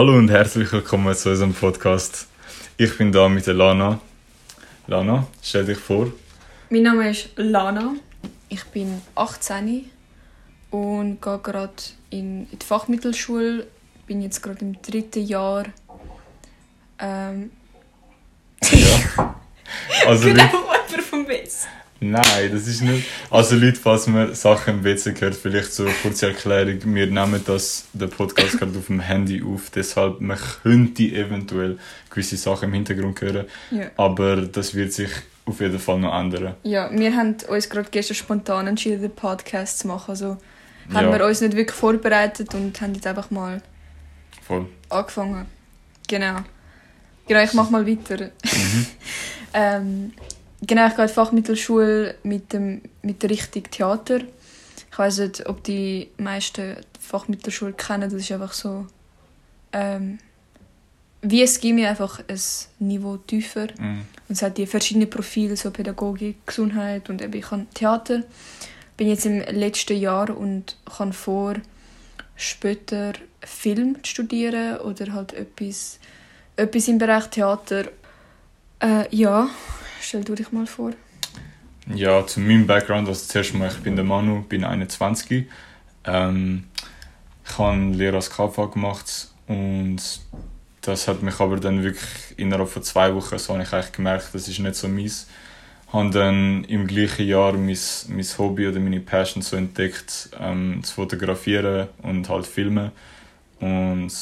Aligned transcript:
Hallo 0.00 0.16
und 0.16 0.30
herzlich 0.30 0.72
willkommen 0.72 1.14
zu 1.14 1.28
unserem 1.28 1.52
Podcast. 1.52 2.26
Ich 2.78 2.96
bin 2.96 3.12
da 3.12 3.28
mit 3.28 3.46
der 3.46 3.52
Lana. 3.52 4.00
Lana, 4.86 5.26
stell 5.42 5.66
dich 5.66 5.76
vor. 5.76 6.10
Mein 6.70 6.84
Name 6.84 7.10
ist 7.10 7.28
Lana. 7.36 7.96
Ich 8.48 8.64
bin 8.64 9.02
18 9.14 9.90
und 10.70 11.20
gehe 11.20 11.38
gerade 11.40 11.74
in 12.08 12.48
die 12.50 12.64
Fachmittelschule. 12.64 13.66
Bin 14.06 14.22
jetzt 14.22 14.42
gerade 14.42 14.60
im 14.60 14.80
dritten 14.80 15.22
Jahr. 15.22 15.66
Ähm, 16.98 17.50
Ja. 18.70 19.34
Also 20.06 20.28
genau, 20.28 20.44
jemand 20.44 21.04
vom 21.10 21.28
Witz. 21.28 21.66
Nein, 22.00 22.50
das 22.52 22.66
ist 22.66 22.82
nicht. 22.82 23.06
Also 23.30 23.56
Leute, 23.56 23.76
falls 23.78 24.06
man 24.06 24.34
Sachen 24.34 24.78
im 24.78 24.84
WC 24.84 25.14
hört, 25.20 25.34
vielleicht 25.34 25.72
so 25.72 25.84
eine 25.84 25.92
kurze 26.02 26.28
Erklärung. 26.28 26.78
Wir 26.94 27.06
nehmen 27.06 27.40
das, 27.46 27.84
den 27.92 28.10
Podcast 28.10 28.58
gerade 28.58 28.78
auf 28.78 28.86
dem 28.86 29.00
Handy 29.00 29.42
auf, 29.42 29.70
deshalb 29.70 30.20
man 30.20 30.38
könnte 30.62 31.02
eventuell 31.04 31.78
gewisse 32.10 32.36
Sachen 32.36 32.68
im 32.68 32.74
Hintergrund 32.74 33.20
hören, 33.20 33.46
Ja. 33.70 33.86
aber 33.96 34.36
das 34.42 34.74
wird 34.74 34.92
sich 34.92 35.10
auf 35.46 35.60
jeden 35.60 35.78
Fall 35.78 35.98
noch 35.98 36.18
ändern. 36.18 36.54
ja, 36.62 36.90
wir 36.92 37.14
haben 37.16 37.36
uns 37.48 37.68
gerade 37.68 37.88
gestern 37.90 38.14
spontan 38.14 38.66
entschieden, 38.66 39.02
den 39.02 39.10
Podcast 39.14 39.80
zu 39.80 39.88
machen. 39.88 40.10
Also 40.10 40.36
haben 40.92 41.06
Ja. 41.10 41.18
wir 41.18 41.24
uns 41.26 41.40
nicht 41.40 41.56
wirklich 41.56 41.76
vorbereitet 41.76 42.54
und 42.54 42.80
haben 42.80 42.94
jetzt 42.94 43.06
einfach 43.06 43.30
mal 43.30 43.60
Voll. 44.46 44.66
angefangen. 44.88 45.46
Genau. 46.08 46.36
Genau, 47.28 47.42
ich 47.42 47.52
mache 47.54 47.70
mal 47.72 47.86
weiter. 47.86 48.30
ähm, 49.54 50.12
genau, 50.62 50.86
ich 50.86 50.94
gehe 50.94 51.04
in 51.04 51.08
die 51.08 51.14
Fachmittelschule 51.14 52.14
mit, 52.22 52.52
dem, 52.52 52.82
mit 53.02 53.22
der 53.22 53.30
Richtung 53.30 53.64
Theater. 53.64 54.20
Ich 54.90 54.98
weiß 54.98 55.18
nicht, 55.18 55.48
ob 55.48 55.62
die 55.64 56.08
meisten 56.18 56.76
die 56.76 57.00
Fachmittelschule 57.00 57.72
kennen. 57.72 58.10
Das 58.10 58.20
ist 58.20 58.32
einfach 58.32 58.52
so 58.52 58.86
ähm, 59.72 60.18
wie 61.22 61.42
es 61.42 61.60
Gimmi 61.60 61.86
einfach 61.86 62.20
ein 62.28 62.40
Niveau 62.78 63.16
tiefer. 63.18 63.68
Mhm. 63.78 64.06
Und 64.28 64.34
es 64.34 64.42
hat 64.42 64.58
die 64.58 64.66
verschiedenen 64.66 65.10
Profile, 65.10 65.56
so 65.56 65.70
Pädagogik, 65.70 66.46
Gesundheit 66.46 67.10
und 67.10 67.20
eben 67.22 67.34
ich 67.34 67.50
habe 67.50 67.66
Theater. 67.74 68.22
Bin 68.96 69.08
jetzt 69.08 69.26
im 69.26 69.40
letzten 69.40 69.98
Jahr 69.98 70.36
und 70.36 70.76
kann 70.96 71.12
vor, 71.12 71.54
später 72.36 73.12
Film 73.42 74.02
zu 74.02 74.10
studieren 74.10 74.78
oder 74.78 75.12
halt 75.12 75.32
etwas, 75.34 75.98
etwas 76.56 76.88
im 76.88 76.98
Bereich 76.98 77.26
Theater. 77.28 77.84
Äh, 78.80 79.14
ja, 79.14 79.48
stell 80.00 80.24
du 80.24 80.34
dich 80.34 80.52
mal 80.52 80.66
vor. 80.66 80.92
Ja, 81.94 82.26
zu 82.26 82.40
meinem 82.40 82.66
Background, 82.66 83.08
also 83.08 83.26
zuerst 83.26 83.54
mal, 83.54 83.68
ich 83.68 83.78
bin 83.78 83.96
der 83.96 84.04
Manu, 84.04 84.42
bin 84.42 84.64
21. 84.64 85.46
Ähm, 86.04 86.64
ich 87.44 87.58
habe 87.58 87.78
Lehre 87.92 88.16
als 88.16 88.30
KV 88.30 88.70
gemacht 88.70 89.28
und 89.48 90.00
das 90.82 91.08
hat 91.08 91.22
mich 91.22 91.40
aber 91.40 91.56
dann 91.56 91.82
wirklich 91.82 92.38
innerhalb 92.38 92.68
von 92.68 92.82
zwei 92.82 93.14
Wochen, 93.14 93.38
so 93.38 93.54
habe 93.54 93.62
ich 93.62 93.72
eigentlich 93.72 93.92
gemerkt, 93.92 94.28
das 94.32 94.48
ist 94.48 94.58
nicht 94.60 94.76
so 94.76 94.88
meins. 94.88 95.26
habe 95.92 96.10
dann 96.10 96.64
im 96.64 96.86
gleichen 96.86 97.26
Jahr 97.26 97.52
mein, 97.52 97.76
mein 98.08 98.26
Hobby 98.38 98.68
oder 98.68 98.80
meine 98.80 99.00
Passion 99.00 99.42
so 99.42 99.56
entdeckt, 99.56 100.30
ähm, 100.38 100.80
zu 100.82 100.94
fotografieren 100.94 101.88
und 102.02 102.28
halt 102.28 102.46
filmen. 102.46 102.92
Und 103.58 104.12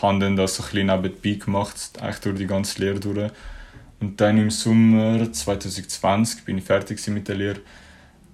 habe 0.00 0.18
dann 0.20 0.36
das 0.36 0.56
so 0.56 0.62
ein 0.62 0.70
bisschen 0.70 0.86
nebenbei 0.86 1.44
gemacht, 1.44 1.90
eigentlich 2.00 2.18
durch 2.20 2.38
die 2.38 2.46
ganze 2.46 2.80
Lehre 2.80 3.00
durch. 3.00 3.30
Und 4.00 4.20
dann 4.20 4.38
im 4.38 4.50
Sommer 4.50 5.32
2020 5.32 6.44
bin 6.44 6.58
ich 6.58 6.64
fertig 6.64 7.06
mit 7.08 7.28
der 7.28 7.36
Lehre. 7.36 7.60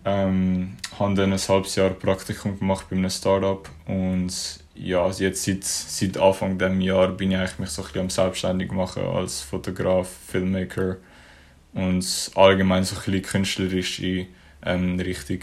Ähm, 0.04 0.76
habe 0.98 1.14
dann 1.14 1.32
ein 1.32 1.38
halbes 1.38 1.76
Jahr 1.76 1.90
Praktikum 1.90 2.58
gemacht 2.58 2.86
bei 2.90 2.96
einem 2.96 3.08
Startup 3.08 3.68
und 3.86 4.32
ja, 4.74 5.04
also 5.04 5.22
jetzt 5.22 5.44
seit, 5.44 5.62
seit 5.62 6.16
Anfang 6.16 6.58
dem 6.58 6.80
Jahr 6.80 7.08
bin 7.08 7.30
ich 7.30 7.36
eigentlich 7.36 7.58
mich 7.60 7.70
so 7.70 7.82
ein 7.82 7.86
bisschen 7.86 8.00
am 8.00 8.10
selbstständig 8.10 8.72
machen 8.72 9.04
als 9.04 9.42
Fotograf, 9.42 10.08
Filmmaker 10.28 10.96
und 11.72 12.30
allgemein 12.34 12.82
so 12.82 12.96
ein 12.96 13.02
bisschen 13.02 13.22
künstlerische 13.22 14.26
ähm, 14.64 14.98
Richtung. 14.98 15.40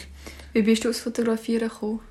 Wie 0.51 0.61
bist 0.61 0.83
du 0.83 0.89
aufs 0.89 0.99
Fotografieren 0.99 1.69
gekommen? 1.69 2.01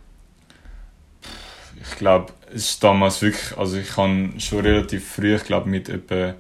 Ich 1.80 1.96
glaube, 1.96 2.32
es 2.48 2.70
ist 2.70 2.82
damals 2.82 3.20
wirklich, 3.20 3.56
also 3.58 3.76
ich 3.76 3.96
habe 3.96 4.32
schon 4.38 4.60
relativ 4.60 5.06
früh, 5.06 5.36
ich 5.36 5.44
glaube 5.44 5.69
mit 5.69 5.88
etwa 5.88 6.34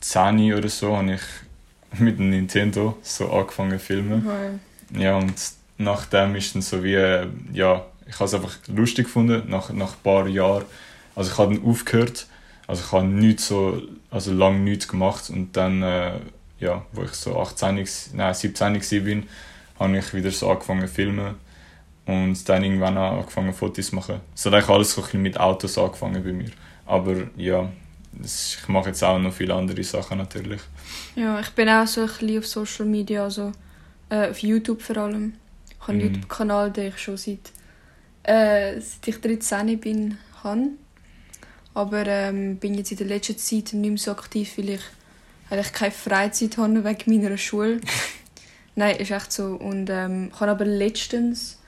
10 0.00 0.52
oder 0.54 0.68
so, 0.68 0.96
habe 0.96 1.14
ich 1.14 2.00
mit 2.00 2.18
dem 2.18 2.30
Nintendo 2.30 2.96
so 3.02 3.30
angefangen 3.32 3.72
zu 3.78 3.84
filmen. 3.84 4.24
Mhm. 4.92 5.00
Ja, 5.00 5.16
und 5.16 5.34
nachdem 5.78 6.34
ist 6.36 6.54
dann 6.54 6.62
so 6.62 6.82
wie, 6.82 6.94
äh, 6.94 7.26
ja, 7.52 7.84
ich 8.06 8.14
habe 8.14 8.24
es 8.24 8.34
einfach 8.34 8.56
lustig 8.68 9.06
gefunden, 9.06 9.48
nach, 9.48 9.70
nach 9.72 9.92
ein 9.94 10.02
paar 10.02 10.26
Jahren. 10.26 10.64
Also 11.14 11.30
ich 11.32 11.38
habe 11.38 11.54
dann 11.54 11.64
aufgehört, 11.64 12.26
also 12.66 12.82
ich 12.84 12.92
habe 12.92 13.06
nichts 13.06 13.48
so, 13.48 13.82
also 14.10 14.32
lange 14.32 14.58
nichts 14.60 14.88
gemacht 14.88 15.30
und 15.30 15.56
dann, 15.56 15.82
äh, 15.82 16.12
ja, 16.58 16.84
wo 16.92 17.02
ich 17.02 17.12
so 17.12 17.38
18, 17.40 17.78
gsi- 17.78 18.10
nein, 18.14 18.34
17 18.34 18.74
war, 18.74 19.00
bin, 19.04 19.28
habe 19.78 19.98
ich 19.98 20.12
wieder 20.14 20.30
so 20.30 20.50
angefangen 20.50 20.82
zu 20.86 20.94
filmen 20.94 21.34
und 22.06 22.48
dann 22.48 22.64
irgendwann 22.64 22.98
auch 22.98 23.18
angefangen 23.18 23.52
Fotos 23.52 23.88
zu 23.88 23.94
machen. 23.96 24.20
Es 24.34 24.44
hat 24.46 24.54
eigentlich 24.54 24.68
alles 24.68 24.92
so 24.94 25.00
ein 25.00 25.04
bisschen 25.04 25.22
mit 25.22 25.38
Autos 25.38 25.78
angefangen 25.78 26.22
bei 26.22 26.32
mir. 26.32 26.50
Aber 26.86 27.14
ja, 27.36 27.68
ich 28.22 28.58
mache 28.68 28.88
jetzt 28.88 29.02
auch 29.04 29.18
noch 29.18 29.32
viele 29.32 29.54
andere 29.54 29.82
Sachen 29.84 30.18
natürlich. 30.18 30.60
Ja, 31.14 31.40
ich 31.40 31.50
bin 31.50 31.68
auch 31.68 31.86
so 31.86 32.02
ein 32.02 32.06
bisschen 32.08 32.38
auf 32.38 32.46
Social 32.46 32.86
Media, 32.86 33.24
also 33.24 33.52
äh, 34.08 34.30
auf 34.30 34.38
YouTube 34.38 34.82
vor 34.82 34.96
allem. 34.96 35.34
Ich 35.70 35.80
habe 35.80 35.92
einen 35.92 35.98
Mhm. 36.00 36.04
YouTube-Kanal, 36.14 36.70
den 36.72 36.88
ich 36.88 36.98
schon 36.98 37.16
seit, 37.16 37.52
äh, 38.24 38.80
seit 38.80 39.06
ich 39.08 39.20
13 39.20 39.78
bin, 39.78 40.18
habe. 40.42 40.68
Aber 41.72 42.06
ähm, 42.06 42.56
bin 42.56 42.74
jetzt 42.74 42.90
in 42.90 42.98
der 42.98 43.06
letzten 43.06 43.38
Zeit 43.38 43.72
nicht 43.72 43.88
mehr 43.88 43.96
so 43.98 44.10
aktiv, 44.10 44.58
weil 44.58 44.70
ich 44.70 44.80
eigentlich 45.48 45.72
keine 45.72 45.92
Freizeit 45.92 46.56
habe 46.58 46.84
wegen 46.84 47.22
meiner 47.22 47.38
Schule. 47.38 47.80
Nein, 48.74 48.96
ist 48.96 49.10
echt 49.10 49.32
so. 49.32 49.54
Und 49.54 49.88
ähm, 49.90 50.30
ich 50.34 50.40
habe 50.40 50.50
aber 50.52 50.64
letztens 50.64 51.58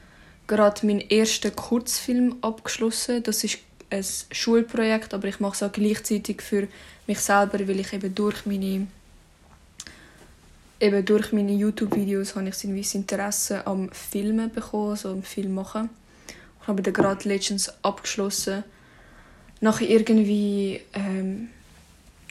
gerade 0.46 0.84
meinen 0.86 1.00
ersten 1.08 1.54
Kurzfilm 1.54 2.36
abgeschlossen. 2.42 3.22
Das 3.22 3.44
ist 3.44 3.58
ein 3.92 4.04
Schulprojekt, 4.30 5.14
aber 5.14 5.28
ich 5.28 5.40
mache 5.40 5.54
es 5.54 5.62
auch 5.62 5.72
gleichzeitig 5.72 6.42
für 6.42 6.68
mich 7.06 7.20
selber, 7.20 7.58
weil 7.68 7.80
ich 7.80 7.92
eben 7.92 8.14
durch 8.14 8.46
meine 8.46 8.86
eben 10.80 11.04
durch 11.04 11.32
meine 11.32 11.52
YouTube-Videos 11.52 12.34
habe 12.34 12.48
ich 12.48 12.64
ein 12.64 12.76
Interesse 12.76 13.64
am 13.66 13.88
Filmen 13.92 14.52
bekommen, 14.52 14.90
also 14.90 15.10
am 15.12 15.22
Film 15.22 15.54
machen. 15.54 15.90
Ich 16.60 16.66
habe 16.66 16.82
dann 16.82 16.92
gerade 16.92 17.28
letztens 17.28 17.72
abgeschlossen. 17.84 18.64
Nach 19.60 19.80
irgendwie, 19.80 20.80
ähm, 20.92 21.50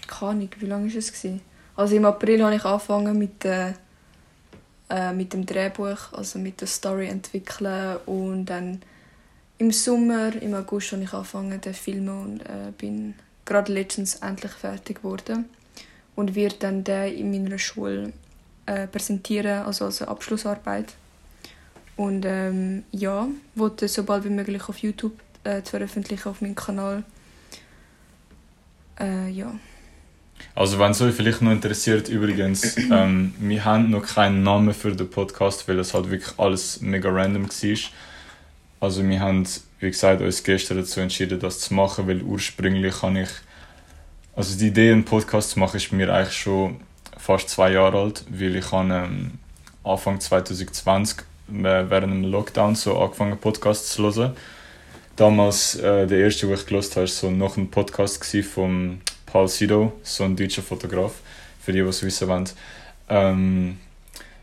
keine 0.06 0.32
Ahnung, 0.32 0.50
wie 0.60 0.66
lange 0.66 0.92
war 0.92 0.98
es? 0.98 1.14
Gewesen? 1.14 1.40
Also 1.78 1.96
im 1.96 2.04
April 2.04 2.44
habe 2.44 2.56
ich 2.56 2.66
angefangen 2.66 3.18
mit, 3.18 3.46
äh, 3.46 3.74
äh, 4.90 5.14
mit 5.14 5.32
dem 5.32 5.46
Drehbuch, 5.46 6.12
also 6.12 6.38
mit 6.38 6.60
der 6.60 6.68
Story 6.68 7.08
entwickeln 7.08 7.98
und 8.06 8.46
dann 8.48 8.82
im 9.62 9.72
Sommer, 9.72 10.34
im 10.42 10.56
August 10.56 10.92
habe 10.92 11.04
ich 11.04 11.14
angefangen 11.14 11.62
zu 11.62 11.72
filmen 11.72 12.10
und 12.10 12.42
äh, 12.42 12.72
bin 12.76 13.14
gerade 13.46 13.72
letztens 13.72 14.16
endlich 14.16 14.54
fertig 14.54 14.98
geworden 14.98 15.46
und 16.16 16.34
werde 16.34 16.56
dann 16.58 16.84
den 16.84 17.14
in 17.14 17.30
meiner 17.32 17.60
Schule 17.60 18.12
äh, 18.66 18.88
präsentieren, 18.88 19.64
also 19.64 19.86
als 19.86 20.02
Abschlussarbeit. 20.02 20.96
Und 21.96 22.26
ähm, 22.26 22.86
ja, 22.92 23.28
wollte 23.54 23.88
sobald 23.88 24.24
wie 24.24 24.30
möglich 24.30 24.68
auf 24.68 24.80
YouTube 24.80 25.20
äh, 25.44 25.62
zu 25.62 25.72
veröffentlichen 25.72 26.28
auf 26.28 26.42
meinem 26.42 26.56
Kanal. 26.56 27.04
Äh, 29.00 29.30
ja. 29.30 29.54
Also 30.56 30.80
wenn 30.80 30.90
es 30.90 31.02
euch 31.02 31.14
vielleicht 31.14 31.44
noch 31.44 31.52
interessiert, 31.52 32.10
übrigens, 32.10 32.78
ähm, 32.92 33.36
wir 33.38 33.64
haben 33.64 33.92
noch 33.92 34.08
keinen 34.08 34.42
Namen 34.42 34.74
für 34.74 34.96
den 34.96 35.08
Podcast, 35.08 35.68
weil 35.68 35.78
es 35.78 35.94
halt 35.94 36.10
wirklich 36.10 36.40
alles 36.40 36.82
mega 36.82 37.10
random 37.10 37.48
war. 37.48 37.92
Also 38.82 39.08
wir 39.08 39.20
haben, 39.20 39.48
wie 39.80 39.92
gesagt, 39.92 40.22
uns 40.22 40.44
gestern 40.44 40.78
dazu 40.78 41.02
entschieden, 41.02 41.40
das 41.40 41.60
zu 41.60 41.76
machen, 41.76 42.08
weil 42.08 42.24
ursprünglich 42.24 43.04
habe 43.04 43.22
ich, 43.22 43.30
also 44.36 44.58
die 44.58 44.70
Idee, 44.70 44.92
einen 44.92 45.06
Podcast 45.06 45.52
zu 45.52 45.60
machen, 45.60 45.78
ist 45.78 45.92
mir 45.92 46.12
eigentlich 46.12 46.34
schon 46.36 46.82
fast 47.16 47.48
zwei 47.50 47.74
Jahre 47.74 48.00
alt, 48.00 48.26
weil 48.28 48.56
ich 48.56 48.72
habe 48.72 48.92
ähm, 48.92 49.34
Anfang 49.84 50.20
2020 50.20 51.20
äh, 51.20 51.64
während 51.64 52.12
dem 52.12 52.24
Lockdown 52.24 52.74
so 52.74 52.98
angefangen 53.00 53.38
Podcasts 53.38 53.94
zu 53.94 54.04
hören. 54.04 54.36
Damals, 55.16 55.76
äh, 55.76 56.08
der 56.08 56.18
erste, 56.18 56.48
den 56.48 56.56
ich 56.56 56.66
gehört 56.66 56.90
habe, 56.90 57.02
war 57.02 57.08
so 57.08 57.30
noch 57.30 57.58
ein 57.58 57.70
Podcast 57.70 58.26
vom 58.52 59.00
Paul 59.28 59.48
Sido, 59.48 59.94
so 60.02 60.24
ein 60.24 60.36
deutscher 60.36 60.64
Fotograf, 60.64 61.14
für 61.60 61.72
die, 61.72 61.84
die 61.84 61.88
es 61.88 62.02
wissen 62.02 62.28
wollen. 62.28 62.50
Ähm, 63.10 63.78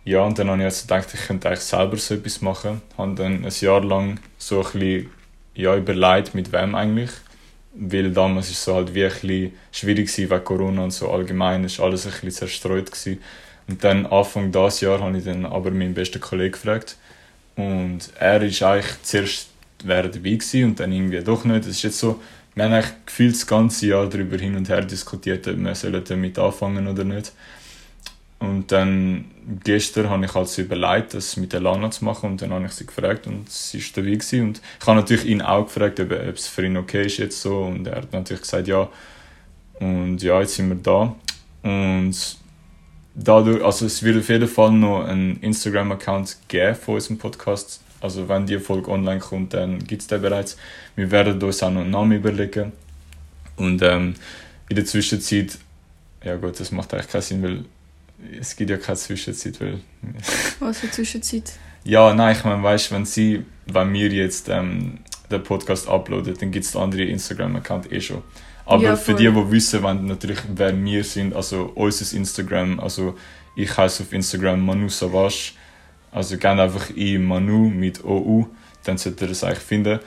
ja, 0.09 0.23
und 0.23 0.39
dann 0.39 0.49
habe 0.49 0.59
ich 0.59 0.65
jetzt 0.65 0.89
gedacht, 0.89 1.09
ich 1.13 1.27
könnte 1.27 1.49
eigentlich 1.49 1.61
selber 1.61 1.99
so 1.99 2.15
etwas 2.15 2.41
machen. 2.41 2.81
Habe 2.97 3.15
dann 3.15 3.45
ein 3.45 3.53
Jahr 3.61 3.85
lang 3.85 4.19
so 4.39 4.65
ein 4.65 4.73
bisschen 4.73 5.11
ja, 5.55 5.77
überlegt, 5.77 6.35
mit 6.35 6.51
wem 6.51 6.75
eigentlich. 6.75 7.11
Weil 7.75 8.11
damals 8.11 8.47
war 8.47 8.53
es 8.53 8.65
so 8.65 8.75
halt 8.75 8.95
wie 8.95 9.05
ein 9.05 9.11
bisschen 9.11 9.53
schwierig 9.71 10.17
wegen 10.17 10.45
Corona 10.45 10.85
und 10.85 10.93
so 10.93 11.11
allgemein. 11.11 11.63
Es 11.65 11.79
war 11.79 11.87
alles 11.87 12.07
ein 12.07 12.13
bisschen 12.13 12.31
zerstreut. 12.31 12.91
Gewesen. 12.91 13.21
Und 13.69 13.85
dann 13.85 14.07
Anfang 14.07 14.51
dieses 14.51 14.81
Jahr 14.81 14.99
habe 15.01 15.19
ich 15.19 15.25
dann 15.25 15.45
aber 15.45 15.71
meinen 15.71 15.93
besten 15.93 16.21
Kollegen 16.21 16.53
gefragt. 16.53 16.97
Und 17.57 18.09
er 18.19 18.43
ist 18.43 18.63
eigentlich 18.63 19.03
zuerst 19.03 19.49
wären 19.85 20.11
dabei 20.11 20.31
gewesen 20.31 20.65
und 20.65 20.81
dann 20.81 20.91
irgendwie 20.91 21.21
doch 21.21 21.45
nicht. 21.45 21.67
Es 21.67 21.77
ist 21.77 21.83
jetzt 21.83 21.99
so, 21.99 22.19
wir 22.55 22.65
haben 22.65 22.73
eigentlich 22.73 22.95
gefühlt 23.05 23.35
das 23.35 23.47
ganze 23.47 23.87
Jahr 23.87 24.09
darüber 24.09 24.39
hin 24.39 24.57
und 24.57 24.71
her 24.71 24.81
diskutiert, 24.81 25.47
ob 25.47 25.57
wir 25.59 26.01
damit 26.01 26.39
anfangen 26.39 26.89
oder 26.89 27.05
nicht. 27.05 27.33
Und 28.41 28.71
dann 28.71 29.25
gestern 29.65 30.11
habe 30.11 30.25
ich 30.25 30.35
also 30.35 30.63
überlegt, 30.63 31.15
das 31.15 31.37
mit 31.37 31.53
der 31.53 31.61
Lana 31.61 31.91
zu 31.91 32.05
machen. 32.05 32.31
Und 32.31 32.43
dann 32.43 32.53
habe 32.53 32.67
ich 32.67 32.73
sie 32.73 32.87
gefragt 32.87 33.27
und 33.27 33.51
sie 33.51 33.79
ist 33.79 33.97
dabei 33.97 34.11
gewesen. 34.11 34.43
und 34.43 34.61
ich 34.81 34.87
habe 34.87 35.01
natürlich 35.01 35.27
ihn 35.27 35.43
auch 35.43 35.65
gefragt, 35.65 35.99
ob, 36.01 36.13
ob 36.13 36.35
es 36.35 36.47
für 36.47 36.65
ihn 36.65 36.77
okay 36.77 37.07
ist 37.07 37.19
jetzt 37.19 37.41
so. 37.41 37.63
Und 37.63 37.87
er 37.87 37.97
hat 37.97 38.13
natürlich 38.13 38.43
gesagt 38.43 38.69
ja. 38.69 38.89
Und 39.81 40.23
ja, 40.23 40.41
jetzt 40.41 40.55
sind 40.55 40.69
wir 40.69 40.77
da. 40.77 41.15
Und 41.63 42.39
dadurch, 43.15 43.65
also 43.65 43.87
es 43.87 44.03
wird 44.03 44.19
auf 44.19 44.29
jeden 44.29 44.49
Fall 44.49 44.73
noch 44.73 45.05
einen 45.05 45.41
Instagram-Account 45.41 46.37
geben 46.49 46.75
von 46.77 46.95
unserem 46.95 47.19
Podcast, 47.19 47.81
also 48.01 48.29
wenn 48.29 48.47
die 48.47 48.59
Folge 48.59 48.91
online 48.91 49.19
kommt, 49.19 49.55
dann 49.55 49.79
gibt 49.81 50.03
es 50.03 50.09
den 50.09 50.23
bereits. 50.23 50.57
Wir 50.95 51.11
werden 51.11 51.43
uns 51.43 51.63
auch 51.63 51.71
noch 51.71 51.81
einen 51.81 51.91
Namen 51.91 52.13
überlegen. 52.13 52.73
Und 53.57 53.83
ähm, 53.83 54.15
in 54.69 54.77
der 54.77 54.85
Zwischenzeit, 54.85 55.59
ja 56.23 56.37
gut, 56.37 56.61
das 56.61 56.71
macht 56.71 56.95
eigentlich 56.95 57.09
keinen 57.09 57.23
Sinn, 57.23 57.43
weil 57.43 57.65
es 58.41 58.57
gibt 58.57 58.71
ja 58.71 58.77
keine 58.77 58.97
Zwischenzeit, 58.97 59.61
weil... 59.61 59.81
Was 60.61 60.81
für 60.81 60.91
Zwischenzeit? 60.91 61.53
Ja, 61.85 62.13
nein, 62.13 62.37
ich 62.37 62.45
meine, 62.45 62.63
weißt 62.63 62.93
wenn 62.93 63.05
sie, 63.05 63.45
wenn 63.67 63.93
wir 63.93 64.09
jetzt 64.09 64.49
ähm, 64.49 64.99
den 65.31 65.43
Podcast 65.43 65.89
uploaden, 65.89 66.37
dann 66.39 66.51
gibt 66.51 66.65
es 66.65 66.77
andere 66.77 67.05
Instagram-Account 67.05 67.93
eh 67.93 68.01
schon. 68.01 68.23
Aber 68.67 68.83
ja, 68.83 68.97
für 68.97 69.15
die, 69.15 69.31
die 69.31 69.51
wissen 69.51 69.83
wollen, 69.83 70.05
natürlich, 70.07 70.39
wer 70.55 70.77
wir 70.85 71.03
sind, 71.03 71.35
also 71.35 71.73
unser 71.75 72.15
Instagram, 72.17 72.81
also 72.81 73.17
ich 73.57 73.75
heiße 73.75 74.03
auf 74.03 74.13
Instagram 74.13 74.65
Manu 74.65 74.89
Savage, 74.89 75.53
also 76.13 76.37
gerne 76.37 76.63
einfach 76.63 76.91
in 76.91 77.25
Manu 77.25 77.71
mit 77.71 78.05
OU, 78.05 78.47
dann 78.85 78.99
solltet 78.99 79.23
ihr 79.23 79.29
das 79.29 79.45
eigentlich 79.45 79.59
finden. 79.61 80.01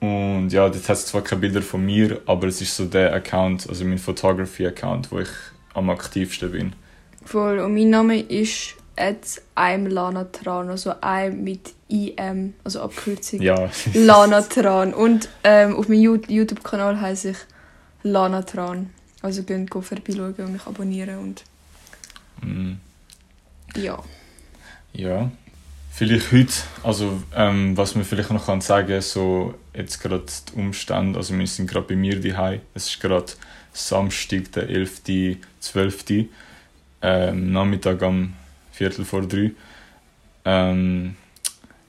Und 0.00 0.50
ja, 0.50 0.68
dort 0.68 0.88
hat 0.88 0.96
es 0.96 1.06
zwar 1.06 1.22
keine 1.22 1.40
Bilder 1.40 1.62
von 1.62 1.84
mir, 1.84 2.20
aber 2.26 2.46
es 2.48 2.60
ist 2.60 2.76
so 2.76 2.84
der 2.84 3.12
Account, 3.12 3.68
also 3.68 3.84
mein 3.84 3.98
Photography-Account, 3.98 5.10
wo 5.10 5.20
ich 5.20 5.28
am 5.74 5.90
aktivsten 5.90 6.50
bin. 6.50 6.72
Voll. 7.28 7.58
Und 7.58 7.74
mein 7.74 7.90
Name 7.90 8.20
ist 8.20 8.74
at 8.96 9.42
Lanatran, 9.54 10.70
also 10.70 10.92
I'm 10.92 11.32
mit 11.32 11.74
IM, 11.88 12.54
also 12.64 12.80
Abkürzung. 12.80 13.42
Ja. 13.42 13.70
Lanatran. 13.92 14.94
Und 14.94 15.28
ähm, 15.44 15.76
auf 15.76 15.88
meinem 15.90 16.22
YouTube-Kanal 16.26 16.98
heiße 16.98 17.30
ich 17.32 17.36
Lanatran. 18.02 18.88
Also 19.20 19.42
könnt 19.42 19.74
ihr 19.74 19.82
vorbeischauen 19.82 20.34
und 20.38 20.52
mich 20.52 20.66
abonnieren 20.66 21.18
und 21.18 21.44
mm. 22.40 22.72
ja. 23.76 24.02
Ja. 24.94 25.30
Vielleicht 25.92 26.32
heute, 26.32 26.52
also 26.82 27.22
ähm, 27.34 27.76
was 27.76 27.94
man 27.94 28.04
vielleicht 28.04 28.30
noch 28.30 28.46
kann 28.46 28.62
sagen 28.62 29.02
so 29.02 29.52
jetzt 29.74 30.00
gerade 30.00 30.24
die 30.24 30.58
Umstände, 30.58 31.18
also 31.18 31.36
wir 31.36 31.46
sind 31.46 31.68
gerade 31.68 31.88
bei 31.88 31.96
mir 31.96 32.18
daheim. 32.20 32.60
Es 32.72 32.86
ist 32.86 33.00
gerade 33.00 33.32
Samstag, 33.74 34.52
der 34.52 34.70
11.12 34.70 36.28
ähm, 37.02 37.52
Nachmittag 37.52 38.02
um 38.02 38.32
Viertel 38.72 39.04
vor 39.04 39.22
drei. 39.22 39.52
Ähm, 40.44 41.16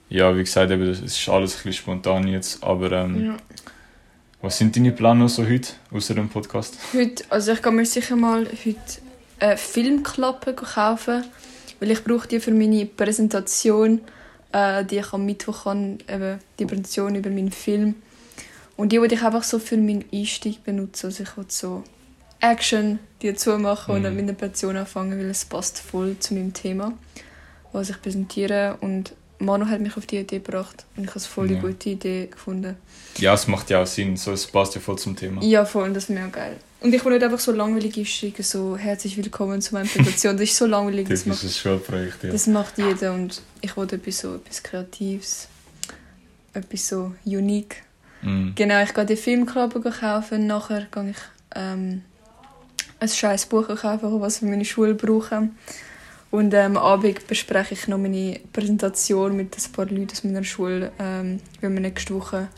ja, 0.08 0.36
wie 0.36 0.40
gesagt, 0.40 0.70
eben, 0.70 0.82
es 0.90 1.00
ist 1.00 1.28
alles 1.28 1.52
ein 1.52 1.56
bisschen 1.56 1.72
spontan 1.72 2.26
jetzt, 2.28 2.62
aber 2.62 2.90
ähm, 2.92 3.26
ja. 3.26 3.36
was 4.42 4.58
sind 4.58 4.74
deine 4.76 4.92
Pläne 4.92 5.28
so 5.28 5.46
heute, 5.46 5.72
außer 5.92 6.14
dem 6.14 6.28
Podcast? 6.28 6.76
Heute, 6.92 7.24
also 7.30 7.52
ich 7.52 7.62
kann 7.62 7.76
mir 7.76 7.86
sicher 7.86 8.16
mal 8.16 8.46
heute 8.46 8.78
eine 9.38 9.56
Filmklappe 9.56 10.54
kaufen, 10.54 11.24
weil 11.78 11.90
ich 11.90 12.02
brauche 12.04 12.28
die 12.28 12.40
für 12.40 12.50
meine 12.50 12.86
Präsentation, 12.86 14.00
äh, 14.52 14.84
die 14.84 14.98
ich 14.98 15.12
am 15.12 15.24
Mittwoch 15.24 15.64
kann, 15.64 15.98
eben 16.08 16.38
die 16.58 16.66
Präsentation 16.66 17.14
über 17.14 17.30
meinen 17.30 17.52
Film. 17.52 17.94
Und 18.76 18.92
die 18.92 19.00
würde 19.00 19.14
ich 19.14 19.22
einfach 19.22 19.44
so 19.44 19.58
für 19.58 19.76
meinen 19.76 20.04
Einstieg 20.12 20.64
benutzen, 20.64 21.06
also 21.06 21.22
ich 21.22 21.36
will 21.36 21.44
so 21.48 21.84
Action 22.40 22.98
die 23.22 23.34
zumachen 23.34 23.98
mhm. 23.98 24.04
und 24.06 24.14
mit 24.14 24.22
einer 24.22 24.32
Präsentation 24.32 24.76
anfangen, 24.76 25.18
weil 25.18 25.30
es 25.30 25.44
passt 25.44 25.78
voll 25.78 26.16
zu 26.18 26.34
meinem 26.34 26.54
Thema, 26.54 26.92
was 27.72 27.90
ich 27.90 28.00
präsentiere. 28.00 28.78
Und 28.80 29.12
Manu 29.38 29.66
hat 29.66 29.80
mich 29.80 29.96
auf 29.96 30.06
die 30.06 30.18
Idee 30.18 30.38
gebracht 30.38 30.84
und 30.96 31.04
ich 31.04 31.10
habe 31.10 31.18
es 31.18 31.26
voll 31.26 31.48
die 31.48 31.54
ja. 31.54 31.60
gute 31.60 31.90
Idee 31.90 32.26
gefunden. 32.26 32.76
Ja, 33.18 33.34
es 33.34 33.46
macht 33.46 33.70
ja 33.70 33.82
auch 33.82 33.86
Sinn, 33.86 34.16
so, 34.16 34.32
es 34.32 34.46
passt 34.46 34.74
ja 34.74 34.80
voll 34.80 34.98
zum 34.98 35.16
Thema. 35.16 35.42
Ja, 35.42 35.64
voll, 35.64 35.84
und 35.84 35.94
das 35.94 36.04
ist 36.04 36.10
mega 36.10 36.28
geil. 36.28 36.56
Und 36.80 36.94
ich 36.94 37.04
will 37.04 37.12
nicht 37.12 37.22
einfach 37.22 37.40
so 37.40 37.52
langweilig 37.52 37.98
einsteigen, 37.98 38.42
so 38.42 38.76
herzlich 38.76 39.16
willkommen 39.16 39.60
zu 39.60 39.74
meiner 39.74 39.86
Präsentation. 39.86 40.36
Das 40.38 40.44
ist 40.44 40.56
so 40.56 40.66
langweilig. 40.66 41.08
Das, 41.08 41.24
das 41.24 41.44
ist 41.44 41.44
ein 41.44 41.60
Schulprojekt, 41.60 42.24
ja. 42.24 42.30
Das 42.30 42.46
macht 42.46 42.78
jeder 42.78 43.12
und 43.12 43.42
ich 43.60 43.76
wollte 43.76 43.96
etwas 43.96 44.18
so 44.20 44.36
etwas 44.36 44.62
Kreatives, 44.62 45.48
etwas 46.54 46.88
so 46.88 47.14
unique. 47.26 47.82
Mm. 48.22 48.50
Genau, 48.54 48.82
ich 48.82 48.94
gehe 48.94 49.04
die 49.04 49.16
Filmklappe 49.16 49.80
kaufen, 49.80 50.46
nachher 50.46 50.86
gehe 50.90 51.10
ich 51.10 51.16
ähm, 51.54 52.02
ein 53.00 53.08
scheiß 53.08 53.46
Buch 53.46 53.68
kaufen, 53.68 54.20
was 54.20 54.38
für 54.38 54.46
meine 54.46 54.64
Schule 54.64 54.94
brauchen. 54.94 55.56
Und 56.30 56.54
ähm, 56.54 56.76
am 56.76 56.84
Abend 56.84 57.26
bespreche 57.26 57.74
ich 57.74 57.88
noch 57.88 57.98
meine 57.98 58.38
Präsentation 58.52 59.36
mit 59.36 59.56
ein 59.56 59.72
paar 59.72 59.86
Leuten 59.86 60.12
aus 60.12 60.22
meiner 60.22 60.44
Schule, 60.44 60.92
ähm, 61.00 61.40
weil 61.60 61.72
wir 61.72 61.80
nächste 61.80 62.14
Woche 62.14 62.48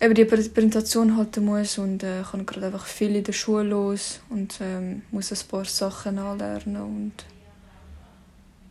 eben 0.00 0.14
die 0.14 0.24
Präsentation 0.26 1.16
halten 1.16 1.46
muss 1.46 1.78
und 1.78 2.02
äh, 2.02 2.20
ich 2.20 2.32
habe 2.32 2.44
gerade 2.44 2.66
einfach 2.66 2.84
viel 2.84 3.16
in 3.16 3.24
der 3.24 3.32
Schule 3.32 3.62
los 3.64 4.20
und 4.28 4.58
ähm, 4.60 5.02
muss 5.10 5.32
ein 5.32 5.48
paar 5.48 5.64
Sachen 5.64 6.18
anlernen 6.18 6.76
und 6.76 7.12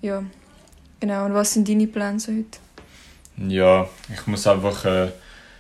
ja, 0.02 0.24
genau. 1.00 1.26
Und 1.26 1.34
was 1.34 1.54
sind 1.54 1.68
deine 1.68 1.88
Pläne 1.88 2.20
so 2.20 2.32
heute? 2.32 2.60
Ja, 3.38 3.88
ich 4.14 4.28
muss 4.28 4.46
einfach 4.46 4.86
äh, 4.86 5.12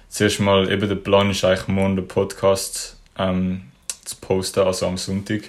zuerst 0.09 0.41
mal, 0.41 0.69
eben 0.69 0.87
der 0.87 0.95
Plan 0.95 1.31
ist 1.31 1.43
eigentlich 1.43 1.67
morgen 1.69 1.95
der 1.95 2.03
Podcast 2.03 2.97
ähm, 3.17 3.61
zu 4.05 4.15
posten, 4.17 4.61
also 4.61 4.87
am 4.87 4.97
Sonntag. 4.97 5.43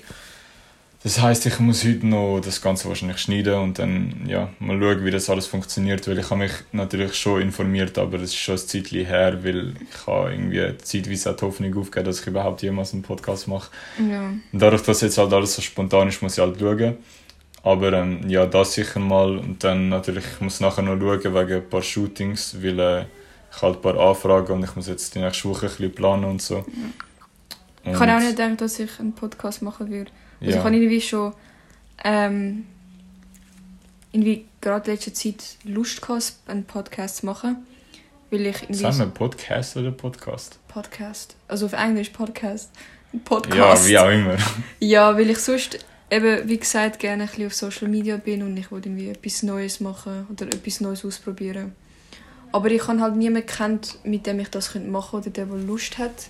Das 1.04 1.20
heißt, 1.20 1.44
ich 1.44 1.60
muss 1.60 1.84
heute 1.84 2.06
noch 2.06 2.40
das 2.40 2.62
Ganze 2.62 2.88
wahrscheinlich 2.88 3.18
schneiden 3.18 3.56
und 3.56 3.78
dann 3.78 4.24
ja, 4.26 4.48
mal 4.58 4.80
schauen, 4.80 5.04
wie 5.04 5.10
das 5.10 5.28
alles 5.28 5.46
funktioniert, 5.46 6.08
weil 6.08 6.18
ich 6.18 6.30
habe 6.30 6.40
mich 6.40 6.52
natürlich 6.72 7.14
schon 7.14 7.42
informiert, 7.42 7.98
aber 7.98 8.16
es 8.16 8.30
ist 8.30 8.36
schon 8.36 8.54
ein 8.54 8.58
Zeitchen 8.58 9.04
her, 9.04 9.44
weil 9.44 9.74
ich 9.74 10.06
habe 10.06 10.32
irgendwie 10.32 10.78
zeitweise 10.78 11.30
auch 11.30 11.36
die 11.36 11.44
Hoffnung 11.44 11.76
aufgegeben, 11.76 12.06
dass 12.06 12.20
ich 12.22 12.26
überhaupt 12.26 12.62
jemals 12.62 12.94
einen 12.94 13.02
Podcast 13.02 13.48
mache. 13.48 13.70
Ja. 13.98 14.28
Und 14.28 14.42
dadurch, 14.52 14.80
dass 14.80 15.02
jetzt 15.02 15.18
halt 15.18 15.30
alles 15.34 15.54
so 15.54 15.60
spontan 15.60 16.08
ist, 16.08 16.22
muss 16.22 16.38
ich 16.38 16.42
halt 16.42 16.58
schauen. 16.58 16.96
Aber 17.62 17.92
ähm, 17.92 18.20
ja, 18.28 18.46
das 18.46 18.72
sicher 18.72 19.00
mal 19.00 19.36
und 19.36 19.62
dann 19.62 19.90
natürlich, 19.90 20.24
ich 20.24 20.40
muss 20.40 20.60
nachher 20.60 20.82
noch 20.82 20.98
schauen 20.98 21.22
wegen 21.22 21.52
ein 21.52 21.68
paar 21.68 21.82
Shootings, 21.82 22.56
weil 22.62 22.80
äh, 22.80 23.04
ich 23.54 23.60
halt 23.60 23.76
ein 23.76 23.82
paar 23.82 23.98
Anfragen 23.98 24.54
und 24.54 24.64
ich 24.64 24.74
muss 24.74 24.88
jetzt 24.88 25.14
die 25.14 25.18
nächste 25.18 25.50
Woche 25.50 25.66
ein 25.66 25.72
bisschen 25.72 25.94
planen 25.94 26.24
und 26.24 26.40
so. 26.40 26.56
Ja. 26.56 26.64
Ich 27.84 27.98
habe 27.98 28.14
auch 28.14 28.18
nicht 28.18 28.36
gedacht, 28.36 28.60
dass 28.60 28.78
ich 28.78 28.98
einen 28.98 29.12
Podcast 29.12 29.62
machen 29.62 29.90
würde. 29.90 30.10
Also 30.40 30.52
ja. 30.52 30.58
ich 30.58 30.64
habe 30.64 30.76
irgendwie 30.76 31.00
schon 31.00 31.34
ähm, 32.02 32.66
irgendwie 34.12 34.46
gerade 34.60 34.90
in 34.90 34.96
letzter 34.96 35.12
Zeit 35.12 35.56
Lust 35.64 36.00
gehabt, 36.00 36.34
einen 36.46 36.64
Podcast 36.64 37.18
zu 37.18 37.26
machen. 37.26 37.66
Weil 38.30 38.46
ich 38.46 38.62
irgendwie 38.62 38.80
Sagen 38.80 38.98
wir 38.98 39.06
Podcast 39.06 39.76
oder 39.76 39.90
Podcast? 39.90 40.58
Podcast. 40.68 41.36
Also 41.46 41.66
auf 41.66 41.72
Englisch 41.72 42.10
Podcast. 42.10 42.70
Podcast. 43.24 43.88
Ja, 43.88 43.88
wie 43.88 43.98
auch 43.98 44.10
immer. 44.10 44.36
ja, 44.80 45.14
weil 45.16 45.30
ich 45.30 45.38
sonst 45.38 45.78
eben, 46.10 46.48
wie 46.48 46.58
gesagt, 46.58 46.98
gerne 46.98 47.24
ein 47.24 47.28
bisschen 47.28 47.46
auf 47.46 47.54
Social 47.54 47.88
Media 47.88 48.16
bin 48.16 48.42
und 48.42 48.56
ich 48.56 48.70
wollte 48.72 48.88
irgendwie 48.88 49.10
etwas 49.10 49.42
Neues 49.42 49.80
machen 49.80 50.26
oder 50.30 50.46
etwas 50.46 50.80
Neues 50.80 51.04
ausprobieren. 51.04 51.74
Aber 52.50 52.70
ich 52.70 52.86
habe 52.86 53.00
halt 53.00 53.16
niemanden 53.16 53.46
kennt, 53.46 53.98
mit 54.04 54.26
dem 54.26 54.40
ich 54.40 54.48
das 54.48 54.74
machen 54.74 55.22
könnte 55.22 55.28
oder 55.28 55.30
der, 55.30 55.46
der 55.46 55.66
Lust 55.66 55.98
hat 55.98 56.28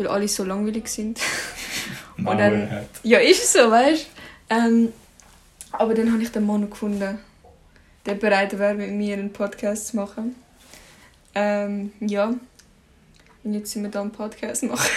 weil 0.00 0.08
alle 0.08 0.28
so 0.28 0.44
langweilig 0.44 0.88
sind. 0.88 1.20
und 2.16 2.38
dann, 2.38 2.86
ja, 3.02 3.18
ist 3.18 3.44
es 3.44 3.52
so, 3.52 3.70
weißt 3.70 4.06
du? 4.48 4.54
Ähm, 4.54 4.92
aber 5.72 5.94
dann 5.94 6.10
habe 6.10 6.22
ich 6.22 6.30
den 6.30 6.46
Mann 6.46 6.68
gefunden, 6.70 7.18
der 8.06 8.14
bereit 8.14 8.58
wäre, 8.58 8.74
mit 8.74 8.90
mir 8.90 9.14
einen 9.14 9.32
Podcast 9.32 9.88
zu 9.88 9.96
machen. 9.96 10.34
Ähm, 11.34 11.92
ja. 12.00 12.34
Und 13.44 13.54
jetzt 13.54 13.72
sind 13.72 13.82
wir 13.82 13.90
da 13.90 14.00
einen 14.00 14.10
Podcast 14.10 14.62
machen. 14.62 14.90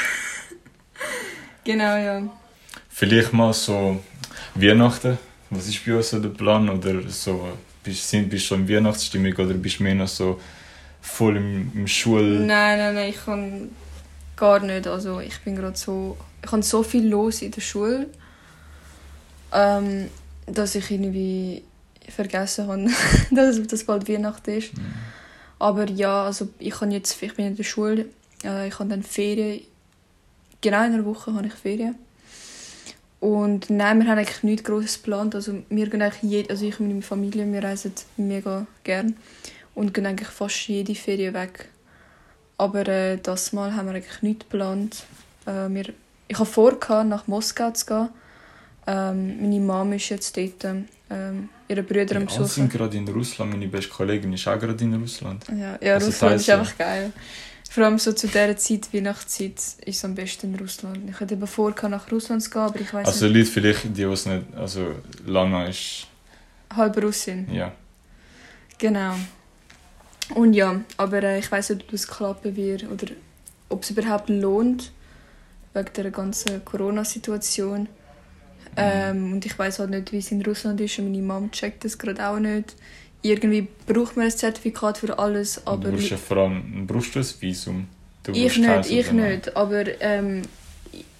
genau, 1.66 1.98
ja. 1.98 2.24
Vielleicht 2.90 3.34
mal 3.34 3.54
so 3.54 4.00
Weihnachten. 4.56 5.18
Was 5.50 5.68
ist 5.68 5.86
bei 5.86 5.96
uns 5.96 6.10
so 6.10 6.20
der 6.20 6.30
Plan? 6.30 6.70
Oder 6.70 7.08
so, 7.10 7.50
bist, 7.84 8.10
sind, 8.10 8.30
bist 8.30 8.46
du 8.46 8.48
schon 8.48 8.62
in 8.62 8.70
Weihnachtsstimmung 8.70 9.34
oder 9.34 9.54
bist 9.54 9.80
du 9.80 9.84
mehr 9.84 9.96
noch 9.96 10.08
so 10.08 10.40
voll 11.02 11.36
im, 11.36 11.72
im 11.76 11.88
Schul... 11.88 12.40
Nein, 12.40 12.80
nein, 12.80 12.96
nein. 12.96 13.10
Ich 13.10 13.24
kann 13.24 13.70
gar 14.36 14.60
nicht. 14.60 14.88
Also 14.88 15.20
ich 15.20 15.40
bin 15.42 15.56
gerade 15.56 15.78
so, 15.78 16.18
ich 16.44 16.52
habe 16.52 16.64
so 16.64 16.84
viel 16.84 17.08
los 17.08 17.42
in 17.42 17.52
der 17.52 17.62
Schule, 17.62 18.08
ähm, 19.52 20.10
dass 20.46 20.76
ich 20.76 20.90
irgendwie 20.92 21.64
vergessen 22.10 22.68
habe, 22.68 22.90
dass 23.32 23.62
das 23.68 23.84
bald 23.84 24.10
Weihnachten 24.10 24.52
ist. 24.52 24.76
Mhm. 24.78 24.94
Aber 25.60 25.90
ja, 25.90 26.26
also 26.26 26.50
ich, 26.60 26.74
kann 26.74 26.92
jetzt, 26.92 27.22
ich 27.22 27.36
bin 27.36 27.48
in 27.48 27.56
der 27.56 27.64
Schule, 27.64 28.08
äh, 28.44 28.68
ich 28.68 28.80
habe 28.80 28.90
dann 28.90 29.04
Ferien, 29.04 29.62
genau 30.62 30.86
in 30.86 30.94
einer 30.94 31.06
Woche 31.06 31.34
habe 31.34 31.48
ich 31.48 31.54
Ferien. 31.54 31.96
Und 33.20 33.70
nein, 33.70 34.00
wir 34.02 34.08
haben 34.10 34.18
eigentlich 34.18 34.44
nichts 34.44 34.66
Grosses 34.66 35.02
geplant. 35.02 35.34
Also 35.34 35.64
wir 35.70 35.88
gehen 35.88 36.02
eigentlich 36.02 36.30
jede, 36.30 36.50
also 36.50 36.66
ich 36.66 36.78
und 36.82 36.90
meine 36.90 37.02
Familie, 37.02 37.50
wir 37.50 37.64
reisen 37.64 37.94
mega 38.18 38.68
gern 38.84 39.16
und 39.76 39.94
gehen 39.94 40.06
eigentlich 40.06 40.28
fast 40.28 40.68
jede 40.68 40.94
Ferien 40.94 41.34
weg. 41.34 41.70
Aber 42.58 42.88
äh, 42.88 43.18
das 43.18 43.54
Mal 43.54 43.76
haben 43.76 43.88
wir 43.88 43.96
eigentlich 43.96 44.22
nichts 44.22 44.46
geplant. 44.50 45.04
Äh, 45.46 45.70
wir, 45.70 45.94
ich 46.28 46.38
habe 46.40 46.50
vor, 46.50 46.78
nach 47.04 47.28
Moskau 47.28 47.72
zu 47.72 47.86
gehen. 47.86 48.10
Ähm, 48.86 49.42
meine 49.42 49.60
Mom 49.60 49.94
ist 49.94 50.10
jetzt 50.10 50.36
dort. 50.38 50.64
Ähm, 51.10 51.50
ihre 51.68 51.84
Brüder 51.84 52.16
am 52.16 52.24
Ja, 52.24 52.30
alle 52.30 52.48
sind 52.48 52.66
Besuchen. 52.66 52.70
gerade 52.70 52.98
in 52.98 53.08
Russland. 53.08 53.52
Meine 53.52 53.68
beste 53.68 53.90
Kollegin 53.90 54.34
ist 54.34 54.48
auch 54.48 54.60
gerade 54.60 54.84
in 54.84 54.94
Russland. 54.96 55.46
Ja, 55.50 55.78
ja 55.82 55.94
Also 55.96 56.08
Russland 56.08 56.36
ist 56.36 56.46
teils, 56.46 56.60
einfach 56.60 56.78
geil. 56.78 57.12
Vor 57.70 57.86
allem 57.86 57.98
so 57.98 58.14
zu 58.14 58.28
dieser 58.28 58.56
Zeit, 58.56 58.94
Weihnachtszeit, 58.94 59.58
ist 59.58 59.80
es 59.86 60.06
am 60.06 60.14
besten 60.14 60.54
in 60.54 60.60
Russland. 60.60 61.10
Ich 61.10 61.20
hatte 61.20 61.34
eben 61.34 61.48
vor, 61.48 61.74
nach 61.90 62.12
Russland 62.12 62.44
zu 62.44 62.50
gehen, 62.52 62.62
aber 62.62 62.80
ich 62.80 62.94
weiß 62.94 63.08
Also 63.08 63.26
nicht. 63.26 63.36
Leute 63.36 63.50
vielleicht, 63.50 63.98
die 63.98 64.04
es 64.04 64.26
nicht... 64.26 64.44
Also 64.56 64.96
Lana 65.26 65.68
ist... 65.68 66.08
Halb 66.76 67.02
Russin. 67.02 67.48
Ja. 67.52 67.72
Genau. 68.78 69.16
Und 70.36 70.54
ja, 70.54 70.82
aber 70.98 71.24
äh, 71.24 71.40
ich 71.40 71.52
weiß 71.52 71.72
nicht, 71.72 71.84
ob 71.88 71.94
es 71.94 72.08
klappen 72.08 72.56
wird 72.56 72.90
oder 72.90 73.08
ob 73.70 73.84
es 73.84 73.92
überhaupt 73.92 74.30
lohnt, 74.30 74.92
wegen 75.74 75.94
der 75.96 76.12
ganzen 76.12 76.64
Corona-Situation. 76.64 77.88
Ähm, 78.76 79.34
und 79.34 79.46
ich 79.46 79.58
weiß 79.58 79.80
halt 79.80 79.92
nicht, 79.92 80.12
wie 80.12 80.18
es 80.18 80.32
in 80.32 80.42
Russland 80.42 80.82
ist 80.82 80.98
und 80.98 81.12
meine 81.12 81.22
Mom 81.22 81.52
checkt 81.52 81.86
das 81.86 81.98
gerade 81.98 82.28
auch 82.28 82.40
nicht. 82.40 82.76
Irgendwie 83.22 83.68
braucht 83.86 84.18
man 84.18 84.26
ein 84.26 84.32
Zertifikat 84.32 84.98
für 84.98 85.18
alles, 85.18 85.66
aber 85.68 85.90
du 85.90 85.92
brauchst 85.92 86.10
ja 86.10 86.18
vor 86.18 86.38
allem... 86.38 86.88
Brauchst 86.88 87.16
du 87.16 87.20
ein 87.20 87.26
Visum? 87.40 87.88
Du 88.24 88.32
ich 88.32 88.58
nicht, 88.58 88.90
ich 88.90 89.12
nein? 89.12 89.36
nicht. 89.36 89.56
Aber 89.56 89.84
ähm, 90.02 90.42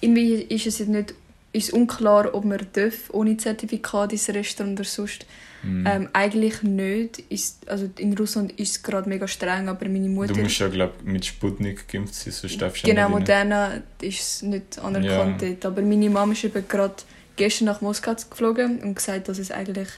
irgendwie 0.00 0.34
ist 0.34 0.66
es 0.66 0.80
nicht 0.80 1.14
ist 1.54 1.72
unklar, 1.72 2.34
ob 2.34 2.44
man 2.44 2.66
darf, 2.72 3.10
ohne 3.12 3.36
Zertifikat 3.36 4.12
ins 4.12 4.28
Restaurant 4.28 4.80
oder 4.80 4.88
sonst. 4.88 5.24
Mhm. 5.64 5.86
Ähm, 5.86 6.08
eigentlich 6.12 6.62
nicht. 6.62 7.20
Ist, 7.30 7.68
also 7.68 7.88
in 7.98 8.16
Russland 8.16 8.52
ist 8.52 8.70
es 8.76 8.82
gerade 8.82 9.08
mega 9.08 9.26
streng, 9.26 9.68
aber 9.68 9.88
meine 9.88 10.08
Mutter... 10.08 10.34
Du 10.34 10.40
musst 10.40 10.58
ja, 10.58 10.68
glaube 10.68 10.94
mit 11.04 11.24
Sputnik 11.24 11.88
geimpft 11.88 12.14
sein, 12.14 12.32
sonst 12.32 12.60
darfst 12.60 12.84
du 12.84 12.88
ja 12.88 12.94
genau, 12.94 13.06
rein. 13.06 13.12
Moderna 13.12 13.82
ist 14.00 14.20
es 14.20 14.42
nicht 14.42 14.78
anerkannt 14.78 15.42
dort. 15.42 15.64
Aber 15.66 15.82
meine 15.82 16.10
Mama 16.10 16.32
ist 16.32 16.44
eben 16.44 16.66
gerade 16.68 16.94
gestern 17.36 17.66
nach 17.66 17.80
Moskau 17.80 18.14
geflogen 18.14 18.80
und 18.82 18.94
gesagt, 18.94 19.28
dass 19.28 19.38
es 19.38 19.50
eigentlich... 19.50 19.88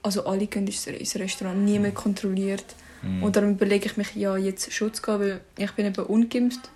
Also 0.00 0.26
alle 0.26 0.46
gehen 0.46 0.66
ins 0.66 0.86
ins 0.86 1.16
Restaurant, 1.16 1.64
niemand 1.64 1.94
kontrolliert. 1.94 2.64
Mhm. 3.02 3.22
Und 3.22 3.36
darum 3.36 3.50
überlege 3.50 3.86
ich 3.86 3.96
mich, 3.96 4.14
ja, 4.14 4.36
jetzt 4.36 4.72
Schutz 4.72 5.02
geben, 5.02 5.20
weil 5.20 5.40
ich 5.58 5.72
bin 5.72 5.86
eben 5.86 6.04
ungeimpft. 6.04 6.70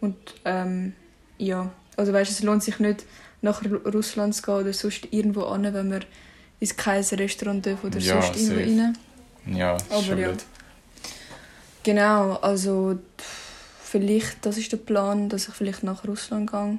Und 0.00 0.16
ähm, 0.44 0.92
ja, 1.38 1.72
also 1.96 2.12
weißt, 2.12 2.30
es 2.30 2.42
lohnt 2.42 2.64
sich 2.64 2.80
nicht, 2.80 3.04
nach 3.42 3.62
Ru- 3.62 3.88
Russland 3.90 4.34
zu 4.34 4.42
gehen 4.42 4.54
oder 4.54 4.72
sonst 4.72 5.08
irgendwo 5.12 5.44
an, 5.44 5.62
wenn 5.62 5.88
man 5.88 6.04
ins 6.60 6.76
kein 6.76 7.02
Restaurant 7.02 7.64
darf 7.66 7.84
oder 7.84 7.98
Ja, 7.98 8.22
sonst 8.22 8.40
irgendwo 8.40 8.60
rein. 8.82 8.98
Ja, 9.46 9.76
ist 9.76 9.90
Aber 9.90 10.02
schon 10.02 10.18
ja. 10.18 10.30
gut. 10.30 10.44
Genau, 11.82 12.34
also 12.36 12.98
vielleicht, 13.82 14.44
das 14.46 14.56
ist 14.56 14.72
der 14.72 14.78
Plan, 14.78 15.28
dass 15.28 15.48
ich 15.48 15.54
vielleicht 15.54 15.82
nach 15.82 16.06
Russland 16.06 16.50
gehe. 16.50 16.78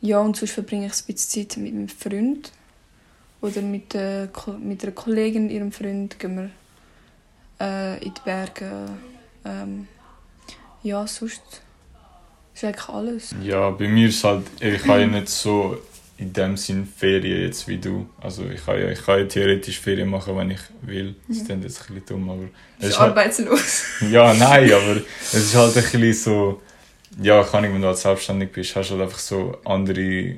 Ja, 0.00 0.20
und 0.20 0.36
sonst 0.36 0.52
verbringe 0.52 0.86
ich 0.86 0.92
ein 0.92 1.14
bisschen 1.14 1.48
Zeit 1.48 1.56
mit 1.56 1.74
meinem 1.74 1.88
Freund. 1.88 2.52
Oder 3.40 3.60
mit, 3.60 3.92
der, 3.92 4.28
Ko- 4.28 4.52
mit 4.58 4.82
einer 4.82 4.92
Kollegin, 4.92 5.50
ihrem 5.50 5.72
Freund, 5.72 6.18
gehen 6.18 6.36
wir 6.36 6.50
äh, 7.66 8.02
in 8.04 8.14
die 8.14 8.20
Berge. 8.24 8.88
Ähm, 9.44 9.88
ja, 10.82 11.06
sonst 11.06 11.42
ist 12.54 12.64
eigentlich 12.64 12.88
alles. 12.88 13.34
Ja, 13.42 13.70
bei 13.70 13.88
mir 13.88 14.08
ist 14.08 14.22
halt, 14.24 14.46
ich 14.60 14.86
habe 14.86 15.00
ja 15.00 15.06
nicht 15.08 15.28
so 15.28 15.76
in 16.16 16.32
dem 16.32 16.56
Sinn 16.56 16.86
Ferien 16.86 17.42
jetzt 17.42 17.66
wie 17.66 17.78
du. 17.78 18.06
Also 18.20 18.44
ich 18.48 18.64
kann 18.64 18.78
ja, 18.80 18.88
ich 18.90 19.04
kann 19.04 19.18
ja 19.18 19.24
theoretisch 19.24 19.80
Ferien 19.80 20.08
machen, 20.08 20.36
wenn 20.36 20.50
ich 20.52 20.60
will. 20.82 21.14
Das 21.28 21.38
Mhm. 21.38 21.44
klingt 21.46 21.64
jetzt 21.64 21.80
ein 21.80 21.94
bisschen 21.94 22.06
dumm, 22.06 22.30
aber... 22.30 22.44
Es 22.78 22.88
ist 22.90 22.98
halt, 23.00 23.10
arbeitslos. 23.10 23.82
ja, 24.10 24.32
nein, 24.34 24.72
aber 24.72 25.00
es 25.22 25.34
ist 25.34 25.54
halt 25.56 25.76
ein 25.76 25.82
bisschen 25.82 26.14
so... 26.14 26.62
Ja, 27.20 27.42
kann 27.44 27.64
ich, 27.64 27.72
wenn 27.72 27.80
du 27.80 27.86
halt 27.88 27.98
selbstständig 27.98 28.50
bist, 28.52 28.74
hast 28.76 28.90
du 28.90 28.94
halt 28.94 29.04
einfach 29.04 29.18
so 29.18 29.56
andere... 29.64 30.36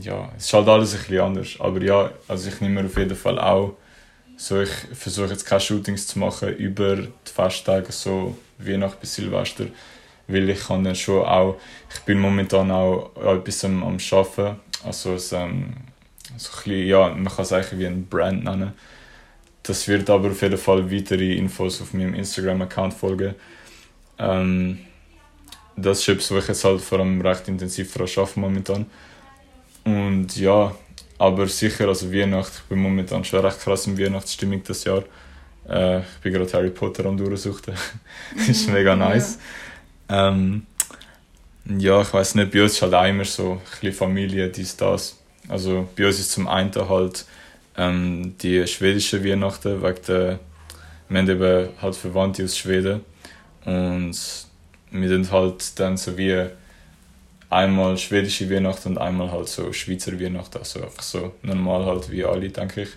Ja, 0.00 0.32
es 0.36 0.46
ist 0.46 0.52
halt 0.52 0.66
alles 0.68 0.92
ein 0.94 0.98
bisschen 1.00 1.20
anders. 1.20 1.48
Aber 1.60 1.80
ja, 1.80 2.10
also 2.26 2.48
ich 2.48 2.60
nehme 2.60 2.82
mir 2.82 2.86
auf 2.88 2.96
jeden 2.96 3.16
Fall 3.16 3.38
auch... 3.38 3.76
So, 4.36 4.60
ich 4.60 4.70
versuche 4.92 5.28
jetzt 5.28 5.46
keine 5.46 5.60
Shootings 5.60 6.08
zu 6.08 6.18
machen 6.18 6.56
über 6.56 6.96
die 6.96 7.08
Festtage, 7.32 7.92
so 7.92 8.36
Weihnachten 8.58 8.98
bis 9.00 9.14
Silvester. 9.14 9.66
Weil 10.26 10.50
ich 10.50 10.60
kann 10.66 10.82
dann 10.82 10.96
schon 10.96 11.24
auch... 11.24 11.56
Ich 11.94 12.00
bin 12.00 12.18
momentan 12.18 12.70
auch 12.72 13.12
etwas 13.16 13.64
am, 13.64 13.84
am 13.84 13.98
Arbeiten. 14.10 14.56
Also 14.84 15.14
es, 15.14 15.32
ähm, 15.32 15.74
so 16.36 16.50
ein 16.50 16.54
bisschen, 16.64 16.86
ja, 16.86 17.08
man 17.08 17.26
kann 17.26 17.44
es 17.44 17.52
eigentlich 17.52 17.78
wie 17.78 17.86
ein 17.86 18.06
Brand 18.06 18.44
nennen. 18.44 18.72
Das 19.62 19.88
wird 19.88 20.10
aber 20.10 20.30
auf 20.30 20.42
jeden 20.42 20.58
Fall 20.58 20.90
weitere 20.90 21.34
Infos 21.36 21.80
auf 21.80 21.94
meinem 21.94 22.14
Instagram-Account 22.14 22.94
folgen. 22.94 23.34
Ähm, 24.18 24.80
das 25.76 26.00
ist 26.00 26.08
etwas, 26.08 26.30
wo 26.30 26.38
ich 26.38 26.48
jetzt 26.48 26.64
halt 26.64 26.80
vor 26.80 27.00
allem 27.00 27.20
recht 27.20 27.48
intensiv 27.48 27.92
daran 27.92 28.08
arbeite 28.16 28.40
momentan. 28.40 28.86
Und 29.84 30.36
ja, 30.36 30.74
aber 31.18 31.46
sicher, 31.48 31.88
also 31.88 32.12
Weihnachten, 32.12 32.52
ich 32.56 32.68
bin 32.68 32.78
momentan 32.78 33.24
schon 33.24 33.40
recht 33.40 33.60
krass 33.60 33.86
in 33.86 33.98
Weihnachtsstimmung 33.98 34.62
das 34.64 34.84
Jahr. 34.84 35.04
Äh, 35.68 36.00
ich 36.00 36.20
bin 36.22 36.32
gerade 36.32 36.52
Harry 36.52 36.70
Potter 36.70 37.06
am 37.06 37.16
durchsuchen. 37.16 37.74
ist 38.48 38.68
mega 38.68 38.94
nice. 38.94 39.38
Ähm, 40.08 40.66
ja, 41.66 42.02
ich 42.02 42.12
weiß 42.12 42.34
nicht, 42.34 42.50
bei 42.52 42.62
uns 42.62 42.72
ist 42.72 42.82
halt 42.82 42.94
auch 42.94 43.06
immer 43.06 43.24
so 43.24 43.52
ein 43.52 43.60
bisschen 43.70 43.92
Familie, 43.92 44.48
dies, 44.48 44.76
das. 44.76 45.18
Also 45.48 45.88
bei 45.96 46.06
uns 46.06 46.18
ist 46.18 46.32
zum 46.32 46.48
einen 46.48 46.74
halt 46.74 47.24
ähm, 47.76 48.34
die 48.40 48.66
schwedische 48.66 49.24
Weihnachten, 49.24 49.82
wegen 49.82 50.00
der, 50.06 50.38
wir 51.08 51.18
haben 51.18 51.30
eben 51.30 51.68
halt 51.80 51.96
Verwandte 51.96 52.44
aus 52.44 52.56
Schweden 52.56 53.00
und 53.64 54.16
wir 54.90 55.08
sind 55.08 55.32
halt 55.32 55.78
dann 55.78 55.96
so 55.96 56.16
wie 56.16 56.46
einmal 57.50 57.96
schwedische 57.98 58.50
Weihnachten 58.50 58.90
und 58.90 58.98
einmal 58.98 59.30
halt 59.30 59.48
so 59.48 59.72
Schweizer 59.72 60.18
Weihnachten, 60.20 60.58
also 60.58 60.82
einfach 60.82 61.02
so 61.02 61.32
normal 61.42 61.86
halt 61.86 62.10
wie 62.10 62.24
alle, 62.24 62.48
denke 62.50 62.82
ich. 62.82 62.90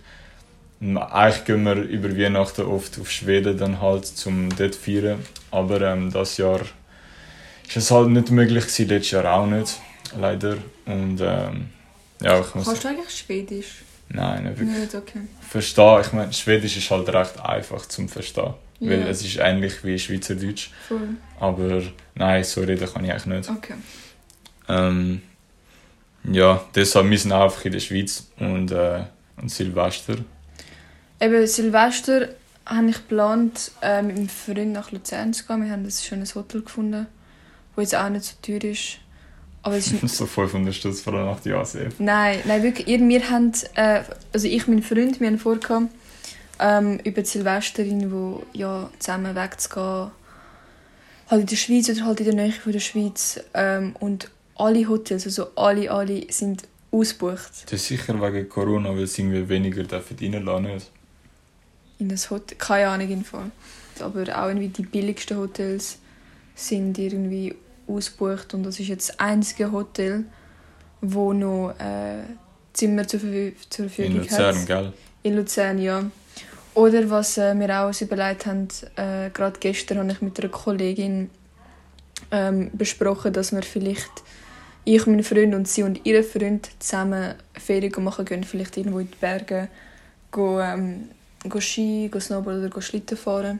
Eigentlich 0.79 1.45
gehen 1.45 1.63
wir 1.63 1.75
über 1.75 2.15
Weihnachten 2.15 2.61
oft 2.61 2.99
auf 2.99 3.09
Schweden 3.09 3.57
dann 3.57 3.81
halt 3.81 4.05
zum 4.05 4.49
dort 4.55 4.75
feiern, 4.75 5.25
aber 5.51 5.81
ähm, 5.81 6.11
das 6.11 6.37
Jahr 6.37 6.61
ist 7.67 7.75
es 7.77 7.91
halt 7.91 8.09
nicht 8.09 8.31
möglich 8.31 8.65
gewesen, 8.65 8.87
letztes 8.87 9.11
Jahr 9.11 9.33
auch 9.33 9.45
nicht, 9.45 9.79
leider. 10.17 10.57
Und 10.85 11.19
ähm, 11.21 11.69
ja, 12.21 12.39
ich 12.39 12.55
muss... 12.55 12.65
Kannst 12.65 12.83
du 12.83 12.87
eigentlich 12.87 13.09
Schwedisch? 13.09 13.83
Nein, 14.09 14.43
nicht 14.43 14.59
wirklich. 14.59 14.77
Nicht, 14.79 14.95
okay. 14.95 15.19
Verstehen, 15.41 16.01
ich 16.01 16.13
meine, 16.13 16.33
Schwedisch 16.33 16.77
ist 16.77 16.89
halt 16.89 17.09
recht 17.09 17.39
einfach 17.41 17.85
zum 17.87 18.07
Verstehen. 18.07 18.53
Weil 18.79 19.01
Ja. 19.01 19.07
es 19.07 19.23
ist 19.25 19.37
ähnlich 19.37 19.83
wie 19.83 19.97
Schweizerdeutsch. 19.97 20.69
Voll. 20.87 21.09
Aber 21.39 21.81
nein, 22.15 22.43
so 22.43 22.61
reden 22.61 22.87
kann 22.91 23.03
ich 23.03 23.11
eigentlich 23.11 23.25
nicht. 23.25 23.49
Okay. 23.49 23.73
Ähm, 24.69 25.21
ja, 26.23 26.63
deshalb, 26.75 27.09
wir 27.09 27.17
sind 27.17 27.31
auch 27.31 27.45
einfach 27.45 27.65
in 27.65 27.71
der 27.71 27.79
Schweiz 27.79 28.27
und, 28.37 28.71
äh, 28.71 29.03
und 29.37 29.49
Silvester. 29.49 30.15
Eben 31.19 31.47
Silvester 31.47 32.29
habe 32.65 32.89
ich 32.89 32.95
geplant, 32.97 33.71
äh, 33.81 34.01
mit 34.01 34.15
meinem 34.17 34.29
Freund 34.29 34.73
nach 34.73 34.91
Luzern 34.91 35.33
zu 35.33 35.45
gehen. 35.45 35.65
Wir 35.65 35.71
haben 35.71 35.83
ein 35.83 35.91
schönes 35.91 36.35
Hotel 36.35 36.61
gefunden, 36.61 37.07
das 37.81 37.91
jetzt 37.91 38.01
auch 38.01 38.09
nicht 38.09 38.25
so 38.25 38.35
teuer 38.41 38.71
ist. 38.71 38.99
Aber 39.63 39.75
es 39.75 39.91
ist 39.91 40.15
so 40.15 40.25
500 40.25 40.73
Stutz 40.73 41.01
vor 41.01 41.13
der 41.13 41.25
Nacht, 41.25 41.45
ja, 41.45 41.63
sehr. 41.65 41.89
Nein, 41.99 42.39
nein, 42.45 42.63
wirklich. 42.63 42.87
Ihr, 42.87 42.99
wir 42.99 43.29
haben, 43.29 43.51
äh, 43.75 44.01
also 44.31 44.47
ich 44.47 44.67
mein 44.67 44.81
Freund, 44.81 45.19
wir 45.19 45.27
haben 45.27 45.39
vorgehabt, 45.39 45.87
ähm, 46.59 46.99
über 47.03 47.21
die 47.21 47.27
Silvester 47.27 47.83
irgendwo 47.83 48.43
ja, 48.53 48.89
zusammen 48.99 49.35
wegzugehen. 49.35 50.11
Halt 51.29 51.41
in 51.41 51.47
der 51.47 51.55
Schweiz 51.57 51.89
oder 51.89 52.05
halt 52.05 52.19
in 52.21 52.25
der 52.27 52.35
Nähe 52.35 52.53
von 52.53 52.71
der 52.71 52.79
Schweiz. 52.79 53.41
Ähm, 53.53 53.95
und 53.99 54.29
alle 54.55 54.87
Hotels, 54.87 55.25
also 55.25 55.47
alle, 55.55 55.91
alle 55.91 56.31
sind 56.31 56.63
ausgebucht. 56.91 57.63
Das 57.65 57.73
ist 57.73 57.87
sicher 57.87 58.19
wegen 58.21 58.47
Corona, 58.47 58.95
weil 58.95 59.07
sie 59.07 59.23
irgendwie 59.23 59.49
weniger 59.49 59.83
dürfen 59.83 60.17
reinlassen? 60.17 60.87
In 61.99 62.09
das 62.09 62.29
Hotel, 62.29 62.57
keine 62.57 62.87
Ahnung 62.87 63.09
im 63.09 63.25
Fall. 63.25 63.51
Aber 63.99 64.21
auch 64.21 64.47
irgendwie 64.47 64.69
die 64.69 64.83
billigsten 64.83 65.37
Hotels 65.37 65.97
sind 66.55 66.97
irgendwie 66.97 67.55
ausgebucht 67.87 68.53
und 68.53 68.63
das 68.63 68.79
ist 68.79 68.87
jetzt 68.87 69.09
das 69.09 69.19
einzige 69.19 69.71
Hotel, 69.71 70.25
wo 71.01 71.33
noch 71.33 71.73
äh, 71.79 72.23
Zimmer 72.73 73.07
zur, 73.07 73.19
Verfü 73.19 73.53
zur 73.69 73.89
Verfügung 73.89 74.17
In 74.17 74.21
Luzern, 74.21 74.55
hat. 74.55 74.67
gell? 74.67 74.93
In 75.23 75.35
Luzern, 75.35 75.79
ja. 75.79 76.03
Oder 76.73 77.09
was 77.09 77.37
äh, 77.37 77.55
wir 77.55 77.81
auch 77.81 77.87
uns 77.87 78.01
überlegt 78.01 78.45
haben, 78.45 78.67
äh, 78.95 79.29
gerade 79.31 79.59
gestern 79.59 79.97
habe 79.99 80.11
ich 80.11 80.21
mit 80.21 80.39
einer 80.39 80.49
Kollegin 80.49 81.29
ähm, 82.31 82.69
besprochen, 82.73 83.33
dass 83.33 83.51
wir 83.51 83.63
vielleicht, 83.63 84.11
ich, 84.85 85.05
mein 85.07 85.23
Freund 85.23 85.55
und 85.55 85.67
sie 85.67 85.83
und 85.83 86.05
ihre 86.05 86.23
Freund 86.23 86.69
zusammen 86.79 87.33
Ferien 87.53 88.03
machen 88.03 88.25
gehen, 88.25 88.43
vielleicht 88.43 88.77
irgendwo 88.77 88.99
in 88.99 89.09
die 89.09 89.17
Berge, 89.19 89.69
go, 90.31 90.59
ähm, 90.59 91.09
go 91.49 91.59
Ski, 91.59 92.09
go 92.11 92.19
Snowboard 92.19 92.57
oder 92.57 92.69
go 92.69 92.81
Schlitten 92.81 93.17
fahren. 93.17 93.59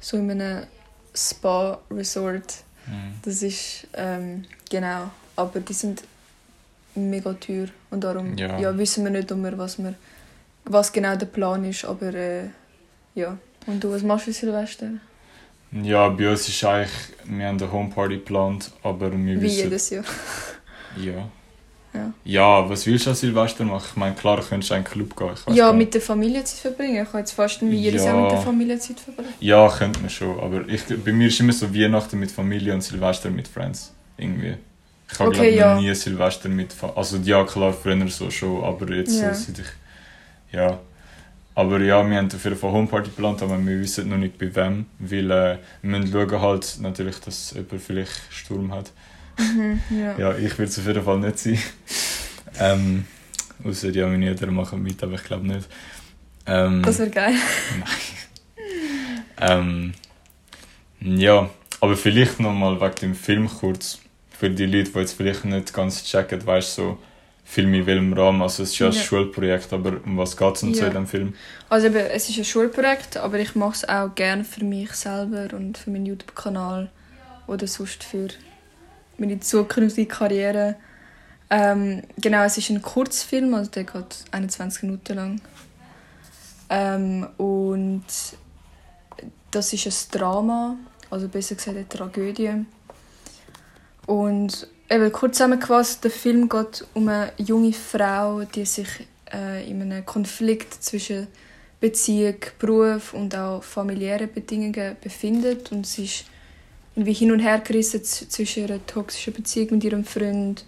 So 0.00 0.16
in 0.16 0.30
einem 0.32 0.66
Spa-Resort. 1.14 2.64
Mhm. 2.86 3.14
Das 3.22 3.42
ist, 3.42 3.86
ähm, 3.94 4.44
genau, 4.70 5.10
aber 5.36 5.60
die 5.60 5.72
sind 5.72 6.02
mega 6.94 7.32
teuer 7.34 7.68
und 7.90 8.04
darum 8.04 8.36
Ja. 8.36 8.58
ja. 8.58 8.76
wissen 8.76 9.04
wir 9.04 9.10
nicht, 9.10 9.30
immer, 9.30 9.56
was, 9.56 9.78
wir, 9.78 9.94
was 10.64 10.92
genau 10.92 11.16
der 11.16 11.26
Plan 11.26 11.64
ist, 11.64 11.84
aber 11.84 12.14
äh, 12.14 12.48
ja. 13.14 13.36
Und 13.66 13.82
du, 13.82 13.92
was 13.92 14.02
machst 14.02 14.26
du 14.26 14.32
für 14.32 14.38
Silvester? 14.38 14.88
Ja, 15.70 16.08
bei 16.08 16.30
uns 16.30 16.48
ist 16.48 16.64
eigentlich, 16.64 16.92
wir 17.24 17.46
haben 17.46 17.60
eine 17.60 17.72
Homeparty 17.72 18.16
geplant, 18.16 18.70
aber 18.82 19.10
wir 19.12 19.18
Wie 19.18 19.40
wissen... 19.40 19.58
jedes 19.64 19.90
Jahr. 19.90 20.04
Ja. 20.96 21.28
Ja. 21.94 22.12
Ja, 22.24 22.68
was 22.70 22.86
willst 22.86 23.04
du 23.06 23.10
an 23.10 23.16
Silvester 23.16 23.64
machen? 23.64 23.84
Ich 23.90 23.96
meine, 23.96 24.14
klar, 24.14 24.40
könntest 24.40 24.70
du 24.70 24.74
in 24.74 24.78
einen 24.78 24.84
Club 24.84 25.14
gehen. 25.16 25.54
Ja, 25.54 25.72
mit 25.72 25.92
der 25.92 26.00
Familie 26.00 26.42
Zeit 26.44 26.58
verbringen. 26.60 27.02
Ich 27.02 27.08
habe 27.08 27.18
jetzt 27.18 27.32
fast 27.32 27.60
wie 27.60 27.76
jedes 27.76 28.04
Jahr 28.04 28.16
Ja. 28.16 28.22
mit 28.22 28.32
der 28.32 28.40
Familie 28.40 28.78
Zeit 28.78 28.98
verbringen. 29.00 29.34
Ja, 29.40 29.68
könnte 29.68 30.00
man 30.00 30.08
schon. 30.08 30.40
Aber 30.40 30.66
ich, 30.68 30.82
bei 31.04 31.12
mir 31.12 31.28
ist 31.28 31.38
immer 31.40 31.52
so 31.52 31.74
Weihnachten 31.74 32.18
mit 32.18 32.30
Familie 32.30 32.72
und 32.72 32.80
Silvester 32.82 33.30
mit 33.30 33.46
Friends. 33.46 33.92
Irgendwie. 34.16 34.56
Ich 35.12 35.18
habe 35.18 35.28
Okay, 35.30 35.54
ja. 35.56 35.78
nie 35.78 35.94
Silvester 35.94 36.48
mit 36.48 36.72
Fa 36.72 36.92
Also 36.96 37.18
ja, 37.18 37.44
klar, 37.44 37.72
früher 37.74 38.08
so 38.08 38.30
schon, 38.30 38.64
aber 38.64 38.90
jetzt 38.94 39.20
Ja. 39.20 39.34
so 39.34 39.44
seit 39.52 39.58
ich... 39.58 39.66
Ja. 40.52 40.78
Aber 41.54 41.78
ja, 41.80 42.08
wir 42.08 42.16
haben 42.16 42.26
auf 42.34 42.44
jeden 42.44 42.56
Fall 42.56 42.72
Homeparty 42.72 43.10
geplant, 43.10 43.42
aber 43.42 43.58
wir 43.62 43.78
wissen 43.80 44.08
noch 44.08 44.16
nicht 44.16 44.38
bei 44.38 44.54
wem. 44.56 44.86
Weil 44.98 45.30
äh, 45.30 45.58
wir 45.82 45.90
müssen 45.98 46.10
schauen 46.10 46.40
halt 46.40 46.76
natürlich, 46.80 47.20
dass 47.20 47.52
jemand 47.52 47.82
vielleicht 47.82 48.12
Sturm 48.30 48.72
hat. 48.72 48.90
Mhm, 49.42 49.80
ja. 49.90 50.18
Ja, 50.18 50.36
ich 50.36 50.56
würde 50.58 50.70
es 50.70 50.78
auf 50.78 50.86
jeden 50.86 51.02
Fall 51.04 51.18
nicht 51.18 51.38
sein. 51.38 51.58
ähm, 52.60 53.04
Außer 53.64 53.90
ja, 53.90 54.06
meine 54.08 54.26
Eltern 54.26 54.54
machen 54.54 54.82
mit, 54.82 55.02
aber 55.02 55.14
ich 55.14 55.24
glaube 55.24 55.46
nicht. 55.46 55.68
Ähm, 56.46 56.82
Das 56.82 56.98
wäre 56.98 57.10
geil. 57.10 57.34
Ähm, 59.40 59.92
ja, 61.00 61.50
aber 61.80 61.96
vielleicht 61.96 62.38
nochmal 62.40 62.80
wegen 62.80 62.94
dem 62.96 63.14
Film 63.14 63.48
kurz. 63.48 63.98
Für 64.30 64.50
die 64.50 64.66
Leute, 64.66 64.90
die 64.92 64.98
jetzt 65.00 65.14
vielleicht 65.14 65.44
nicht 65.44 65.72
ganz 65.72 66.04
checken, 66.04 66.44
weißt 66.46 66.78
du, 66.78 66.82
so 66.82 66.98
Film 67.44 67.74
in 67.74 67.86
welchem 67.86 68.12
Rahmen. 68.12 68.42
Also, 68.42 68.62
es 68.62 68.70
ist 68.70 68.78
ja 68.78 68.86
ein 68.88 68.92
Ja. 68.92 69.00
Schulprojekt, 69.02 69.72
aber 69.72 69.94
um 70.04 70.16
was 70.16 70.36
geht 70.36 70.54
es 70.54 70.60
denn 70.60 70.74
so 70.74 70.80
Ja. 70.82 70.86
in 70.88 70.94
dem 70.94 71.06
Film? 71.06 71.34
Also 71.68 71.86
eben, 71.88 71.96
es 71.96 72.28
ist 72.28 72.38
ein 72.38 72.44
Schulprojekt, 72.44 73.16
aber 73.16 73.38
ich 73.40 73.54
mache 73.54 73.72
es 73.74 73.88
auch 73.88 74.14
gerne 74.14 74.44
für 74.44 74.64
mich 74.64 74.92
selber 74.92 75.48
und 75.56 75.78
für 75.78 75.90
meinen 75.90 76.06
YouTube-Kanal 76.06 76.90
oder 77.46 77.66
sonst 77.66 78.04
für 78.04 78.28
meine 79.18 79.40
zukünftige 79.40 80.08
Karriere. 80.08 80.76
Ähm, 81.50 82.02
genau, 82.16 82.44
es 82.44 82.56
ist 82.58 82.70
ein 82.70 82.80
Kurzfilm, 82.80 83.54
also 83.54 83.70
der 83.70 83.84
geht 83.84 84.24
21 84.30 84.84
Minuten 84.84 85.16
lang. 85.16 85.40
Ähm, 86.70 87.28
und 87.36 88.04
das 89.50 89.72
ist 89.72 89.86
ein 89.86 90.18
Drama, 90.18 90.76
also 91.10 91.28
besser 91.28 91.54
gesagt 91.54 91.76
eine 91.76 91.88
Tragödie. 91.88 92.64
Und 94.06 94.66
eben 94.88 95.12
kurz 95.12 95.36
zusammengefasst, 95.36 96.02
der 96.04 96.10
Film 96.10 96.48
geht 96.48 96.86
um 96.94 97.08
eine 97.08 97.32
junge 97.36 97.72
Frau, 97.72 98.42
die 98.44 98.64
sich 98.64 98.88
äh, 99.32 99.68
in 99.68 99.82
einem 99.82 100.04
Konflikt 100.06 100.82
zwischen 100.82 101.28
Beziehung, 101.80 102.36
Beruf 102.58 103.12
und 103.12 103.34
auch 103.36 103.62
familiären 103.62 104.32
Bedingungen 104.32 104.96
befindet 105.02 105.72
und 105.72 105.86
sie 105.86 106.04
ist 106.04 106.24
irgendwie 106.94 107.12
hin 107.12 107.32
und 107.32 107.40
her 107.40 107.60
gerissen 107.60 108.04
zwischen 108.04 108.64
ihrer 108.64 108.86
toxischen 108.86 109.32
Beziehung 109.32 109.68
mit 109.72 109.84
ihrem 109.84 110.04
Freund, 110.04 110.64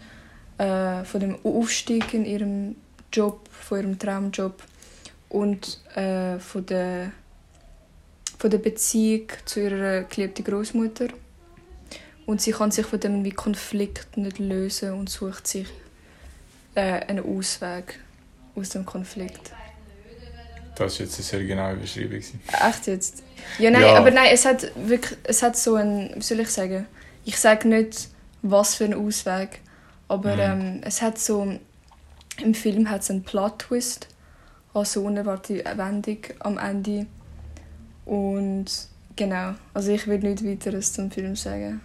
äh, 0.59 1.05
von 1.05 1.21
dem 1.21 1.37
Aufstieg 1.45 2.15
in 2.15 2.25
ihrem 2.25 2.77
Job, 3.13 3.49
von 3.51 3.79
ihrem 3.79 3.99
Traumjob 3.99 4.63
und 5.29 5.81
äh, 5.97 6.39
von 6.39 6.65
der 6.67 7.13
von 8.39 8.51
der 8.51 8.59
Beziehung 8.59 9.29
zu 9.45 9.61
ihrer 9.61 10.03
geliebten 10.03 10.45
Großmutter 10.45 11.09
und 12.27 12.41
sie 12.41 12.53
kann 12.53 12.71
sich 12.71 12.87
von 12.87 13.01
dem 13.01 13.35
Konflikt 13.35 14.17
nicht 14.17 14.39
lösen 14.39 14.93
und 14.93 15.09
sucht 15.09 15.47
sich 15.47 15.69
äh, 16.75 17.01
einen 17.07 17.25
Ausweg 17.25 18.01
aus 18.55 18.71
dem 18.71 18.85
Konflikt. 18.85 19.53
Das 20.77 20.99
war 20.99 21.07
jetzt 21.07 21.15
eine 21.17 21.25
sehr 21.25 21.45
genaue 21.45 21.77
Beschreibung. 21.77 22.19
Echt 22.19 22.87
jetzt? 22.87 23.23
Ja, 23.59 23.71
nein, 23.71 23.83
Ja. 23.83 23.95
aber 23.97 24.11
nein, 24.11 24.29
es 24.33 24.45
hat 24.45 24.71
wirklich, 24.75 25.17
es 25.25 25.43
hat 25.43 25.57
so 25.57 25.75
ein, 25.77 26.11
wie 26.17 26.23
soll 26.23 26.41
ich 26.41 26.49
sagen, 26.51 26.87
ich 27.25 27.39
sage 27.39 27.69
nicht, 27.69 28.09
was 28.43 28.75
für 28.75 28.85
ein 28.85 28.95
Ausweg, 28.95 29.61
aber 30.09 30.35
Mhm. 30.35 30.41
ähm, 30.41 30.81
es 30.85 31.01
hat 31.03 31.19
so, 31.19 31.59
im 32.43 32.55
Film 32.55 32.91
hat 32.91 33.03
es 33.03 33.11
einen 33.11 33.23
Plot-Twist, 33.23 34.09
also 34.73 35.03
unerwartete 35.05 35.65
Wendung 35.77 36.19
am 36.41 36.59
Ende 36.59 37.07
und 38.05 38.67
genau, 39.17 39.55
also 39.73 39.93
ich 39.93 40.07
will 40.07 40.19
nichts 40.19 40.45
weiteres 40.45 40.93
zum 40.93 41.11
Film 41.11 41.37
sagen. 41.37 41.81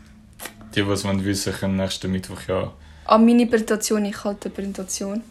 Die, 0.76 0.82
es 0.82 1.04
wollen 1.06 1.24
wissen 1.24 1.54
können, 1.54 1.76
nächsten 1.78 2.12
Mittwoch 2.12 2.42
ja. 2.48 2.74
An 3.06 3.26
meine 3.26 3.46
Präsentation, 3.48 4.06
ich 4.06 4.24
halte 4.24 4.46
eine 4.50 4.56
Präsentation 4.56 5.24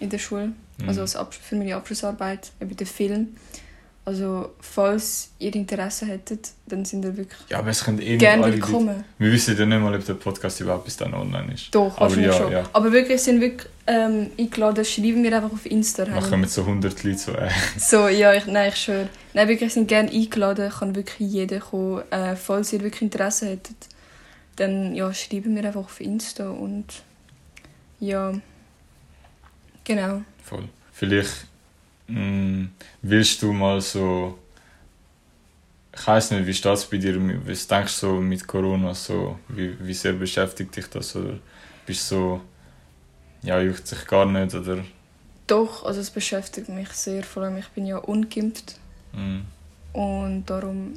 in 0.00 0.10
der 0.10 0.18
Schule, 0.18 0.52
Mhm. 0.78 0.88
also 0.88 1.00
als 1.02 1.16
Absch 1.16 1.38
für 1.38 1.56
meine 1.56 1.76
Abschlussarbeit, 1.76 2.52
eben 2.60 2.76
den 2.76 2.86
Film. 2.86 3.36
Also 4.04 4.50
falls 4.60 5.30
ihr 5.40 5.52
Interesse 5.52 6.06
hättet, 6.06 6.50
dann 6.68 6.84
sind 6.84 7.04
ihr 7.04 7.16
wirklich 7.16 7.40
ja, 7.48 7.58
aber 7.58 7.70
es 7.70 7.82
können 7.82 8.00
eh 8.00 8.16
gerne 8.16 8.44
alle 8.44 8.52
Leute. 8.54 8.64
willkommen. 8.68 9.04
Wir 9.18 9.32
wissen 9.32 9.58
ja 9.58 9.66
nicht 9.66 9.80
mal, 9.80 9.92
ob 9.96 10.06
der 10.06 10.14
Podcast 10.14 10.60
überhaupt 10.60 10.84
bis 10.84 10.96
dann 10.96 11.12
online 11.12 11.54
ist. 11.54 11.74
Doch, 11.74 11.98
Aber 11.98 12.16
ja, 12.16 12.32
schon. 12.32 12.52
ja. 12.52 12.62
Aber 12.72 12.92
wirklich 12.92 13.20
sind 13.20 13.40
wirklich 13.40 13.68
ähm, 13.88 14.30
eingeladen, 14.38 14.84
schreiben 14.84 15.24
wir 15.24 15.34
einfach 15.34 15.52
auf 15.52 15.66
Insta. 15.66 16.04
Dann 16.04 16.22
kommen 16.22 16.46
so 16.46 16.60
100 16.60 17.02
Leute 17.02 17.18
so, 17.18 17.32
äh, 17.32 17.50
So, 17.78 18.06
ja, 18.06 18.32
ich, 18.32 18.46
nein, 18.46 18.68
ich 18.68 18.76
schwöre. 18.76 19.08
Nein, 19.34 19.48
wirklich 19.48 19.72
sind 19.72 19.88
gerne 19.88 20.08
eingeladen, 20.08 20.70
kann 20.70 20.94
wirklich 20.94 21.28
jeder 21.28 21.58
kommen. 21.58 22.04
Äh, 22.12 22.36
falls 22.36 22.72
ihr 22.72 22.82
wirklich 22.82 23.02
Interesse 23.02 23.46
hättet, 23.48 23.88
dann 24.54 24.94
ja, 24.94 25.12
schreiben 25.12 25.56
wir 25.56 25.64
einfach 25.64 25.80
auf 25.80 26.00
Insta 26.00 26.48
und 26.50 26.86
ja, 27.98 28.32
genau. 29.82 30.22
Voll. 30.48 30.68
Vielleicht 30.92 31.46
mh, 32.08 32.68
willst 33.02 33.42
du 33.42 33.52
mal 33.52 33.80
so. 33.80 34.38
Ich 35.98 36.06
weiß 36.06 36.32
nicht, 36.32 36.46
wie 36.46 36.54
steht 36.54 36.72
es 36.74 36.84
bei 36.84 36.98
dir? 36.98 37.16
Was 37.46 37.66
denkst 37.66 38.00
du 38.00 38.06
so 38.06 38.12
mit 38.20 38.46
Corona? 38.46 38.92
So, 38.94 39.38
wie, 39.48 39.76
wie 39.86 39.94
sehr 39.94 40.12
beschäftigt 40.12 40.76
dich 40.76 40.88
das? 40.90 41.16
Oder 41.16 41.38
bist 41.86 42.10
du 42.10 42.14
so. 42.14 42.40
Ja, 43.42 43.60
juckt 43.60 43.86
sich 43.86 44.06
gar 44.06 44.26
nicht? 44.26 44.54
Oder. 44.54 44.84
Doch, 45.46 45.84
also 45.84 46.00
es 46.00 46.10
beschäftigt 46.10 46.68
mich 46.68 46.88
sehr, 46.90 47.22
vor 47.22 47.44
allem 47.44 47.56
ich 47.58 47.68
bin 47.68 47.86
ja 47.86 47.98
ungeimpft 47.98 48.78
Mh, 49.12 49.42
und 49.92 50.44
darum 50.46 50.94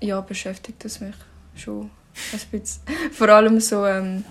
ja, 0.00 0.20
beschäftigt 0.20 0.84
es 0.84 1.00
mich 1.00 1.16
schon 1.56 1.90
ein 2.32 2.40
bisschen. 2.60 2.82
Vor 3.12 3.28
allem 3.30 3.60
so, 3.60 3.84
ähm, 3.86 4.24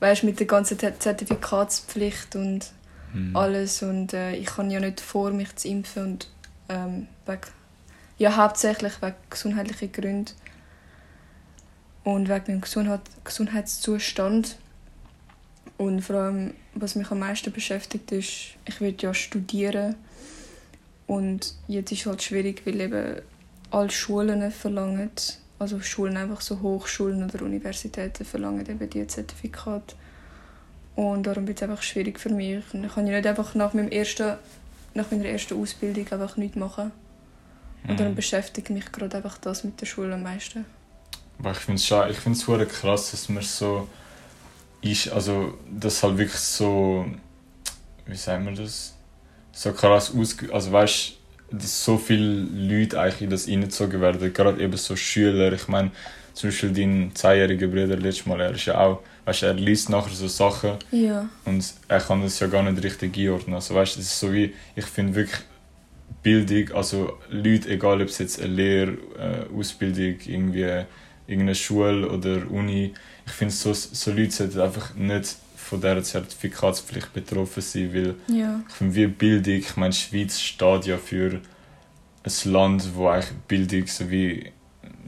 weißt, 0.00 0.24
mit 0.24 0.38
der 0.38 0.46
ganzen 0.46 0.78
Zert- 0.78 1.00
Zertifikatspflicht 1.00 2.36
und 2.36 2.66
mh. 3.12 3.38
alles 3.38 3.82
und 3.82 4.12
äh, 4.12 4.34
ich 4.34 4.46
kann 4.46 4.70
ja 4.70 4.80
nicht 4.80 5.00
vor, 5.00 5.30
mich 5.30 5.54
zu 5.56 5.68
impfen 5.68 6.04
und 6.04 6.30
ähm, 6.68 7.08
wegen, 7.26 7.40
ja, 8.18 8.36
hauptsächlich 8.36 9.00
wegen 9.02 9.16
gesundheitlichen 9.30 9.92
Gründen 9.92 10.32
und 12.04 12.28
wegen 12.28 12.44
meinem 12.46 12.60
Gesundheit, 12.60 13.00
Gesundheitszustand. 13.24 14.56
Und 15.78 16.00
vor 16.00 16.16
allem, 16.16 16.54
was 16.74 16.94
mich 16.94 17.10
am 17.10 17.18
meisten 17.18 17.52
beschäftigt, 17.52 18.10
ist, 18.12 18.56
ich 18.64 18.80
will 18.80 18.94
ja 18.98 19.12
studieren 19.12 19.96
und 21.06 21.54
jetzt 21.68 21.92
ist 21.92 22.00
es 22.00 22.06
halt 22.06 22.22
schwierig, 22.22 22.62
weil 22.64 22.80
eben 22.80 23.20
alle 23.70 23.90
Schulen 23.90 24.50
verlangen, 24.50 25.10
also 25.58 25.80
Schulen 25.80 26.16
einfach 26.16 26.40
so 26.40 26.60
Hochschulen 26.60 27.24
oder 27.24 27.44
Universitäten 27.44 28.24
verlangen 28.24 28.66
eben 28.68 28.90
die 28.90 29.06
Zertifikate. 29.06 29.94
Und 30.96 31.24
darum 31.24 31.48
wird 31.48 31.58
es 31.58 31.64
einfach 31.68 31.82
schwierig 31.82 32.20
für 32.20 32.30
mich. 32.30 32.64
Und 32.74 32.84
ich 32.84 32.94
kann 32.94 33.06
ja 33.06 33.16
nicht 33.16 33.26
einfach 33.28 33.54
nach, 33.54 33.74
meinem 33.74 33.90
ersten, 33.90 34.36
nach 34.94 35.10
meiner 35.12 35.26
ersten 35.26 35.60
Ausbildung 35.60 36.10
einfach 36.12 36.36
nichts 36.38 36.56
machen. 36.56 36.92
Und 37.88 38.00
darum 38.00 38.14
Mhm. 38.14 38.16
beschäftigt 38.16 38.70
mich 38.70 38.92
gerade 38.92 39.16
einfach 39.18 39.38
das 39.38 39.64
mit 39.64 39.80
der 39.80 39.86
Schule 39.86 40.14
am 40.14 40.22
meisten. 40.24 40.66
Aber 41.38 41.52
ich 41.52 41.58
finde 41.58 41.76
es 41.80 41.86
schon, 41.86 42.10
ich 42.10 42.18
finde 42.18 42.38
es 42.38 42.68
krass, 42.80 43.10
dass 43.10 43.28
man 43.28 43.42
so 43.42 43.88
ist, 44.82 45.08
also 45.10 45.58
das 45.70 46.02
halt 46.02 46.18
wirklich 46.18 46.40
so, 46.40 47.06
wie 48.06 48.16
sagen 48.16 48.46
wir 48.46 48.52
das, 48.54 48.94
so 49.52 49.72
krass 49.72 50.14
ausge, 50.14 50.52
also 50.52 50.72
weißt, 50.72 51.14
dass 51.50 51.84
so 51.84 51.98
viele 51.98 52.42
Leute 52.44 53.00
eigentlich 53.00 53.22
in 53.22 53.30
das 53.30 53.48
reingezogen 53.48 54.00
werden, 54.00 54.32
gerade 54.32 54.62
eben 54.62 54.76
so 54.76 54.96
Schüler, 54.96 55.52
ich 55.52 55.68
meine, 55.68 55.90
zum 56.36 56.50
Beispiel 56.50 56.70
dein 56.72 57.10
zehnjähriger 57.14 57.66
Bruder 57.66 57.96
letztes 57.96 58.26
Mal, 58.26 58.40
er 58.42 58.50
ist 58.52 58.66
ja 58.66 58.78
auch, 58.78 59.00
weißt, 59.24 59.42
er 59.44 59.54
liest 59.54 59.88
nachher 59.88 60.14
so 60.14 60.28
Sachen 60.28 60.72
Ja. 60.90 61.28
und 61.46 61.64
er 61.88 62.00
kann 62.00 62.20
das 62.22 62.38
ja 62.40 62.46
gar 62.46 62.62
nicht 62.62 62.82
richtig 62.84 63.16
einordnen, 63.18 63.54
also 63.54 63.74
weißt, 63.74 63.96
es 63.98 64.04
ist 64.06 64.20
so 64.20 64.32
wie, 64.32 64.54
ich 64.76 64.84
finde 64.84 65.14
wirklich 65.14 65.40
Bildung, 66.22 66.76
also 66.76 67.18
Leute, 67.30 67.70
egal 67.70 68.02
ob 68.02 68.08
es 68.08 68.18
jetzt 68.18 68.40
eine 68.40 68.52
Lehre, 68.52 68.92
äh, 69.18 69.58
Ausbildung, 69.58 70.16
irgendwie 70.26 70.84
irgendeine 71.26 71.54
Schule 71.54 72.08
oder 72.10 72.50
Uni, 72.50 72.92
ich 73.24 73.32
finde 73.32 73.54
so, 73.54 73.72
so 73.72 74.12
Leute 74.12 74.30
sollten 74.32 74.60
einfach 74.60 74.94
nicht 74.94 75.36
von 75.56 75.80
dieser 75.80 76.02
Zertifikatspflicht 76.02 77.12
betroffen 77.14 77.62
sein, 77.62 77.94
weil 77.94 78.14
Ja. 78.28 78.60
ich 78.68 78.74
finde 78.74 78.94
wie 78.94 79.06
Bildung, 79.06 79.54
ich 79.54 79.76
meine, 79.76 79.92
Schweiz 79.94 80.38
steht 80.38 80.86
ja 80.86 80.98
für 80.98 81.40
ein 82.24 82.52
Land, 82.52 82.94
wo 82.94 83.08
eigentlich 83.08 83.32
Bildung 83.48 83.86
so 83.86 84.10
wie 84.10 84.52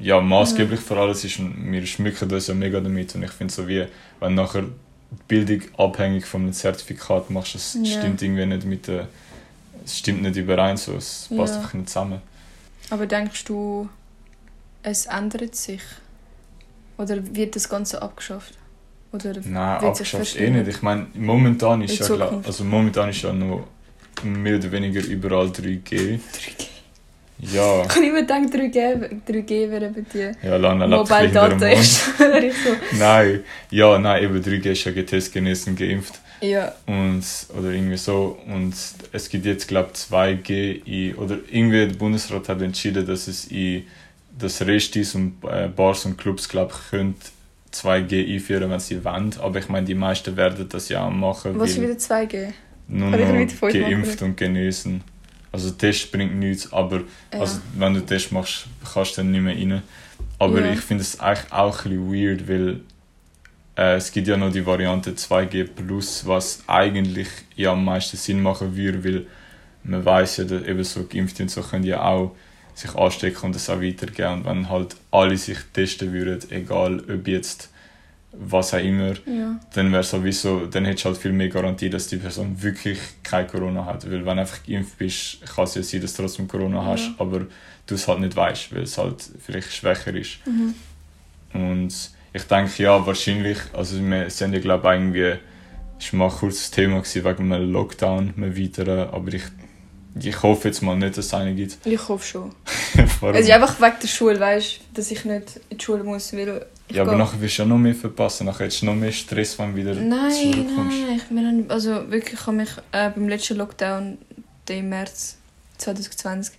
ja, 0.01 0.21
maßgeblich 0.21 0.81
für 0.81 0.97
alles 0.99 1.25
ist 1.25 1.39
und 1.39 1.73
wir 1.73 1.85
schmücken 1.87 2.31
uns 2.31 2.47
ja 2.47 2.55
mega 2.55 2.81
damit 2.81 3.15
und 3.15 3.23
ich 3.23 3.31
finde 3.33 3.53
so 3.53 3.67
wie, 3.69 3.87
wenn 4.21 4.35
nachher 4.35 4.63
die 4.63 5.23
Bildung 5.27 5.63
abhängig 5.79 6.27
von 6.27 6.43
einem 6.43 6.53
Zertifikat 6.53 7.31
machst, 7.31 7.55
das 7.55 7.77
Ja. 7.83 7.99
stimmt 7.99 8.23
irgendwie 8.23 8.47
nicht 8.47 8.65
mit 8.65 8.87
der 8.87 9.09
es 9.85 9.99
stimmt 9.99 10.21
nicht 10.23 10.37
überein, 10.37 10.77
so, 10.77 10.95
es 10.97 11.29
passt 11.35 11.55
Ja. 11.55 11.61
einfach 11.61 11.75
nicht 11.75 11.89
zusammen. 11.89 12.21
Aber 12.91 13.07
denkst 13.07 13.45
du, 13.45 13.89
es 14.83 15.07
ändert 15.07 15.55
sich? 15.55 15.81
Oder 16.99 17.35
wird 17.35 17.57
das 17.57 17.69
Ganze 17.69 18.03
abgeschafft? 18.03 18.55
Oder 19.13 19.35
Nein, 19.45 19.85
abgeschafft 19.85 20.37
eh 20.37 20.51
nicht. 20.51 20.69
Ich 20.69 20.83
meine, 20.83 21.07
momentan 21.15 21.81
ist 21.83 21.93
In 21.93 21.99
ja, 21.99 22.05
Zukunft. 22.07 22.47
also 22.47 22.65
momentan 22.65 23.09
ist 23.09 23.23
ja 23.23 23.33
noch 23.33 23.67
mehr 24.25 24.57
oder 24.59 24.71
weniger 24.73 25.03
überall 25.03 25.47
3G. 25.47 26.19
3G. 26.19 26.19
Ja, 27.41 27.83
Ich 27.87 27.95
habe 27.95 28.07
immer 28.07 28.21
gedacht, 28.21 28.53
3G, 28.53 29.23
3G 29.29 29.71
wäre 29.71 29.91
bei 29.91 30.01
dir. 30.01 30.33
ja, 30.43 30.57
Lana 30.57 30.87
Mobile 30.87 31.29
Data 31.29 31.69
ist. 31.69 32.05
so. 32.19 32.97
Nein, 32.99 33.41
ja, 33.71 33.99
nein, 33.99 34.25
eben 34.25 34.41
3G 34.43 34.73
ist 34.73 34.85
ja 34.85 34.93
getestet, 34.93 35.35
genesen, 35.35 35.77
geimpft. 35.77 36.21
Ja, 36.41 36.73
Und, 36.87 37.25
oder 37.59 37.71
irgendwie 37.71 37.97
so. 37.97 38.39
Und 38.47 38.75
es 39.13 39.29
gibt 39.29 39.45
jetzt, 39.45 39.67
glaube 39.67 39.91
ich, 39.93 40.01
2G 40.01 40.87
in, 40.87 41.15
oder 41.17 41.39
irgendwie 41.51 41.87
der 41.87 41.95
Bundesrat 41.95 42.49
hat 42.49 42.63
entschieden, 42.63 43.05
dass 43.07 43.27
es 43.27 43.47
in 43.47 43.85
das 44.39 44.65
Restis 44.65 45.15
und 45.15 45.35
äh, 45.51 45.69
Bars 45.69 46.05
und 46.05 46.17
Clubs, 46.17 46.49
glaube 46.49 46.73
ich, 46.73 46.91
können 46.91 47.17
2G 47.73 48.35
einführen, 48.35 48.71
wenn 48.71 48.79
sie 48.81 49.05
wollen. 49.05 49.35
Aber 49.41 49.59
ich 49.59 49.69
meine, 49.69 49.87
die 49.87 49.95
meisten 49.95 50.37
werden 50.37 50.69
das 50.69 50.89
ja 50.89 51.05
auch 51.07 51.11
machen, 51.11 51.59
was 51.59 51.71
ist 51.71 51.83
wieder 51.83 51.95
2G? 51.95 52.53
nur 52.89 53.11
noch 53.11 53.19
geimpft 53.61 54.23
und 54.23 54.37
genesen. 54.37 55.03
Also 55.53 55.71
Test 55.71 56.13
bringt 56.13 56.35
nichts, 56.37 56.73
aber 56.73 57.03
Ja. 57.33 57.41
also, 57.41 57.61
wenn 57.77 57.95
du 57.95 58.01
Test 58.05 58.33
machst, 58.33 58.67
kannst 58.93 59.17
du 59.17 59.23
dann 59.23 59.31
nicht 59.31 59.41
mehr 59.41 59.55
rein. 59.57 59.83
Aber 60.39 60.61
Ja. 60.61 60.73
ich 60.73 60.81
finde 60.81 61.03
es 61.03 61.19
eigentlich 61.21 61.53
auch 61.53 61.85
ein 61.85 61.91
bisschen 61.91 62.13
weird, 62.13 62.49
weil 62.49 62.81
äh, 63.77 63.97
es 63.97 64.11
gibt 64.11 64.27
ja 64.29 64.37
noch 64.37 64.53
die 64.53 64.67
Variante 64.67 65.13
2G+, 65.13 65.69
was 66.27 66.63
eigentlich 66.67 67.29
ja 67.57 67.73
am 67.73 67.85
meisten 67.85 68.17
Sinn 68.17 68.43
machen 68.43 68.77
würde, 68.77 69.05
weil 69.05 69.27
man 69.85 70.05
weiß 70.05 70.39
ja, 70.39 70.45
dass 70.45 70.65
eben 70.65 70.85
so 70.85 71.05
Geimpfte 71.05 71.45
und 71.45 71.49
so 71.51 71.63
können 71.63 71.85
ja 71.85 72.03
auch 72.03 72.35
sich 72.75 72.95
anstecken 72.95 73.47
und 73.47 73.55
das 73.55 73.71
auch 73.71 73.81
weitergeben. 73.81 74.35
Und 74.41 74.45
wenn 74.47 74.69
halt 74.69 74.97
alle 75.11 75.37
sich 75.37 75.59
testen 75.73 76.13
würden, 76.13 76.41
egal 76.51 77.01
ob 77.09 77.27
jetzt 77.27 77.71
was 78.33 78.75
auch 78.75 78.79
immer, 78.79 79.15
Ja. 79.27 79.59
dann 79.75 79.91
wäre 79.93 80.03
sowieso, 80.03 80.67
dann 80.67 80.85
hättest 80.85 81.05
du 81.05 81.09
halt 81.11 81.19
viel 81.19 81.33
mehr 81.33 81.49
Garantie, 81.49 81.89
dass 81.91 82.09
die 82.09 82.19
Person 82.19 82.63
wirklich 82.63 82.99
kein 83.23 83.47
Corona 83.47 83.85
hat. 83.87 84.05
Weil 84.05 84.25
wenn 84.27 84.37
du 84.37 84.43
einfach 84.43 84.63
geimpft 84.67 84.99
bist, 84.99 85.39
kann 85.55 85.65
es 85.65 85.75
ja 85.75 85.83
sein, 85.83 86.01
dass 86.03 86.15
du 86.15 86.23
trotzdem 86.23 86.47
Corona 86.47 86.77
Ja. 86.83 86.85
hast, 86.87 87.11
aber 87.19 87.47
du 87.87 87.95
es 87.95 88.07
halt 88.07 88.21
nicht 88.21 88.37
weißt, 88.37 88.75
weil 88.75 88.83
es 88.83 88.99
halt 88.99 89.17
vielleicht 89.45 89.73
schwächer 89.73 90.15
ist. 90.15 90.39
Mhm. 90.47 90.75
Und 91.55 92.11
ich 92.33 92.43
denke, 92.45 92.83
ja, 92.83 93.05
wahrscheinlich, 93.07 93.59
also 93.73 93.99
wir 94.01 94.29
sind 94.31 94.53
ja 94.53 94.61
glaube 94.61 94.87
ich 94.89 95.01
irgendwie, 95.01 95.35
ist 95.99 96.13
mal 96.13 96.31
kurz 96.31 96.57
das 96.59 96.71
Thema 96.71 96.99
gewesen, 97.01 97.25
wegen 97.25 97.53
einem 97.53 97.73
Lockdown, 97.73 98.35
einem 98.37 98.57
weiteren, 98.57 99.09
aber 99.09 99.33
ich, 99.33 99.43
ich 100.21 100.43
hoffe 100.43 100.69
jetzt 100.69 100.83
mal 100.83 100.97
nicht, 100.97 101.17
dass 101.17 101.27
es 101.27 101.35
einen 101.35 101.57
gibt. 101.57 101.79
Ich 101.87 102.09
hoffe 102.09 102.27
schon. 102.27 102.55
Also 103.23 103.53
einfach 103.53 103.81
wegen 103.81 103.97
der 104.03 104.09
Schule, 104.09 104.39
weißt 104.39 104.81
dass 104.95 105.11
ich 105.11 105.25
nicht 105.25 105.61
in 105.71 105.79
die 105.79 105.85
Schule 105.85 106.05
muss, 106.05 106.33
weil 106.35 106.67
ich 106.89 106.97
ja, 106.97 107.03
aber 107.03 107.17
nachher 107.17 107.41
wirst 107.41 107.59
du 107.59 107.63
ja 107.63 107.69
noch 107.69 107.79
mehr 107.79 107.95
verpassen, 107.95 108.47
nachher 108.47 108.65
hättest 108.67 108.83
du 108.83 108.87
noch 108.87 108.95
mehr 108.95 109.13
Stress, 109.13 109.59
wenn 109.59 109.73
du 109.73 109.77
wieder 109.77 109.95
Nein, 109.95 110.31
zurückkommst. 110.33 110.97
nein, 111.07 111.17
ich 111.17 111.25
bin 111.25 111.67
also 111.71 112.11
wirklich, 112.11 112.35
ich 112.41 112.47
habe 112.47 112.57
mich 112.57 112.71
äh, 112.93 113.11
beim 113.11 113.29
letzten 113.29 113.57
Lockdown, 113.59 114.19
den 114.69 114.79
im 114.79 114.89
März 114.89 115.37
2020, 115.79 116.55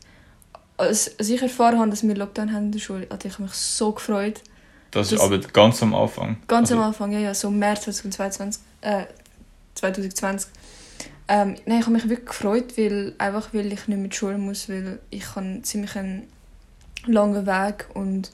als, 0.78 1.18
als 1.20 1.30
ich 1.30 1.42
erfahren 1.42 1.80
habe, 1.80 1.90
dass 1.90 2.04
wir 2.08 2.16
Lockdown 2.16 2.54
haben 2.54 2.66
in 2.66 2.72
der 2.72 2.80
Schule, 2.80 3.08
hatte 3.10 3.28
ich 3.28 3.40
mich 3.40 3.52
so 3.54 3.92
gefreut. 3.92 4.42
Das 4.92 5.12
ist 5.12 5.20
aber 5.22 5.38
ganz 5.40 5.82
am 5.84 5.94
Anfang. 5.94 6.38
Ganz 6.48 6.72
Also- 6.72 6.82
am 6.82 6.88
Anfang, 6.90 7.12
ja, 7.12 7.20
ja, 7.20 7.34
so 7.34 7.50
März 7.52 7.82
2022, 7.84 8.62
äh, 8.82 9.04
2020. 9.76 10.50
Ähm, 11.28 11.56
nein, 11.66 11.80
ich 11.80 11.86
habe 11.86 11.92
mich 11.92 12.10
wirklich 12.10 12.28
gefreut, 12.28 12.78
weil, 12.78 13.14
einfach 13.20 13.54
weil 13.54 13.72
ich 13.72 13.88
nicht 13.88 14.00
mit 14.00 14.16
Schule 14.16 14.38
muss, 14.40 14.68
weil 14.68 15.00
ich 15.12 15.36
habe 15.36 15.60
ziemlich 15.62 15.96
einen 15.96 16.28
langen 17.06 17.46
Weg 17.46 17.86
und 17.94 18.32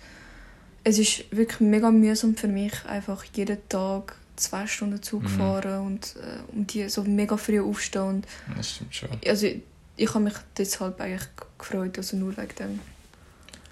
es 0.86 0.98
ist 1.00 1.26
wirklich 1.32 1.60
mega 1.60 1.91
mühsam 1.91 2.36
für 2.38 2.48
mich, 2.48 2.74
einfach 2.86 3.26
jeden 3.36 3.58
Tag 3.67 4.15
zwei 4.38 4.65
Stunden 4.67 5.02
Zug 5.02 5.24
Mhm. 5.24 5.28
fahren 5.28 5.86
und 5.86 6.15
äh, 6.17 6.54
um 6.56 6.65
die 6.67 6.88
so 6.89 7.04
mega 7.04 7.36
früh 7.38 7.60
aufstehen. 7.60 8.04
Und, 8.04 8.28
Das 8.56 8.71
stimmt 8.71 8.95
schon. 8.95 9.10
also 9.26 9.48
ich 9.98 10.10
habe 10.13 10.24
mich 10.26 10.34
deshalb 10.58 11.00
eigentlich 11.02 11.28
gefreut, 11.58 11.98
also 11.98 12.17
nur 12.17 12.36
wegen 12.38 12.56
dem. 12.60 12.80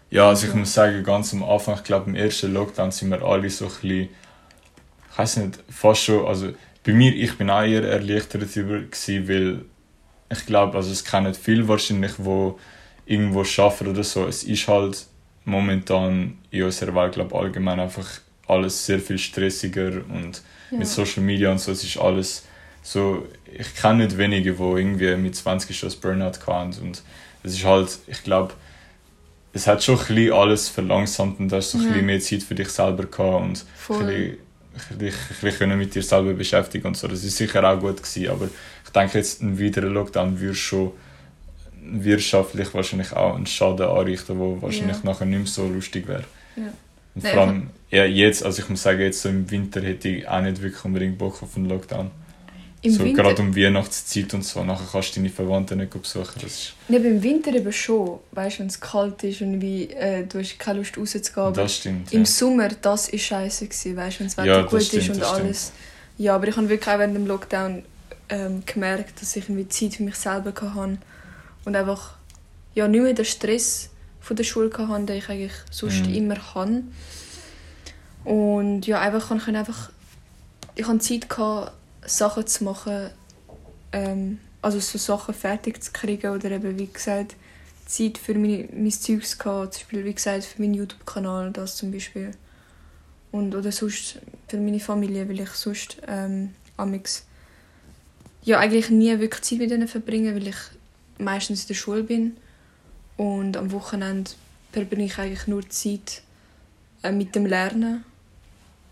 Ja, 0.10 0.30
also 0.30 0.48
ich 0.48 0.54
muss 0.54 0.74
sagen, 0.74 1.04
ganz 1.04 1.34
am 1.34 1.44
Anfang, 1.44 1.76
ich 1.76 1.84
glaube 1.84 2.10
im 2.10 2.16
ersten 2.16 2.54
Lockdown 2.54 2.92
sind 2.92 3.10
wir 3.12 3.22
alle 3.24 3.50
so 3.50 3.66
ein 3.66 3.72
bisschen, 3.72 4.10
ich 5.12 5.18
weiß 5.18 5.38
nicht, 5.38 5.60
fast 5.70 6.04
schon, 6.04 6.26
also 6.26 6.54
bei 6.84 6.94
mir, 6.94 7.14
ich 7.16 7.38
bin 7.38 7.50
auch 7.50 7.64
eher 7.64 7.84
erleichtert 7.84 8.44
darüber 8.56 8.80
gewesen, 8.80 9.28
weil 9.28 9.66
ich 10.32 10.46
glaube, 10.46 10.78
also 10.78 10.92
es 10.92 11.04
kennen 11.04 11.34
viele 11.34 11.68
wahrscheinlich, 11.68 12.14
wo 12.18 12.60
irgendwo 13.06 13.42
arbeiten 13.42 13.88
oder 13.88 14.04
so. 14.04 14.26
Es 14.28 14.44
ist 14.44 14.68
halt 14.68 15.06
momentan 15.46 16.38
in 16.52 16.64
unserer 16.64 16.96
Welt, 16.96 17.14
glaube 17.14 17.38
allgemein 17.38 17.80
einfach 17.80 18.08
alles 18.48 18.86
sehr 18.86 19.00
viel 19.00 19.18
stressiger 19.18 20.02
und 20.10 20.42
Ja. 20.72 20.80
mit 20.80 20.88
Social 20.88 21.24
Media 21.24 21.52
und 21.52 21.60
so, 21.60 21.72
es 21.72 21.84
ist 21.84 21.98
alles 21.98 22.46
so, 22.82 23.26
ich 23.46 23.76
kenne 23.76 24.06
nicht 24.06 24.18
wenige, 24.18 24.54
die 24.54 24.62
irgendwie 24.64 25.16
mit 25.16 25.36
20 25.36 25.78
schon 25.78 25.88
das 25.88 25.96
Burnout 25.96 26.40
hatten 26.48 26.74
und 26.82 27.02
es 27.44 27.54
ist 27.54 27.64
halt, 27.66 27.98
ich 28.08 28.24
glaube, 28.24 28.54
es 29.54 29.68
hat 29.68 29.84
schon 29.84 30.00
ein 30.00 30.06
bisschen 30.08 30.34
alles 30.34 30.68
verlangsamt 30.70 31.40
und 31.40 31.50
du 31.52 31.56
hast 31.56 31.72
so 31.72 31.78
ein 31.78 31.84
Ja. 31.84 31.88
bisschen 31.90 32.06
mehr 32.06 32.20
Zeit 32.20 32.44
für 32.44 32.56
dich 32.56 32.70
selber 32.70 33.04
gehabt 33.06 33.20
und 33.44 33.58
ein 33.60 33.68
Voll. 33.76 34.38
dich 35.00 35.14
ein 35.44 35.58
können 35.58 35.78
mit 35.78 35.94
dir 35.94 36.02
selber 36.02 36.34
beschäftigen 36.34 36.88
und 36.88 36.98
so. 36.98 37.08
Das 37.08 37.24
ist 37.24 37.38
sicher 37.38 37.64
auch 37.64 37.80
gut 37.80 37.98
gewesen, 38.02 38.30
aber 38.30 38.50
ich 38.84 38.90
denke 38.92 39.20
jetzt 39.20 39.42
ein 39.42 39.60
weiterer 39.60 39.90
Lockdown 39.90 40.40
würde 40.40 40.56
schon 40.56 40.92
wirtschaftlich 41.92 42.74
wahrscheinlich 42.74 43.14
auch 43.14 43.36
einen 43.36 43.46
Schaden 43.46 43.88
anrichten, 43.88 44.40
wo 44.40 44.62
wahrscheinlich 44.62 44.98
Ja. 44.98 45.04
nachher 45.12 45.26
nicht 45.26 45.38
mehr 45.40 45.48
so 45.48 45.68
lustig 45.68 46.08
wäre. 46.08 46.24
Ja. 46.56 46.64
Und 47.16 47.28
vor 47.28 47.42
allem, 47.42 47.70
ja, 47.92 48.06
jetzt, 48.06 48.44
also 48.44 48.62
ich 48.62 48.70
muss 48.70 48.82
sagen, 48.82 49.00
jetzt 49.02 49.22
so 49.22 49.30
im 49.30 49.50
Winter 49.52 49.82
hätte 49.82 50.10
ich 50.10 50.28
auch 50.28 50.42
nicht 50.42 50.62
wirklich 50.62 50.84
unbedingt 50.84 51.18
Bock 51.18 51.44
auf 51.44 51.56
einen 51.56 51.70
Lockdown. 51.70 52.10
Im 52.82 52.92
so 52.92 53.06
Winter, 53.06 53.24
gerade 53.24 53.42
um 53.42 53.56
Weihnachtszeit 53.56 54.34
und 54.34 54.44
so, 54.44 54.62
nachher 54.64 54.86
kannst 54.92 55.16
du 55.16 55.20
deine 55.22 55.30
Verwandten 55.30 55.78
nicht 55.78 55.92
besuchen. 55.92 56.34
Das 56.42 56.52
ist, 56.52 56.74
neben 56.90 57.06
im 57.06 57.24
Winter 57.24 57.54
eben 57.54 57.72
schon, 57.72 58.20
weißt 58.32 58.58
du, 58.58 58.60
wenn 58.62 58.68
es 58.68 58.82
kalt 58.82 59.24
ist 59.24 59.42
und 59.42 59.62
wie, 59.62 59.90
äh, 59.92 60.26
du 60.26 60.40
hast 60.40 60.60
keine 60.60 60.80
Lust 60.80 60.98
rauszugehen. 60.98 61.54
das 61.54 61.76
stimmt. 61.78 62.12
Im 62.12 62.20
Ja. 62.22 62.26
Sommer, 62.26 62.68
das 62.82 63.08
ist 63.10 63.22
scheiße 63.24 63.68
gewesen, 63.68 63.96
weißt 63.96 64.16
du, 64.18 64.20
wenn 64.22 64.28
das 64.28 64.38
Wetter 64.38 64.48
Ja, 64.48 64.62
das 64.64 64.72
gut 64.72 64.84
stimmt, 64.84 65.04
ist 65.04 65.10
und 65.12 65.20
das 65.22 65.30
stimmt. 65.30 65.46
alles. 65.46 65.72
Ja, 66.18 66.36
aber 66.36 66.48
ich 66.48 66.58
habe 66.58 66.68
wirklich 66.68 66.90
auch 66.94 67.00
während 67.00 67.16
dem 67.16 67.26
Lockdown 67.28 67.84
ähm, 68.30 68.64
gemerkt, 68.66 69.22
dass 69.22 69.36
ich 69.36 69.46
irgendwie 69.48 69.68
Zeit 69.70 69.94
für 69.94 70.04
mich 70.04 70.16
selber 70.16 70.52
hatte 70.74 70.98
und 71.66 71.76
einfach 71.76 72.16
ja, 72.76 72.88
nicht 72.88 73.02
mehr 73.02 73.14
den 73.14 73.26
Stress 73.26 73.90
von 74.20 74.36
der 74.36 74.44
Schule 74.44 74.72
hatte, 74.76 75.06
den 75.06 75.18
ich 75.18 75.30
eigentlich 75.30 75.54
sonst 75.70 76.08
Mhm. 76.08 76.14
immer 76.14 76.56
habe. 76.56 76.84
Und 78.24 78.88
ja, 78.88 79.00
einfach, 79.02 79.32
ich 79.36 79.44
konnte 79.44 79.60
einfach 79.60 79.92
ich 80.76 80.88
hatte 80.88 81.00
Zeit, 81.00 81.30
gehabt, 81.30 81.74
Sachen 82.06 82.48
zu 82.48 82.64
machen, 82.64 83.10
ähm, 83.92 84.40
also 84.62 84.80
so 84.80 84.98
Sachen 84.98 85.34
fertig 85.34 85.84
zu 85.84 85.92
kriegen 85.92 86.32
oder 86.32 86.52
eben, 86.52 86.78
wie 86.80 86.88
gesagt, 86.88 87.36
Zeit 87.86 88.18
für 88.18 88.34
meine, 88.34 88.68
mein 88.74 88.92
Zeugs 88.92 89.38
gehabt, 89.38 89.74
zum 89.74 89.84
Beispiel, 89.84 90.06
wie 90.06 90.14
gesagt, 90.14 90.46
für 90.46 90.62
meinen 90.62 90.74
YouTube-Kanal, 90.74 91.52
das 91.52 91.76
zum 91.76 91.92
Beispiel. 91.92 92.32
Und, 93.32 93.56
oder 93.56 93.72
sonst 93.72 94.20
für 94.48 94.58
meine 94.58 94.80
Familie, 94.80 95.28
weil 95.28 95.42
ich 95.42 95.50
sonst 95.50 95.98
ähm, 96.08 96.54
amix 96.78 97.26
ja, 98.44 98.60
eigentlich 98.60 98.90
nie 98.90 99.18
wirklich 99.20 99.42
Zeit 99.44 99.60
mit 99.60 99.72
ihnen 99.72 99.88
verbringe, 99.88 100.36
weil 100.36 100.48
ich 100.48 100.56
meistens 101.24 101.62
in 101.64 101.68
der 101.70 101.74
Schule 101.76 102.04
bin. 102.04 102.38
Und 103.18 103.58
am 103.58 103.72
Wochenende 103.72 104.32
verbringe 104.72 105.06
ich 105.06 105.18
eigentlich 105.18 105.48
nur 105.48 105.68
Zeit 105.70 106.22
äh, 107.04 107.12
mit 107.12 107.36
dem 107.36 107.46
Lernen. 107.46 108.04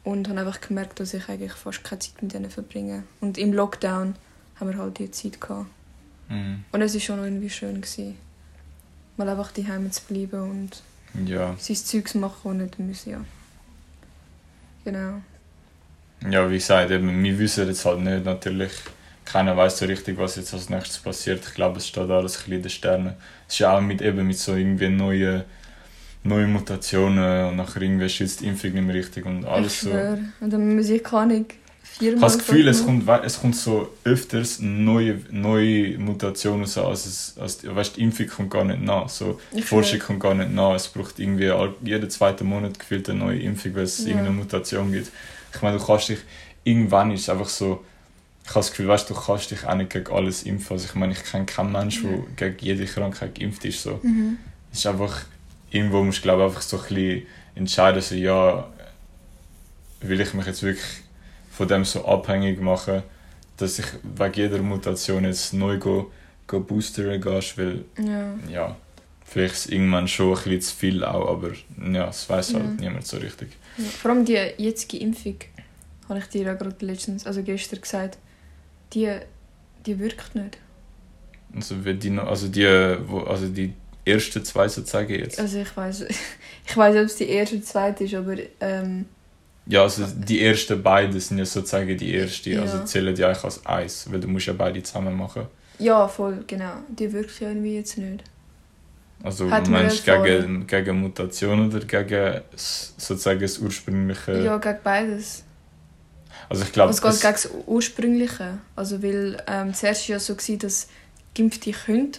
Und 0.04 0.28
habe 0.30 0.40
einfach 0.40 0.62
gemerkt, 0.62 1.00
dass 1.00 1.14
ich 1.14 1.30
eigentlich 1.30 1.52
fast 1.54 1.84
keine 1.84 2.00
Zeit 2.00 2.22
mit 2.24 2.34
ihnen 2.34 2.50
verbringe. 2.50 3.04
Und 3.20 3.38
im 3.38 3.54
Lockdown 3.54 4.16
haben 4.60 4.70
wir 4.72 4.78
halt 4.78 4.98
die 4.98 5.12
Zeit 5.12 5.40
gehabt. 5.40 5.68
Mhm. 6.30 6.64
Und 6.72 6.82
es 6.82 6.94
war 6.96 7.02
schon 7.02 7.20
irgendwie 7.24 7.50
schön. 7.52 7.82
Gewesen, 7.82 8.18
mal 9.18 9.30
einfach 9.30 9.52
daheim 9.52 9.92
zu 9.92 10.02
bleiben 10.06 10.42
und 10.50 10.82
Ja. 11.28 11.56
sein 11.60 11.76
Zeug 11.76 12.08
zu 12.08 12.18
machen 12.18 12.50
und 12.50 12.58
nicht 12.60 12.80
müssen, 12.80 13.12
ja. 13.12 13.26
Genau. 14.84 15.22
ja, 16.28 16.50
wie 16.50 16.56
gesagt, 16.56 16.90
eben, 16.90 17.24
wir 17.24 17.38
wissen 17.38 17.68
jetzt 17.68 17.86
halt 17.86 18.00
nicht, 18.00 18.26
natürlich, 18.26 18.72
keiner 19.32 19.56
weiß 19.56 19.78
so 19.78 19.86
richtig, 19.86 20.18
was 20.18 20.36
jetzt 20.36 20.54
als 20.54 20.70
nächstes 20.70 21.00
passiert. 21.00 21.44
Ich 21.48 21.54
glaube, 21.54 21.78
es 21.78 21.88
steht 21.88 22.10
alles 22.10 22.38
ein 22.38 22.38
bisschen 22.40 22.54
in 22.54 22.62
den 22.64 22.70
Sternen. 22.70 23.14
Es 23.48 23.54
ist 23.54 23.60
ja 23.60 23.78
auch 23.78 23.82
mit, 23.82 24.02
eben, 24.02 24.28
mit 24.28 24.38
so 24.38 24.56
irgendwie 24.56 24.90
neuen, 24.90 25.44
neuen 26.24 26.52
Mutationen 26.52 27.50
und 27.50 27.56
nachher 27.58 27.82
irgendwie 27.82 28.10
schützt 28.10 28.42
die 28.42 28.48
Impfung 28.48 28.74
nicht 28.74 28.84
mehr 28.86 28.96
richtig 28.96 29.26
und 29.26 29.46
alles 29.46 29.74
ich 29.76 29.80
so. 29.82 29.90
schwöre. 29.90 30.20
Und 30.40 30.52
dann 30.54 30.76
muss 30.76 30.90
ich 30.90 31.04
keine 31.04 31.22
Ahnung, 31.22 31.46
viermal... 31.84 32.18
Ich 32.18 32.22
habe 32.24 32.34
das 32.34 32.38
Gefühl, 32.40 32.68
es 32.68 32.86
kommt, 32.86 33.10
es 33.24 33.40
kommt 33.40 33.56
so 33.56 33.90
öfters 34.04 34.60
neue, 34.60 35.20
neue 35.32 35.98
Mutationen 35.98 36.64
raus, 36.66 36.78
als, 36.78 37.06
es, 37.06 37.36
als 37.40 37.58
die, 37.60 37.76
weißt, 37.76 37.98
die 37.98 38.02
Impfung 38.02 38.28
kommt 38.28 38.52
gar 38.52 38.66
nicht 38.66 38.82
nach. 38.82 39.10
So, 39.10 39.40
die 39.56 39.62
Forschung 39.62 40.00
kommt 40.00 40.20
gar 40.20 40.34
nicht 40.36 40.52
nach. 40.54 40.76
Es 40.76 40.88
braucht 40.88 41.20
irgendwie 41.20 41.52
jeden 41.84 42.10
zweiten 42.10 42.46
Monat 42.48 42.78
gefühlt 42.80 43.10
eine 43.10 43.20
neue 43.20 43.40
Impfung, 43.40 43.76
weil 43.76 43.84
es 43.84 44.00
Ja. 44.00 44.08
irgendeine 44.08 44.36
Mutation 44.36 44.92
gibt. 44.92 45.10
Ich 45.54 45.62
meine, 45.62 45.78
du 45.78 45.86
kannst 45.86 46.10
dich, 46.10 46.20
irgendwann 46.64 47.12
ist 47.12 47.22
es 47.22 47.30
einfach 47.30 47.50
so, 47.50 47.84
ich 48.44 48.50
habe 48.50 48.60
das 48.60 48.70
Gefühl, 48.72 48.88
weißt, 48.88 49.10
du 49.10 49.14
kannst 49.14 49.52
dich 49.52 49.66
auch 49.66 49.76
nicht 49.76 49.92
gegen 49.92 50.12
alles 50.12 50.44
impfen. 50.44 50.74
Also 50.74 50.86
ich 50.86 50.96
meine, 50.96 51.14
ich 51.14 51.24
kenne 51.24 51.46
keinen 51.46 51.72
Menschen, 51.72 52.12
Ja. 52.12 52.18
der 52.40 52.50
gegen 52.52 52.66
jede 52.66 52.86
Krankheit 52.86 53.36
geimpft 53.36 53.64
ist. 53.66 53.84
So. 53.84 54.00
Mhm. 54.04 54.38
Es 54.72 54.80
ist 54.80 54.88
einfach, 54.88 55.22
irgendwo 55.70 56.04
musst 56.04 56.20
du 56.20 56.22
glaube 56.24 56.44
einfach 56.46 56.62
so 56.62 56.78
ein 56.78 56.84
bisschen 56.84 57.24
entscheiden, 57.56 58.02
so, 58.02 58.16
ja, 58.16 58.68
will 60.02 60.20
ich 60.22 60.34
mich 60.34 60.46
jetzt 60.46 60.64
wirklich 60.64 60.86
von 61.52 61.68
dem 61.68 61.86
so 61.86 62.06
abhängig 62.06 62.60
machen, 62.62 63.04
dass 63.58 63.78
ich 63.80 63.86
wegen 64.04 64.34
jeder 64.34 64.58
Mutation 64.60 65.24
jetzt 65.26 65.54
neu 65.54 65.78
go, 65.78 66.12
go 66.48 66.60
boostern 66.60 67.22
gehst, 67.22 67.58
weil 67.58 67.86
Ja. 67.98 68.34
ja, 68.50 68.76
vielleicht 69.26 69.54
ist 69.54 69.66
es 69.68 69.72
irgendwann 69.72 70.08
schon 70.08 70.30
ein 70.30 70.34
bisschen 70.44 70.62
zu 70.62 70.76
viel 70.76 71.04
auch, 71.04 71.30
aber 71.30 71.52
ja, 71.94 72.08
das 72.08 72.28
weiß 72.30 72.56
halt 72.56 72.64
Ja. 72.66 72.72
niemand 72.80 73.06
so 73.06 73.18
richtig. 73.18 73.50
Ja. 73.78 73.86
Vor 73.86 74.12
allem 74.12 74.26
die 74.26 74.34
jetzige 74.58 74.98
Impfung, 74.98 75.36
habe 76.10 76.20
ich 76.20 76.26
dir 76.26 76.44
ja 76.46 76.54
gerade 76.56 76.84
letztens, 76.86 77.26
also 77.28 77.44
gestern 77.44 77.80
gesagt, 77.82 78.18
die, 78.94 79.10
die 79.86 80.00
wirkt 80.00 80.36
nicht. 80.36 80.58
Also, 81.56 81.76
die, 81.76 82.18
also 82.18 82.48
die, 82.48 82.70
also 83.28 83.48
die 83.48 83.74
ersten 84.06 84.44
zwei 84.46 84.68
sozusagen 84.68 85.14
jetzt. 85.14 85.40
Also 85.40 85.60
ich 85.60 85.76
weiß 85.78 86.02
ich 86.68 86.78
weiß 86.78 86.96
ob 86.96 87.04
es 87.04 87.16
die 87.18 87.30
erste 87.30 87.56
oder 87.58 87.62
zweite 87.62 88.04
ist, 88.06 88.14
aber 88.16 88.36
ähm, 88.62 89.06
Ja, 89.68 89.84
also 89.84 90.06
die 90.08 90.42
ersten 90.44 90.82
beiden 90.82 91.20
sind 91.20 91.38
ja 91.40 91.46
sozusagen 91.46 91.98
die 91.98 92.14
erste, 92.14 92.50
Ja. 92.52 92.62
also 92.62 92.84
zählen 92.86 93.14
die 93.14 93.24
eigentlich 93.26 93.44
als 93.44 93.66
eins, 93.66 94.12
weil 94.12 94.20
du 94.20 94.28
musst 94.28 94.48
ja 94.48 94.54
beide 94.54 94.82
zusammen 94.82 95.16
machen. 95.16 95.48
ja, 95.80 96.08
voll, 96.08 96.44
genau. 96.48 96.74
Die 96.90 97.12
wirkt 97.12 97.40
ja 97.42 97.50
irgendwie 97.50 97.76
jetzt 97.76 97.98
nicht. 97.98 98.24
Also 99.24 99.52
Hat 99.52 99.68
man 99.68 99.84
meinst 99.84 100.08
du 100.08 100.24
gegen, 100.24 100.66
gegen 100.66 101.00
Mutation 101.02 101.68
oder 101.68 101.80
gegen 101.86 102.42
sozusagen 102.56 103.40
das 103.40 103.60
ursprüngliche? 103.60 104.42
Ja, 104.44 104.58
gegen 104.58 104.80
beides. 104.84 105.44
Also 106.52 106.64
ich 106.64 106.72
glaube, 106.74 106.92
es 106.92 107.02
geht 107.02 107.12
gegen 107.22 107.34
das 107.34 107.50
Ursprüngliche. 107.66 108.58
Also 108.76 109.02
weil 109.02 109.42
ähm, 109.48 109.74
zuerst 109.74 110.08
war 110.10 110.16
ja 110.16 110.20
so, 110.20 110.36
gewesen, 110.36 110.60
dass 110.60 110.88
Geimpfte 111.36 111.72
können, 111.72 112.12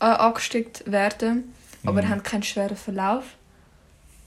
äh, 0.00 0.04
angesteckt 0.04 0.90
werden 0.90 1.52
aber 1.86 2.02
Mhm. 2.02 2.08
haben 2.08 2.22
keinen 2.22 2.42
schweren 2.42 2.76
Verlauf. 2.76 3.24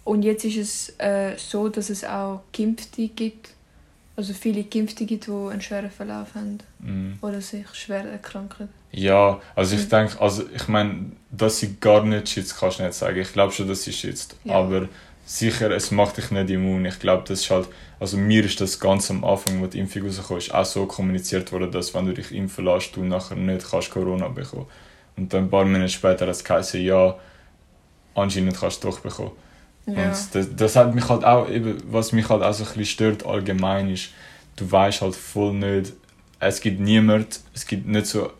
Und 0.03 0.21
jetzt 0.23 0.45
ist 0.45 0.57
es 0.57 0.89
äh, 0.99 1.35
so, 1.37 1.69
dass 1.69 1.89
es 1.89 2.03
auch 2.03 2.41
Geimpfte 2.55 3.07
gibt, 3.07 3.49
also 4.15 4.33
viele 4.33 4.63
Geimpfte 4.63 5.05
gibt, 5.05 5.27
die 5.27 5.31
einen 5.31 5.61
schweren 5.61 5.89
Verlauf 5.91 6.35
haben 6.35 6.59
Mhm. 6.79 7.17
oder 7.21 7.41
sich 7.41 7.65
schwer 7.73 8.05
erkranken. 8.05 8.69
Ja, 8.91 9.41
also 9.55 9.75
ich 9.75 9.85
Mhm. 9.85 9.89
denke, 9.89 10.21
also 10.21 10.43
ich 10.53 10.67
meine, 10.67 11.11
dass 11.31 11.57
sie 11.59 11.75
gar 11.79 12.03
nicht 12.05 12.29
schützt, 12.29 12.57
kannst 12.57 12.79
du 12.79 12.83
nicht 12.83 12.93
sagen. 12.95 13.17
Ich 13.19 13.33
glaube 13.33 13.51
schon, 13.53 13.67
dass 13.67 13.83
sie 13.83 13.93
schützt. 13.93 14.35
Ja. 14.43 14.55
Aber 14.55 14.87
sicher, 15.27 15.69
es 15.71 15.91
macht 15.91 16.17
dich 16.17 16.31
nicht 16.31 16.49
immun. 16.49 16.85
Ich 16.85 16.99
glaube, 16.99 17.23
das 17.27 17.41
ist 17.41 17.51
halt, 17.51 17.67
also 17.99 18.17
mir 18.17 18.45
ist 18.45 18.61
das 18.61 18.79
ganz 18.79 19.11
am 19.11 19.23
Anfang, 19.25 19.61
wo 19.61 19.67
die 19.67 19.79
Impfung 19.79 20.03
rauskam, 20.03 20.37
ist 20.37 20.53
auch 20.53 20.65
so 20.65 20.85
kommuniziert 20.85 21.51
worden, 21.51 21.69
dass 21.71 21.93
wenn 21.93 22.05
du 22.05 22.13
dich 22.13 22.31
impfen 22.31 22.65
lässt, 22.65 22.95
du 22.95 23.03
nachher 23.03 23.35
nicht 23.35 23.69
kannst 23.69 23.91
Corona 23.91 24.29
bekommen. 24.29 24.67
Und 25.17 25.33
dann 25.33 25.45
ein 25.45 25.49
paar 25.49 25.65
Monate 25.65 25.89
später 25.89 26.25
hat 26.25 26.33
es 26.33 26.43
geheißen, 26.43 26.81
ja, 26.81 27.15
anscheinend 28.15 28.57
kannst 28.57 28.83
du 28.83 28.87
doch 28.87 28.99
bekommen. 29.01 29.31
Ja. 29.85 30.05
Und 30.05 30.35
das, 30.35 30.55
das 30.55 30.75
hat 30.77 30.95
mich 30.95 31.07
halt 31.09 31.25
auch, 31.25 31.49
eben, 31.49 31.83
was 31.91 32.13
mich 32.13 32.29
halt 32.29 32.41
auch 32.41 32.53
so 32.53 32.63
ein 32.63 32.69
bisschen 32.69 32.85
stört 32.85 33.25
allgemein 33.25 33.89
ist, 33.89 34.09
du 34.55 34.71
weißt 34.71 35.01
halt 35.01 35.15
voll 35.15 35.53
nicht, 35.53 35.93
es 36.39 36.61
gibt 36.61 36.79
niemand, 36.79 37.41
es 37.53 37.67
gibt 37.67 37.85
nicht 37.85 38.05
so 38.05 38.31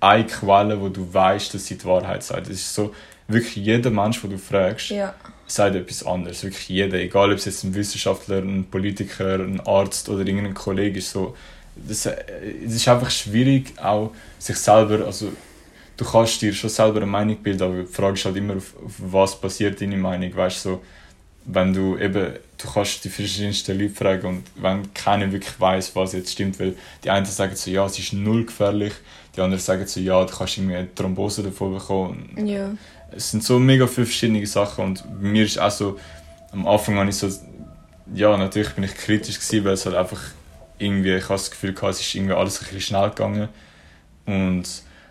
eine 0.00 0.26
Quelle, 0.26 0.80
wo 0.80 0.88
du 0.88 1.12
weißt, 1.12 1.54
dass 1.54 1.66
sie 1.66 1.78
die 1.78 1.84
Wahrheit 1.84 2.24
sagt. 2.24 2.48
Es 2.48 2.60
ist 2.60 2.74
so, 2.74 2.94
wirklich 3.28 3.56
jeder 3.56 3.90
Mensch, 3.90 4.20
den 4.20 4.30
du 4.30 4.38
fragst, 4.38 4.90
ja. 4.90 5.14
Sagt 5.48 5.74
etwas 5.74 6.04
anderes. 6.04 6.42
Wirklich 6.42 6.68
jeder, 6.68 6.98
egal 6.98 7.32
ob 7.32 7.38
es 7.38 7.46
jetzt 7.46 7.64
ein 7.64 7.74
Wissenschaftler, 7.74 8.38
ein 8.38 8.64
Politiker, 8.70 9.34
ein 9.34 9.60
Arzt 9.60 10.08
oder 10.08 10.26
irgendein 10.26 10.54
Kollege 10.54 10.98
ist, 10.98 11.10
so, 11.10 11.36
das, 11.74 12.06
äh, 12.06 12.16
es 12.64 12.74
ist 12.74 12.88
einfach 12.88 13.10
schwierig, 13.10 13.72
auch 13.80 14.12
sich 14.38 14.56
selber, 14.56 15.04
also 15.06 15.32
du 15.96 16.04
kannst 16.04 16.40
dir 16.42 16.52
schon 16.52 16.70
selber 16.70 16.98
eine 16.98 17.06
Meinung 17.06 17.36
bilden, 17.36 17.62
aber 17.62 17.82
die 17.82 17.86
Frage 17.86 18.14
ist 18.14 18.24
halt 18.24 18.36
immer, 18.36 18.56
auf, 18.56 18.74
auf 18.84 18.94
was 18.98 19.40
basiert 19.40 19.80
deine 19.80 19.96
Meinung, 19.96 20.34
weißt 20.34 20.62
so, 20.62 20.82
wenn 21.50 21.72
du 21.72 21.96
eben, 21.96 22.34
du 22.58 22.68
kannst 22.72 23.04
die 23.04 23.08
verschiedensten 23.08 23.78
Leute 23.78 23.94
fragen 23.94 24.26
und 24.26 24.42
wenn 24.56 24.92
keiner 24.92 25.32
wirklich 25.32 25.58
weiß, 25.58 25.96
was 25.96 26.12
jetzt 26.12 26.32
stimmt, 26.32 26.60
weil 26.60 26.74
die 27.02 27.10
einen 27.10 27.24
sagen 27.24 27.56
so, 27.56 27.70
ja, 27.70 27.86
es 27.86 27.98
ist 27.98 28.12
null 28.12 28.44
gefährlich, 28.44 28.92
die 29.34 29.40
anderen 29.40 29.62
sagen 29.62 29.86
so, 29.86 29.98
ja, 30.00 30.22
du 30.24 30.34
kannst 30.34 30.58
irgendwie 30.58 30.76
eine 30.76 30.94
Thrombose 30.94 31.42
davon 31.42 31.74
bekommen. 31.74 32.46
ja. 32.46 32.70
Es 33.10 33.30
sind 33.30 33.42
so 33.42 33.58
mega 33.58 33.86
viele 33.86 34.06
verschiedene 34.06 34.46
Sachen 34.46 34.84
und 34.84 35.04
bei 35.20 35.28
mir 35.28 35.44
ist 35.44 35.58
auch 35.58 35.70
so, 35.70 35.98
am 36.52 36.66
Anfang 36.66 36.96
habe 36.96 37.08
ich 37.08 37.16
so, 37.16 37.28
ja, 38.14 38.36
natürlich 38.36 38.70
bin 38.70 38.84
ich 38.84 38.94
kritisch 38.94 39.38
gewesen, 39.38 39.64
weil 39.64 39.72
es 39.74 39.86
halt 39.86 39.96
einfach 39.96 40.20
irgendwie, 40.78 41.14
ich 41.14 41.24
habe 41.24 41.34
das 41.34 41.50
Gefühl 41.50 41.72
gehabt, 41.74 41.94
es 41.94 42.00
ist 42.00 42.14
irgendwie 42.14 42.34
alles 42.34 42.58
ein 42.60 42.64
bisschen 42.64 42.80
schnell 42.80 43.08
gegangen. 43.10 43.48
Und 44.26 44.64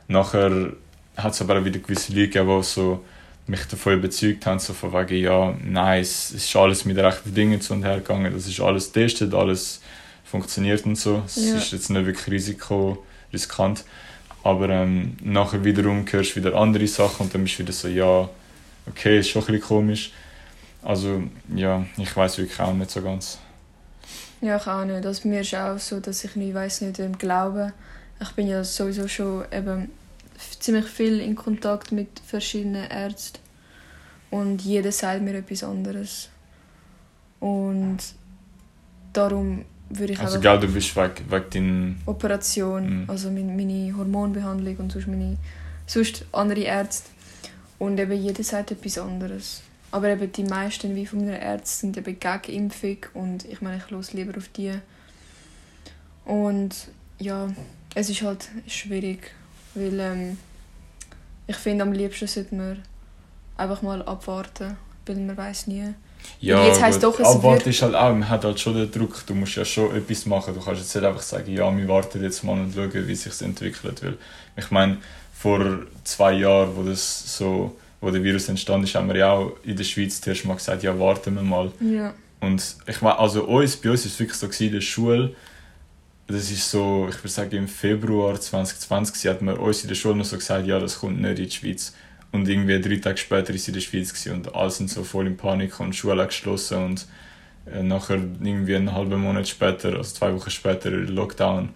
nachher 0.07 0.71
hat 1.17 1.33
es 1.33 1.41
aber 1.41 1.59
auch 1.59 1.65
wieder 1.65 1.79
gewisse 1.79 2.11
Leute 2.13 2.29
gegeben, 2.29 2.57
die 2.59 2.63
so 2.63 3.03
mich 3.47 3.65
davon 3.65 3.93
überzeugt 3.93 4.45
haben, 4.45 4.59
so 4.59 4.73
von 4.73 4.93
wegen, 4.93 5.23
ja, 5.23 5.53
nein, 5.63 6.01
es 6.01 6.31
ist 6.31 6.55
alles 6.55 6.85
mit 6.85 6.97
rechten 6.97 7.33
Dingen 7.33 7.61
zu 7.61 7.73
und 7.73 7.83
her 7.83 7.97
gegangen, 7.97 8.31
das 8.33 8.47
ist 8.47 8.59
alles 8.59 8.91
getestet, 8.91 9.33
alles 9.33 9.81
funktioniert 10.25 10.85
und 10.85 10.97
so, 10.97 11.23
es 11.25 11.37
Ja. 11.37 11.55
ist 11.57 11.71
jetzt 11.71 11.89
nicht 11.89 12.05
wirklich 12.05 12.27
risiko, 12.27 13.03
riskant, 13.31 13.85
aber 14.43 14.69
ähm, 14.69 15.17
nachher 15.21 15.63
wiederum 15.63 16.05
hörst 16.09 16.31
du 16.31 16.39
wieder 16.39 16.55
andere 16.55 16.87
Sachen 16.87 17.25
und 17.25 17.33
dann 17.33 17.43
bist 17.43 17.59
du 17.59 17.63
wieder 17.63 17.73
so, 17.73 17.87
ja, 17.87 18.29
okay, 18.87 19.19
ist 19.19 19.29
schon 19.29 19.41
ein 19.43 19.45
bisschen 19.47 19.61
komisch. 19.61 20.11
Also, 20.83 21.23
ja, 21.53 21.85
ich 21.97 22.15
weiß 22.15 22.37
wirklich 22.37 22.59
auch 22.59 22.73
nicht 22.73 22.91
so 22.91 23.01
ganz. 23.01 23.39
Ja, 24.41 24.57
ich 24.57 24.67
auch 24.67 24.85
nicht. 24.85 25.05
Also 25.05 25.23
bei 25.23 25.29
mir 25.29 25.41
ist 25.41 25.55
auch 25.55 25.79
so, 25.79 25.99
dass 25.99 26.23
ich 26.23 26.35
nicht 26.35 26.53
weiß 26.53 26.81
nicht 26.81 26.99
wem 26.99 27.17
glauben. 27.17 27.73
Ich 28.21 28.31
bin 28.31 28.47
ja 28.47 28.63
sowieso 28.63 29.07
schon 29.07 29.45
eben 29.51 29.89
ziemlich 30.59 30.85
viel 30.85 31.19
in 31.19 31.35
Kontakt 31.35 31.91
mit 31.91 32.21
verschiedenen 32.25 32.89
Ärzten 32.89 33.39
und 34.29 34.61
jeder 34.61 34.91
sagt 34.91 35.21
mir 35.21 35.35
etwas 35.35 35.63
anderes. 35.63 36.29
Und 37.39 37.97
darum 39.13 39.65
würde 39.89 40.13
ich 40.13 40.19
Also, 40.19 40.39
gell, 40.39 40.59
du 40.59 40.67
bist 40.67 40.95
wegen, 40.95 41.13
wegen 41.29 41.49
deinem. 41.51 41.95
Operation, 42.05 43.03
Mhm. 43.03 43.09
also 43.09 43.29
meine, 43.31 43.51
meine 43.53 43.95
Hormonbehandlung 43.97 44.77
und 44.77 44.91
sonst 44.91 45.07
meine 45.07 45.37
sonst 45.85 46.25
andere 46.33 46.61
Ärzte 46.61 47.09
und 47.79 47.97
eben 47.99 48.21
jeder 48.21 48.43
sagt 48.43 48.71
etwas 48.71 48.97
anderes. 48.97 49.61
Aber 49.91 50.09
eben 50.09 50.29
die 50.31 50.43
meisten 50.43 50.95
wie 50.95 51.05
von 51.05 51.19
meinen 51.19 51.39
Ärzten 51.41 51.93
sind 51.93 51.97
eben 51.97 52.19
gegen 52.19 52.57
Impfung 52.65 52.97
und 53.13 53.45
ich 53.45 53.61
meine, 53.61 53.77
ich 53.77 53.89
los 53.89 54.11
lieber 54.13 54.37
auf 54.37 54.49
die. 54.49 54.73
Und 56.25 56.75
ja, 57.19 57.47
es 57.95 58.09
ist 58.09 58.21
halt 58.21 58.49
schwierig, 58.67 59.31
weil 59.75 59.99
ähm, 59.99 60.37
ich 61.47 61.55
finde, 61.55 61.83
am 61.83 61.93
liebsten 61.93 62.27
sollte 62.27 62.53
man 62.55 62.83
einfach 63.55 63.81
mal 63.81 64.01
abwarten, 64.03 64.75
weil 65.05 65.15
man 65.15 65.37
weiß 65.37 65.67
nie. 65.67 65.93
Ja, 66.39 66.65
jetzt 66.67 66.81
heisst 66.81 67.01
doch, 67.03 67.19
es 67.19 67.25
Abwarten 67.25 67.65
wird- 67.65 67.75
ist 67.75 67.81
halt 67.81 67.95
auch, 67.95 68.09
man 68.11 68.29
hat 68.29 68.43
halt 68.43 68.59
schon 68.59 68.75
den 68.75 68.91
Druck, 68.91 69.23
du 69.25 69.33
musst 69.33 69.55
ja 69.55 69.65
schon 69.65 69.95
etwas 69.95 70.25
machen. 70.25 70.53
Du 70.53 70.61
kannst 70.61 70.81
jetzt 70.81 70.95
nicht 70.95 71.03
einfach 71.05 71.21
sagen, 71.21 71.51
ja, 71.51 71.75
wir 71.75 71.87
warten 71.87 72.21
jetzt 72.21 72.43
mal 72.43 72.53
und 72.53 72.73
schauen, 72.75 72.91
wie 73.07 73.15
sich 73.15 73.41
entwickelt. 73.41 74.03
Weil 74.03 74.17
ich 74.55 74.69
meine, 74.71 74.97
vor 75.33 75.59
zwei 76.03 76.33
Jahren, 76.33 76.75
wo, 76.75 76.83
das 76.83 77.37
so, 77.37 77.75
wo 78.01 78.11
der 78.11 78.23
Virus 78.23 78.49
entstanden 78.49 78.85
ist, 78.85 78.93
haben 78.95 79.07
wir 79.07 79.17
ja 79.17 79.31
auch 79.31 79.53
in 79.63 79.75
der 79.75 79.83
Schweiz 79.83 80.21
zuerst 80.21 80.45
mal 80.45 80.55
gesagt, 80.55 80.83
ja, 80.83 80.97
warten 80.99 81.33
wir 81.35 81.41
mal. 81.43 81.71
Ja, 81.79 82.13
Und 82.39 82.63
ich 82.85 83.01
meine, 83.01 83.17
also 83.17 83.43
uns, 83.45 83.75
bei 83.75 83.89
uns 83.89 84.05
ist 84.05 84.13
es 84.13 84.19
wirklich 84.19 84.37
so 84.37 84.47
gewesen, 84.47 84.67
in 84.67 84.73
der 84.73 84.81
Schule, 84.81 85.35
das 86.27 86.51
ist 86.51 86.69
so, 86.69 87.07
ich 87.09 87.17
würde 87.19 87.29
sagen 87.29 87.55
im 87.55 87.67
Februar 87.67 88.39
2020 88.39 89.13
gewesen, 89.15 89.29
hat 89.31 89.41
man 89.41 89.57
uns 89.57 89.81
in 89.83 89.87
der 89.87 89.95
Schule 89.95 90.15
noch 90.15 90.25
so 90.25 90.35
gesagt, 90.35 90.67
ja, 90.67 90.77
das 90.79 90.99
kommt 90.99 91.21
nicht 91.21 91.39
in 91.39 91.45
die 91.45 91.51
Schweiz. 91.51 91.93
Und 92.31 92.47
irgendwie 92.47 92.79
drei 92.81 92.97
Tage 92.97 93.17
später 93.17 93.53
ist 93.53 93.65
sie 93.65 93.71
in 93.71 93.75
der 93.75 93.81
Schweiz 93.81 94.09
gewesen 94.09 94.33
und 94.33 94.55
alle 94.55 94.69
sind 94.69 94.89
so 94.89 95.03
voll 95.03 95.27
in 95.27 95.37
Panik 95.37 95.79
und 95.79 95.91
die 95.91 95.97
Schule 95.97 96.25
geschlossen 96.25 96.77
und 96.83 97.07
äh, 97.71 97.81
nachher 97.81 98.19
irgendwie 98.41 98.75
einen 98.75 98.93
halben 98.93 99.21
Monat 99.21 99.47
später, 99.47 99.89
also 99.95 100.15
zwei 100.15 100.33
Wochen 100.33 100.49
später, 100.49 100.91
Lockdown. 100.91 101.69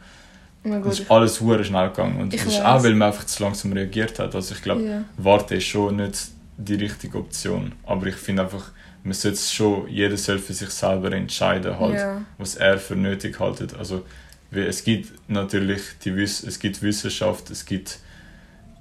oh 0.66 0.70
Gott. 0.70 0.92
ist 0.92 1.10
alles 1.10 1.40
hure 1.40 1.64
schnell 1.64 1.90
gegangen 1.90 2.20
und 2.20 2.34
Ich 2.34 2.44
das 2.44 2.54
ist 2.54 2.62
auch, 2.62 2.84
weil 2.84 2.94
man 2.94 3.10
einfach 3.10 3.26
zu 3.26 3.44
langsam 3.44 3.74
reagiert 3.74 4.20
hat. 4.20 4.36
Also 4.36 4.54
ich 4.54 4.62
glaube, 4.62 4.84
ja. 4.84 5.04
Warten 5.18 5.56
ist 5.56 5.66
schon 5.66 5.96
nicht 5.96 6.30
die 6.58 6.76
richtige 6.76 7.18
Option. 7.18 7.72
Aber 7.86 8.08
ich 8.08 8.16
finde 8.16 8.44
einfach, 8.44 8.72
man 9.04 9.14
sollte 9.14 9.40
schon, 9.40 9.88
jeder 9.90 10.18
soll 10.18 10.40
für 10.40 10.54
sich 10.54 10.70
selber 10.70 11.12
entscheiden, 11.12 11.80
halt, 11.80 11.96
ja. 11.96 12.22
was 12.38 12.56
er 12.56 12.78
für 12.78 12.96
nötig 12.96 13.40
haltet. 13.40 13.76
Also, 13.76 14.06
es 14.52 14.84
gibt 14.84 15.14
natürlich 15.30 15.82
die 16.04 16.16
Wiss 16.16 16.44
es 16.44 16.60
gibt 16.60 16.82
Wissenschaft, 16.82 17.50
es 17.52 17.66
gibt 17.66 18.00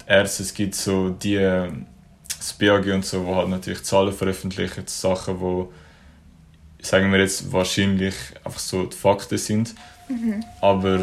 es 0.07 0.53
gibt 0.53 0.75
so 0.75 1.09
die 1.09 1.37
das 2.41 2.53
BAG 2.53 2.85
und 2.87 3.05
so, 3.05 3.25
wo 3.25 3.35
halt 3.35 3.49
natürlich 3.49 3.83
Zahlen 3.83 4.13
veröffentlichen, 4.13 4.83
Sachen, 4.87 5.39
wo 5.39 5.71
sagen 6.81 7.11
wir 7.11 7.19
jetzt 7.19 7.51
wahrscheinlich 7.51 8.15
einfach 8.43 8.59
so 8.59 8.85
die 8.85 8.97
Fakten 8.97 9.37
sind. 9.37 9.75
Mhm. 10.09 10.43
Aber 10.59 10.99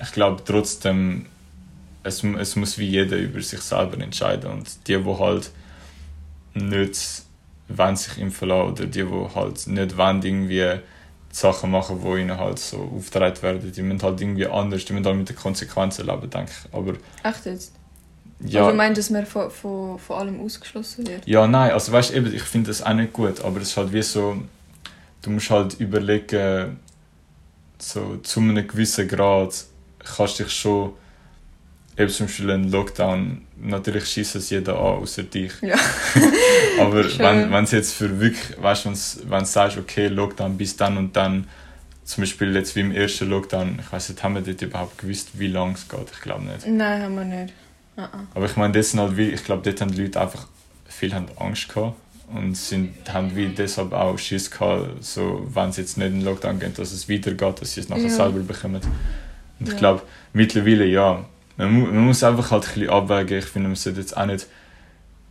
ich 0.00 0.12
glaube 0.12 0.42
trotzdem, 0.44 1.26
es, 2.04 2.22
es 2.22 2.54
muss 2.54 2.78
wie 2.78 2.88
jeder 2.88 3.16
über 3.16 3.40
sich 3.42 3.60
selber 3.60 4.00
entscheiden. 4.00 4.50
Und 4.52 4.86
die, 4.86 4.96
die 4.96 5.18
halt 5.18 5.50
nicht 6.54 7.22
wollen 7.68 7.96
sich 7.96 8.18
impfen 8.18 8.48
lassen 8.48 8.70
oder 8.70 8.86
die, 8.86 9.02
die 9.02 9.34
halt 9.34 9.66
nicht 9.66 9.96
wollen, 9.96 10.22
irgendwie 10.22 10.80
Sachen 11.32 11.70
machen, 11.70 12.00
die 12.02 12.20
ihnen 12.20 12.38
halt 12.38 12.58
so 12.58 12.92
aufgetragen 12.96 13.42
werden, 13.42 13.72
die 13.72 13.82
müssen 13.82 14.02
halt 14.02 14.20
irgendwie 14.20 14.46
anders, 14.46 14.84
die 14.84 14.92
müssen 14.92 15.06
halt 15.06 15.16
mit 15.16 15.28
den 15.28 15.36
Konsequenzen 15.36 16.06
leben, 16.06 16.30
denke 16.30 16.52
ich. 16.52 16.74
Aber 16.74 16.94
Echt 17.24 17.46
jetzt? 17.46 17.72
Ja, 18.40 18.64
Also 18.64 18.76
meinst 18.76 18.96
du, 18.96 19.00
dass 19.00 19.10
man 19.10 19.26
von, 19.26 19.50
von, 19.50 19.98
von 19.98 20.16
allem 20.16 20.40
ausgeschlossen 20.40 21.06
wird? 21.06 21.26
ja 21.26 21.46
nein, 21.46 21.70
also 21.72 21.92
weißt 21.92 22.12
eben, 22.14 22.34
ich 22.34 22.42
finde 22.42 22.68
das 22.68 22.82
auch 22.82 22.92
nicht 22.92 23.12
gut, 23.12 23.40
aber 23.40 23.60
es 23.60 23.68
ist 23.70 23.76
halt 23.76 23.92
wie 23.92 24.02
so, 24.02 24.36
du 25.22 25.30
musst 25.30 25.50
halt 25.50 25.80
überlegen, 25.80 26.78
so 27.78 28.16
zu 28.18 28.40
einem 28.40 28.66
gewissen 28.66 29.08
Grad 29.08 29.54
kannst 29.98 30.38
du 30.38 30.44
dich 30.44 30.52
schon, 30.52 30.92
eben 31.96 32.10
zum 32.10 32.26
Beispiel 32.26 32.50
ein 32.50 32.70
Lockdown, 32.70 33.42
natürlich 33.58 34.06
schießt 34.06 34.36
es 34.36 34.50
jeder 34.50 34.74
an, 34.74 34.98
außer 34.98 35.22
dich. 35.22 35.52
Ja. 35.62 35.76
aber 36.80 37.04
wenn 37.04 37.64
es 37.64 37.70
jetzt 37.70 37.94
für 37.94 38.20
wirklich, 38.20 38.60
weißt 38.60 38.84
du, 38.84 38.90
wenn 39.30 39.40
du 39.40 39.44
sagst, 39.46 39.78
okay, 39.78 40.08
Lockdown 40.08 40.56
bis 40.56 40.76
dann 40.76 40.96
und 40.98 41.16
dann, 41.16 41.46
zum 42.04 42.22
Beispiel 42.22 42.54
jetzt 42.54 42.76
wie 42.76 42.80
im 42.80 42.92
ersten 42.92 43.28
Lockdown, 43.28 43.80
ich 43.80 43.92
weiß 43.92 44.10
nicht, 44.10 44.22
haben 44.22 44.34
wir 44.36 44.42
dort 44.42 44.62
überhaupt 44.62 44.98
gewusst, 44.98 45.30
wie 45.34 45.48
lange 45.48 45.74
es 45.74 45.88
geht? 45.88 46.06
Ich 46.12 46.20
glaube 46.20 46.44
nicht. 46.44 46.66
Nein, 46.66 47.02
haben 47.02 47.16
wir 47.16 47.24
nicht. 47.24 47.52
Uh 47.96 48.00
-uh. 48.02 48.06
Aber 48.34 48.46
ich 48.46 48.56
meine, 48.56 48.72
das 48.74 48.90
sind 48.90 49.00
halt 49.00 49.16
wie, 49.16 49.30
ich 49.30 49.44
glaube, 49.44 49.62
dort 49.62 49.80
haben 49.80 49.92
die 49.92 50.02
Leute 50.02 50.20
einfach, 50.20 50.46
haben 51.12 51.26
Angst 51.38 51.68
gehabt 51.68 51.96
und 52.34 52.56
sind, 52.56 52.94
haben 53.12 53.34
wie 53.36 53.48
deshalb 53.48 53.92
auch 53.92 54.18
Schiss 54.18 54.50
gehabt, 54.50 55.02
so, 55.04 55.46
wenn 55.52 55.70
es 55.70 55.76
jetzt 55.76 55.96
nicht 55.96 56.08
in 56.08 56.14
den 56.20 56.24
Lockdown 56.24 56.58
geht, 56.58 56.78
dass 56.78 56.92
es 56.92 57.08
weitergeht, 57.08 57.60
dass 57.60 57.74
sie 57.74 57.80
es 57.80 57.88
nachher 57.88 58.02
Ja. 58.04 58.10
selber 58.10 58.40
bekommen. 58.40 58.80
Und 59.60 59.66
ich 59.68 59.72
Ja. 59.74 59.78
glaube, 59.78 60.02
mittlerweile 60.32 60.84
ja, 60.86 61.24
man, 61.56 61.72
mu 61.72 61.86
man 61.86 62.06
muss 62.06 62.22
einfach 62.22 62.50
halt 62.50 62.64
ein 62.68 62.74
bisschen 62.74 62.90
abwägen. 62.90 63.38
Ich 63.38 63.44
finde, 63.46 63.68
man 63.68 63.76
sollte 63.76 64.00
jetzt 64.00 64.16
auch 64.16 64.26
nicht 64.26 64.46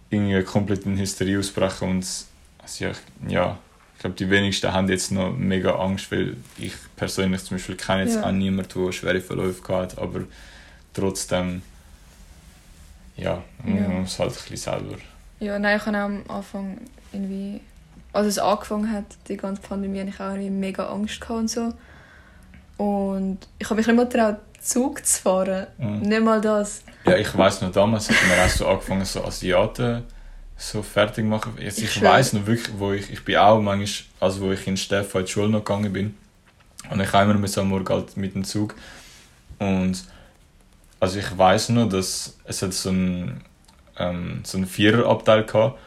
irgendwie 0.10 0.42
komplett 0.44 0.86
in 0.86 0.98
Hysterie 0.98 1.38
ausbrechen 1.40 1.90
und 1.90 2.06
also 2.60 2.84
ja, 2.86 2.92
ich- 2.92 3.32
ja, 3.32 3.58
ich 3.96 4.00
glaube, 4.02 4.16
die 4.16 4.30
wenigsten 4.30 4.72
haben 4.74 4.88
jetzt 4.90 5.12
noch 5.12 5.36
mega 5.36 5.76
Angst, 5.76 6.12
weil 6.12 6.38
ich 6.58 6.74
persönlich 6.96 7.44
zum 7.44 7.58
Beispiel 7.58 7.76
kenne 7.76 8.04
jetzt 8.04 8.16
Ja. 8.16 8.24
auch 8.28 8.32
niemanden, 8.32 8.86
der 8.86 8.92
schwere 8.92 9.22
Verläufe 9.22 9.62
hat, 9.76 9.98
aber 9.98 10.22
trotzdem 10.94 11.62
ja, 13.18 13.42
man 13.64 13.76
Ja. 13.78 13.88
muss 13.90 14.20
halt 14.20 14.32
ein 14.32 14.36
bisschen 14.36 14.58
selber. 14.58 14.96
Ja, 15.40 15.60
nein, 15.60 15.78
ich 15.78 15.86
habe 15.86 15.98
auch 15.98 16.02
am 16.04 16.24
Anfang 16.28 16.78
irgendwie... 17.12 17.62
Als 18.14 18.28
es 18.28 18.40
angefangen 18.40 18.90
hat, 18.92 19.04
die 19.28 19.36
ganze 19.36 19.62
Pandemie, 19.62 20.00
hatte 20.00 20.10
ich 20.10 20.20
auch 20.22 20.30
irgendwie 20.30 20.50
mega 20.50 20.88
Angst 20.88 21.20
gehabt 21.20 21.38
und 21.40 21.50
so. 21.50 21.74
Und 22.78 23.40
ich 23.60 23.66
habe 23.70 23.76
mich 23.76 23.88
nicht 23.88 23.96
mal 23.96 24.08
getraut, 24.08 24.38
Zug 24.62 25.06
zu 25.06 25.22
fahren. 25.22 25.68
Mhm. 25.78 26.00
Nicht 26.00 26.24
mal 26.24 26.40
das. 26.42 26.84
Ja, 27.06 27.18
ich 27.18 27.38
weiß 27.38 27.62
noch, 27.62 27.72
damals 27.72 28.10
hat 28.10 28.16
man 28.30 28.40
auch 28.40 28.50
so 28.50 28.68
angefangen, 28.68 29.06
so 29.06 29.24
Asiaten 29.24 30.04
so 30.58 30.82
fertig 30.82 31.26
machen. 31.26 31.58
Jetzt, 31.60 31.80
Ich 31.80 31.98
ich 31.98 32.02
weiß 32.02 32.34
noch 32.34 32.46
wirklich, 32.48 32.74
wo 32.78 32.94
ich, 32.94 33.12
ich 33.12 33.24
bin 33.26 33.36
auch 33.36 33.60
manchmal, 33.62 34.08
also 34.22 34.42
wo 34.42 34.52
ich 34.54 34.66
in 34.66 34.78
Stefan 34.78 35.22
in 35.22 35.26
die 35.26 35.32
Schule 35.34 35.50
noch 35.50 35.66
gegangen 35.66 35.92
bin, 35.92 36.18
und 36.90 37.02
ich 37.02 37.12
kam 37.12 37.30
immer 37.30 37.40
mit 37.40 37.50
so 37.50 37.62
am 37.62 37.70
Morgen 37.70 37.90
halt 37.90 38.16
mit 38.16 38.36
dem 38.36 38.44
Zug. 38.44 38.76
Und 39.60 40.06
also 41.06 41.20
ich 41.20 41.38
weiß 41.38 41.70
noch, 41.70 41.88
dass 41.90 42.36
es 42.46 42.62
hat 42.62 42.74
so 42.74 42.90
einen, 42.90 43.42
ähm, 43.98 44.42
so 44.44 44.58
einen 44.58 44.68
Viererabteil 44.68 45.44
gehabt. 45.46 45.80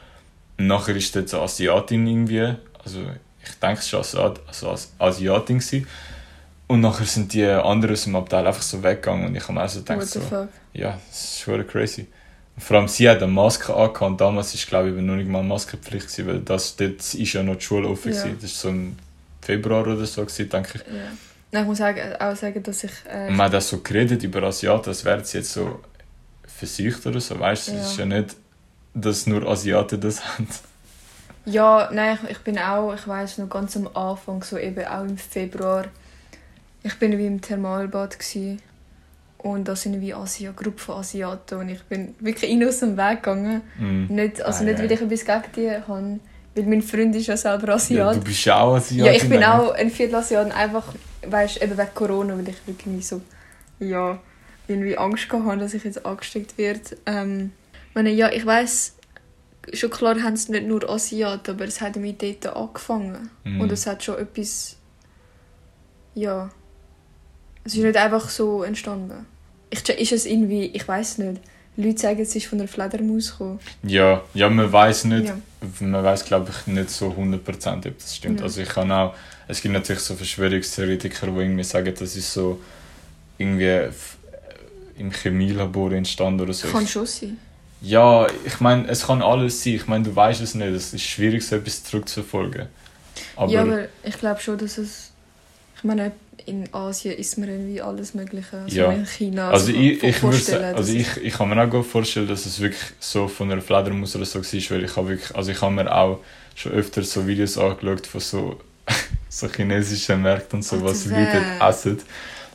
Und 0.59 0.67
nachher 0.67 0.97
ist 0.97 1.15
dort 1.15 1.29
so 1.29 1.37
eine 1.37 1.45
Asiatin 1.45 2.07
irgendwie, 2.07 2.55
also 2.85 3.01
ich 3.45 3.55
denke 3.63 3.81
es 3.81 3.93
war 3.93 4.01
Asiat, 4.01 4.41
also 4.47 4.71
As- 4.71 4.93
Asiatin 4.99 5.59
gewesen. 5.59 5.87
Und 6.67 6.81
nachher 6.81 7.07
sind 7.07 7.33
die 7.33 7.45
anderen 7.47 7.95
aus 7.95 8.05
dem 8.05 8.17
Abteil 8.17 8.47
einfach 8.47 8.63
so 8.63 8.83
weggegangen 8.83 9.27
und 9.27 9.35
ich 9.37 9.43
habe 9.45 9.55
mir 9.55 9.63
also 9.63 9.81
gedacht 9.81 10.07
so, 10.07 10.21
fuck. 10.21 10.49
ja, 10.75 10.99
das 11.09 11.19
ist 11.25 11.41
schon 11.41 11.67
crazy. 11.67 12.07
Und 12.57 12.63
vor 12.63 12.77
allem 12.77 12.89
sie 12.89 13.09
hat 13.09 13.23
eine 13.23 13.33
Maske 13.33 13.73
angehabt 13.75 14.03
und 14.03 14.21
damals 14.21 14.53
ist 14.55 14.67
glaube 14.67 14.91
ich 14.91 14.95
noch 14.97 15.17
nicht 15.17 15.29
mal 15.31 15.43
Maskenpflicht 15.43 16.09
gewesen, 16.09 16.27
weil 16.27 16.41
das, 16.41 16.77
dort 16.77 17.01
ist 17.15 17.33
ja 17.33 17.43
noch 17.43 17.57
die 17.57 17.63
Schule 17.65 17.89
offen 17.89 18.13
Ja. 18.13 18.23
gewesen. 18.23 18.39
Das 18.43 18.53
war 18.53 18.59
so 18.61 18.69
im 18.69 18.97
Februar 19.41 19.83
oder 19.87 20.05
so, 20.05 20.23
gewesen, 20.23 20.49
denke 20.51 20.73
ich. 20.79 20.93
Ja. 20.93 21.09
Nein, 21.51 21.63
ich 21.63 21.69
muss 21.69 21.79
sagen, 21.79 22.01
auch 22.21 22.37
sagen, 22.37 22.63
dass 22.63 22.85
ich... 22.85 22.91
Äh, 23.11 23.31
man 23.31 23.47
hat 23.47 23.55
auch 23.55 23.61
so 23.61 23.79
geredet 23.81 24.23
über 24.23 24.43
Asiaten, 24.43 24.89
als 24.91 25.05
wären 25.05 25.25
sie 25.25 25.39
jetzt 25.39 25.53
so 25.53 25.81
versicht 26.47 27.07
oder 27.07 27.21
so, 27.21 27.39
weißt 27.39 27.69
du? 27.69 27.73
Es 27.73 27.77
Ja. 27.79 27.83
ist 27.85 27.99
ja 27.99 28.05
nicht, 28.07 28.37
dass 28.95 29.27
nur 29.27 29.47
Asiaten 29.49 30.01
das 30.01 30.23
haben. 30.39 30.49
Ja, 31.47 31.89
nein, 31.93 32.19
ich, 32.25 32.31
ich 32.33 32.39
bin 32.41 32.59
auch, 32.59 32.93
ich 32.95 33.09
weiß 33.09 33.39
noch 33.39 33.49
ganz 33.49 33.77
am 33.77 33.89
Anfang, 33.95 34.43
so 34.43 34.59
eben 34.59 34.85
auch 34.85 35.05
im 35.05 35.17
Februar, 35.17 35.87
ich 36.83 36.95
bin 36.99 37.17
wie 37.17 37.27
im 37.27 37.41
Thermalbad 37.41 38.19
gsi 38.19 38.59
und 39.39 39.67
da 39.67 39.75
sind 39.75 40.01
wie 40.03 40.13
Asia, 40.13 40.51
eine 40.51 40.57
Gruppe 40.57 40.79
von 40.79 40.97
Asiaten 40.97 41.59
und 41.59 41.69
ich 41.71 41.83
bin 41.85 42.15
wirklich 42.21 42.51
ihnen 42.51 42.69
aus 42.69 42.81
dem 42.81 42.97
Weg 42.99 43.23
gegangen. 43.23 43.63
Mhm. 43.79 44.07
Nicht, 44.11 44.43
also 44.43 44.61
Ah, 44.61 44.65
nicht, 44.67 44.79
ja. 44.79 44.85
weil 44.85 44.93
ich 44.93 45.01
etwas 45.01 45.25
gegen 45.25 45.53
die 45.57 45.71
habe, 45.71 46.21
weil 46.59 46.67
mein 46.67 46.83
Freund 46.83 47.15
ist 47.15 47.29
ja 47.29 47.37
selber 47.37 47.69
Ja, 47.69 47.75
Asiat. 47.75 48.17
du 48.17 48.21
bist 48.21 48.45
ja 48.45 48.61
auch 48.61 48.75
Asiatin. 48.75 49.07
Ja, 49.07 49.13
ich 49.13 49.29
bin 49.29 49.43
eigentlich. 49.43 49.47
auch 49.49 49.71
ein 49.75 49.91
Viertelasiat, 49.91 50.53
einfach, 50.53 50.95
weißt 51.27 51.63
eben 51.63 51.79
wegen 51.79 51.95
Corona, 51.95 52.37
weil 52.37 52.49
ich 52.49 52.67
wirklich 52.67 53.07
so, 53.07 53.21
ja, 53.79 54.19
irgendwie 54.67 54.99
Angst 54.99 55.31
habe, 55.33 55.57
dass 55.57 55.75
ich 55.75 55.85
jetzt 55.85 56.05
angesteckt 56.05 56.59
werde. 56.59 56.81
Ähm, 57.07 57.53
ich 57.91 57.95
meine, 57.95 58.11
ja, 58.11 58.31
ich 58.31 58.45
weiß 58.45 58.95
schon 59.73 59.91
klar 59.91 60.21
haben 60.23 60.35
es 60.35 60.49
nicht 60.49 60.67
nur 60.67 60.89
Asiaten, 60.89 61.51
aber 61.51 61.65
es 61.65 61.81
hat 61.81 61.97
mit 61.97 62.23
dort 62.23 62.47
angefangen. 62.57 63.31
Mhm. 63.45 63.61
Und 63.61 63.73
es 63.73 63.87
hat 63.87 64.03
schon 64.03 64.19
etwas, 64.19 64.77
ja, 66.15 66.51
es 67.65 67.75
ist 67.75 67.83
nicht 67.83 67.97
einfach 67.97 68.29
so 68.29 68.63
entstanden. 68.63 69.27
Ich, 69.71 69.87
ist 69.89 70.13
es 70.13 70.27
irgendwie, 70.27 70.67
ich 70.67 70.89
weiß 70.89 71.19
nicht, 71.19 71.41
Leute 71.81 71.99
sagen, 72.01 72.21
es 72.21 72.35
ist 72.35 72.47
von 72.47 72.59
einer 72.59 72.69
Fledermaus 72.69 73.31
gekommen. 73.33 73.61
Ja, 73.85 74.23
ja, 74.35 74.49
man 74.51 74.71
weiß 74.73 75.05
nicht, 75.05 75.27
Ja. 75.27 75.39
man 75.81 76.03
weiß 76.05 76.25
glaube 76.25 76.51
ich 76.51 76.67
nicht 76.67 76.91
so 76.91 77.11
100% 77.11 77.87
ob 77.89 77.99
das 77.99 78.17
stimmt. 78.17 78.41
Ja. 78.41 78.47
Also 78.47 78.61
ich 78.63 78.69
kann 78.69 78.91
auch, 78.93 79.15
es 79.47 79.61
gibt 79.63 79.73
natürlich 79.75 80.03
so 80.03 80.15
Verschwörungstheoretiker, 80.17 81.27
die 81.29 81.39
irgendwie 81.41 81.65
sagen, 81.65 81.95
das 81.99 82.17
ist 82.17 82.33
so 82.33 82.61
irgendwie 83.39 83.65
f- 83.67 84.17
im 84.99 85.13
Chemielabor 85.13 85.93
entstanden 85.93 86.41
oder 86.41 86.53
so. 86.53 86.67
Kann 86.69 86.87
schon 86.87 87.07
sein. 87.07 87.39
ja, 87.81 88.27
ich 88.45 88.59
meine, 88.59 88.89
es 88.89 89.07
kann 89.07 89.23
alles 89.23 89.63
sein. 89.63 89.75
Ich 89.75 89.87
meine, 89.87 90.03
du 90.05 90.15
weißt 90.17 90.41
es 90.41 90.55
nicht. 90.57 90.67
Es 90.69 90.93
ist 90.93 91.03
schwierig, 91.05 91.47
so 91.47 91.55
etwas 91.57 91.85
zurückzuverfolgen. 91.85 92.67
Aber, 93.37 93.53
ja, 93.53 93.63
aber 93.63 93.85
ich 94.03 94.19
glaube 94.19 94.41
schon, 94.41 94.59
dass 94.59 94.79
es. 94.79 95.13
Ich 95.77 95.85
meine, 95.85 96.11
in 96.49 96.73
Asien 96.73 97.15
isst 97.17 97.39
man 97.39 97.49
irgendwie 97.49 97.81
alles 97.81 98.15
Mögliche. 98.15 98.59
Also 98.59 98.77
Ja. 98.77 98.93
in 98.93 99.07
China. 99.07 99.51
also 99.51 99.73
kann 99.73 99.83
ich, 99.83 100.03
ich, 100.03 100.23
würde 100.23 100.75
also 100.77 100.93
ich, 100.93 101.17
ich 101.23 101.35
kann 101.35 101.49
mir 101.49 101.63
auch 101.63 101.71
gut 101.71 101.87
vorstellen, 101.87 102.29
dass 102.29 102.47
es 102.47 102.61
wirklich 102.61 102.83
so 103.01 103.29
von 103.29 103.51
einer 103.51 103.61
Fledermaus 103.63 104.17
oder 104.17 104.25
so 104.25 104.39
war, 104.41 104.45
weil 104.71 104.85
ich 104.85 104.97
habe 104.97 105.09
wirklich, 105.09 105.37
also 105.37 105.53
ich 105.53 105.61
habe 105.61 105.75
mir 105.75 105.95
auch 105.95 106.21
schon 106.55 106.73
öfter 106.73 107.03
so 107.03 107.27
Videos 107.27 107.59
angeschaut 107.59 108.07
von 108.07 108.21
so, 108.21 108.61
so 109.29 109.49
chinesischen 109.49 110.23
Märkten 110.23 110.59
und 110.59 110.63
so, 110.63 110.77
Ach, 110.77 110.83
was 110.83 111.05
du 111.05 111.11
Leute 111.11 111.45
essen. 111.61 112.01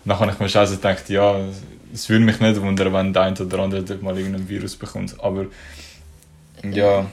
Dann 0.06 0.20
habe 0.20 0.32
ich 0.32 0.40
mir 0.40 0.50
schon 0.50 0.62
also 0.62 0.76
gedacht, 0.76 1.10
ja, 1.10 1.40
es 1.94 2.10
würde 2.10 2.26
mich 2.26 2.40
nicht 2.40 2.62
wundern, 2.62 2.92
wenn 2.94 3.14
der 3.14 3.22
eine 3.24 3.40
oder 3.40 3.60
andere 3.60 3.84
dort 3.84 4.02
mal 4.02 4.18
irgendein 4.18 4.50
Virus 4.50 4.76
bekommt. 4.76 5.16
Aber 5.20 5.46
ja, 6.64 7.12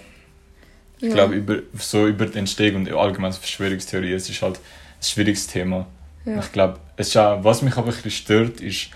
ich 1.00 1.08
ja. 1.08 1.14
glaube, 1.14 1.34
über, 1.34 1.58
so 1.78 2.06
über 2.06 2.26
die 2.26 2.38
Entstehung 2.38 2.86
und 2.86 2.92
allgemein 2.92 3.32
Verschwörungstheorie, 3.32 4.12
es 4.12 4.28
ist 4.28 4.42
halt 4.42 4.56
ein 4.56 5.02
schwieriges 5.02 5.46
Thema. 5.46 5.86
Ja. 6.24 6.38
Ich 6.38 6.52
glaube, 6.52 6.80
ist 6.96 7.14
was 7.14 7.62
mich 7.62 7.76
aber 7.76 7.88
ein 7.88 7.94
bisschen 7.94 8.10
stört, 8.10 8.60
ist, 8.60 8.90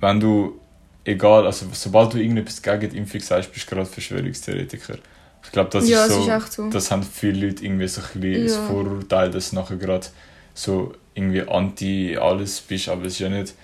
wenn 0.00 0.20
du, 0.20 0.60
egal, 1.04 1.46
also 1.46 1.66
sobald 1.72 2.14
du 2.14 2.18
irgendetwas 2.18 2.62
gegen 2.62 2.90
die 2.90 2.96
Impfung 2.98 3.20
sagst, 3.20 3.52
bist 3.52 3.66
du 3.70 3.74
gerade 3.74 3.86
Verschwörungstheoretiker. 3.86 4.98
Ich 5.42 5.52
glaube, 5.52 5.70
das 5.70 5.88
ja, 5.88 6.04
ist 6.06 6.12
so, 6.12 6.20
ist 6.22 6.28
echt 6.28 6.52
so. 6.52 6.70
das 6.70 6.90
haben 6.90 7.02
viele 7.02 7.46
Leute 7.48 7.64
irgendwie 7.64 7.88
so 7.88 8.02
ein 8.02 8.20
bisschen 8.20 8.44
das 8.44 8.52
Ja. 8.54 8.66
Vorurteil, 8.66 9.30
dass 9.30 9.50
du 9.50 9.56
nachher 9.56 9.76
gerade 9.76 10.06
so 10.54 10.94
irgendwie 11.14 11.42
anti 11.42 12.16
alles 12.16 12.60
bist, 12.60 12.88
aber 12.88 13.06
es 13.06 13.14
ist 13.14 13.20
ja 13.20 13.28
nicht. 13.30 13.54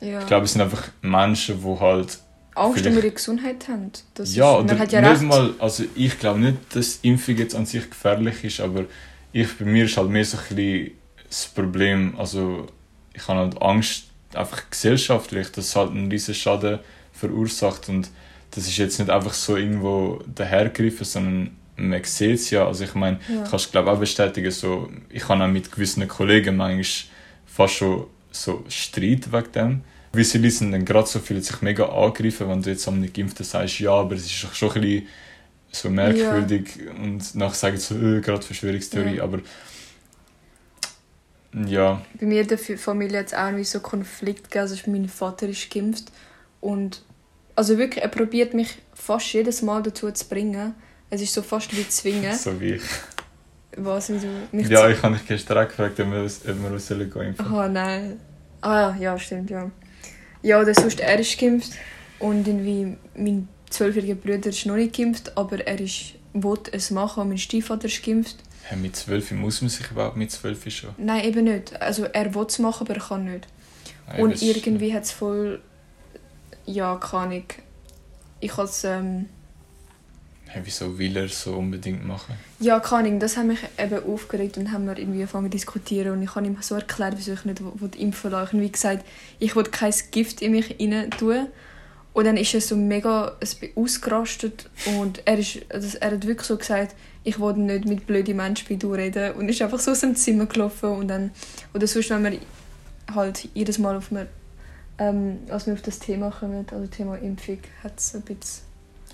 ja. 0.00 0.20
Ich 0.20 0.26
glaube, 0.26 0.44
es 0.46 0.52
sind 0.52 0.62
einfach 0.62 0.88
Menschen, 1.02 1.60
die 1.62 1.80
halt 1.80 2.18
Angst 2.54 2.86
um 2.86 2.96
ihre 2.96 3.10
Gesundheit 3.10 3.68
haben. 3.68 3.92
Das 4.14 4.34
ja, 4.34 4.52
ist, 4.56 4.64
oder 4.64 4.74
man 4.74 4.78
hat 4.78 4.92
ja 4.92 5.00
nicht 5.02 5.10
recht. 5.10 5.22
mal, 5.22 5.54
also 5.58 5.84
ich 5.94 6.18
glaube 6.18 6.40
nicht, 6.40 6.56
dass 6.74 7.00
Impfung 7.02 7.36
jetzt 7.36 7.54
an 7.54 7.66
sich 7.66 7.88
gefährlich 7.90 8.44
ist, 8.44 8.60
aber 8.60 8.84
ich, 9.32 9.58
bei 9.58 9.64
mir 9.66 9.84
ist 9.84 9.96
halt 9.98 10.08
mehr 10.08 10.24
so 10.24 10.38
ein 10.38 10.56
bisschen 10.56 10.90
das 11.28 11.46
Problem, 11.46 12.14
also 12.18 12.66
ich 13.14 13.26
habe 13.28 13.40
halt 13.40 13.62
Angst, 13.62 14.04
einfach 14.34 14.68
gesellschaftlich, 14.70 15.50
dass 15.52 15.66
es 15.66 15.76
halt 15.76 15.90
einen 15.90 16.10
riesen 16.10 16.34
Schaden 16.34 16.78
verursacht 17.12 17.88
und 17.88 18.10
das 18.50 18.66
ist 18.66 18.76
jetzt 18.76 18.98
nicht 18.98 19.10
einfach 19.10 19.32
so 19.32 19.56
irgendwo 19.56 20.22
dahergegriffen, 20.34 21.04
sondern 21.04 21.56
man 21.76 22.02
sieht 22.04 22.34
es 22.36 22.50
ja, 22.50 22.66
also 22.66 22.84
ich 22.84 22.94
meine, 22.94 23.18
Ja. 23.28 23.44
kannst 23.48 23.72
glaube 23.72 23.90
auch 23.92 23.98
bestätigen, 23.98 24.50
so, 24.50 24.90
ich 25.10 25.28
habe 25.28 25.42
auch 25.44 25.48
mit 25.48 25.70
gewissen 25.72 26.06
Kollegen 26.08 26.56
manchmal 26.56 26.84
fast 27.46 27.74
schon 27.74 28.06
so 28.30 28.64
Streit 28.68 29.32
wegen 29.32 29.52
dem. 29.52 29.80
Gewisse 30.12 30.38
Leute 30.38 30.50
sind 30.50 30.72
dann 30.72 30.84
gerade 30.84 31.06
so 31.06 31.18
fühlen 31.18 31.42
sich 31.42 31.60
mega 31.62 31.86
angegriffen, 31.86 32.48
wenn 32.48 32.62
du 32.62 32.70
jetzt 32.70 32.86
am 32.88 33.00
nicht 33.00 33.14
Geimpften 33.14 33.44
sagst, 33.44 33.78
ja, 33.80 33.90
aber 33.92 34.14
es 34.14 34.24
ist 34.24 34.32
schon 34.32 34.70
ein 34.70 34.80
bisschen 34.80 35.06
so 35.72 35.90
merkwürdig 35.90 36.68
und 36.98 37.34
nachher 37.34 37.54
sagen 37.54 37.76
sie 37.76 37.94
so, 37.94 37.94
äh, 37.96 38.20
gerade 38.20 38.42
Verschwörungstheorie, 38.42 39.16
Ja. 39.16 39.24
aber 39.24 39.40
ja, 41.64 42.02
Bei 42.20 42.26
mir 42.26 42.42
in 42.42 42.48
der 42.48 42.58
Familie 42.58 43.20
hat 43.20 43.26
es 43.28 43.34
auch 43.34 43.46
irgendwie 43.46 43.64
so 43.64 43.80
Konflikt 43.80 44.44
gegeben. 44.44 44.60
Also 44.60 44.90
mein 44.90 45.08
Vater 45.08 45.48
ist 45.48 45.70
geimpft. 45.70 46.12
Und 46.60 47.02
also 47.54 47.78
wirklich, 47.78 48.02
er 48.02 48.10
probiert 48.10 48.52
mich 48.52 48.76
fast 48.92 49.32
jedes 49.32 49.62
Mal 49.62 49.82
dazu 49.82 50.10
zu 50.10 50.28
bringen. 50.28 50.74
Es 51.08 51.22
ist 51.22 51.32
so 51.32 51.42
fast 51.42 51.74
wie 51.74 51.88
zwingen. 51.88 52.34
so 52.36 52.60
wie 52.60 52.74
ich. 52.74 52.82
Was, 53.78 54.10
wie 54.10 54.18
du 54.18 54.28
mich 54.52 54.68
Ja, 54.68 54.88
ich 54.88 55.02
habe 55.02 55.16
dich 55.16 55.26
gestern 55.26 55.58
auch 55.58 55.68
gefragt, 55.68 55.98
ob 56.00 56.10
wir, 56.10 56.24
ob 56.24 56.62
wir 56.62 56.70
uns 56.70 56.86
sollen 56.86 57.10
gehen 57.10 57.34
Aha, 57.38 57.68
nein. 57.68 58.20
Ah, 58.60 58.94
ja, 58.98 59.18
stimmt, 59.18 59.50
ja. 59.50 59.70
Ja, 60.42 60.60
oder 60.60 60.74
sonst, 60.74 61.00
er 61.00 61.18
ist 61.18 61.38
geimpft. 61.38 61.72
Und 62.18 62.46
irgendwie 62.46 62.96
mein 63.14 63.48
zwölfjähriger 63.70 64.14
Bruder 64.14 64.48
ist 64.48 64.64
noch 64.66 64.76
nicht 64.76 64.96
geimpft, 64.96 65.36
aber 65.36 65.66
er 65.66 65.80
ist, 65.80 66.14
will 66.32 66.58
es 66.72 66.90
machen. 66.90 67.28
Mein 67.28 67.38
Stiefvater 67.38 67.86
ist 67.86 68.02
geimpft. 68.04 68.36
Hey, 68.68 68.76
mit 68.78 68.96
12 68.96 69.32
muss 69.32 69.60
man 69.62 69.68
sich 69.70 69.90
überhaupt 69.90 70.16
mit 70.16 70.30
12 70.30 70.70
schon? 70.70 70.90
Nein, 70.98 71.24
eben 71.24 71.44
nicht. 71.44 71.80
Also 71.80 72.04
er 72.04 72.34
will 72.34 72.46
es 72.48 72.58
machen, 72.58 72.86
aber 72.86 72.94
er 72.98 73.06
kann 73.06 73.24
nicht. 73.24 73.46
Hey, 74.06 74.22
Und 74.22 74.32
das 74.34 74.42
ist- 74.42 74.56
irgendwie 74.56 74.92
hat 74.94 75.04
es 75.04 75.12
voll... 75.12 75.60
Ja, 76.64 76.96
keine 76.96 77.22
Ahnung. 77.22 77.44
Ich 78.40 78.52
habe 78.56 78.64
es... 78.64 78.84
Ähm, 78.84 79.26
Hey, 80.48 80.62
wieso 80.64 80.96
will 80.96 81.16
er 81.16 81.28
so 81.28 81.56
unbedingt 81.56 82.06
machen? 82.06 82.34
ja, 82.60 82.78
keine 82.80 83.08
Ahnung. 83.08 83.20
Das 83.20 83.36
hat 83.36 83.46
mich 83.46 83.58
eben 83.78 84.02
aufgeregt 84.04 84.56
und 84.58 84.72
haben 84.72 84.86
wir 84.86 84.96
irgendwie 84.96 85.18
angefangen 85.18 85.46
zu 85.46 85.50
diskutieren. 85.50 86.12
Und 86.12 86.22
ich 86.22 86.34
habe 86.34 86.46
ihm 86.46 86.56
so 86.60 86.76
erklärt, 86.76 87.14
wieso 87.16 87.32
ich 87.34 87.44
nicht 87.44 87.60
will 87.62 87.90
impfen 87.98 88.30
will. 88.32 88.42
Ich 88.44 88.52
habe 88.52 88.60
wie 88.62 88.70
gesagt, 88.72 89.04
ich 89.40 89.54
will 89.56 89.64
kein 89.64 89.92
Gift 90.12 90.42
in 90.42 90.52
mich 90.52 90.76
rein 90.80 91.10
tun. 91.10 91.48
Und 92.12 92.24
dann 92.24 92.36
ist 92.38 92.54
er 92.54 92.60
so 92.62 92.76
mega 92.76 93.36
es 93.40 93.58
ausgerastet 93.74 94.70
und 94.98 95.20
er, 95.26 95.38
ist, 95.38 95.58
also 95.68 95.98
er 95.98 96.12
hat 96.12 96.26
wirklich 96.26 96.46
so 96.46 96.56
gesagt, 96.56 96.94
ich 97.26 97.40
will 97.40 97.54
nicht 97.54 97.86
mit 97.86 98.06
blöden 98.06 98.36
Menschen 98.36 98.68
wie 98.68 98.76
du 98.76 98.94
reden 98.94 99.32
und 99.32 99.48
ist 99.48 99.60
einfach 99.60 99.80
so 99.80 99.90
aus 99.90 100.00
dem 100.00 100.14
Zimmer 100.14 100.46
gelaufen 100.46 100.90
und 100.90 101.08
dann, 101.08 101.32
oder 101.74 101.86
sonst, 101.88 102.08
wenn 102.10 102.22
wir 102.22 102.38
halt 103.12 103.48
jedes 103.52 103.78
Mal, 103.78 103.96
auf 103.96 104.12
wir, 104.12 104.28
ähm, 104.98 105.40
als 105.50 105.66
wir 105.66 105.74
auf 105.74 105.82
das 105.82 105.98
Thema 105.98 106.30
kommen, 106.30 106.64
also 106.70 106.86
Thema 106.86 107.16
Impfung, 107.16 107.58
hat 107.82 107.98
es 107.98 108.14
ein 108.14 108.22
bisschen... 108.22 108.64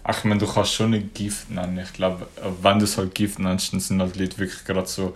Ach, 0.05 0.19
ich 0.19 0.25
meine, 0.25 0.41
du 0.41 0.47
kannst 0.47 0.75
schon 0.75 0.91
nicht 0.91 1.15
Gift 1.15 1.51
nennen. 1.51 1.79
Ich 1.79 1.95
glaube, 1.95 2.27
wenn 2.61 2.79
du 2.79 2.85
es 2.85 2.99
halt 2.99 3.15
Gift 3.15 3.39
nennst, 3.39 3.73
dann 3.73 3.81
sind 3.81 4.03
halt 4.03 4.17
Leute 4.17 4.37
wirklich 4.39 4.63
gerade 4.65 4.87
so, 4.87 5.15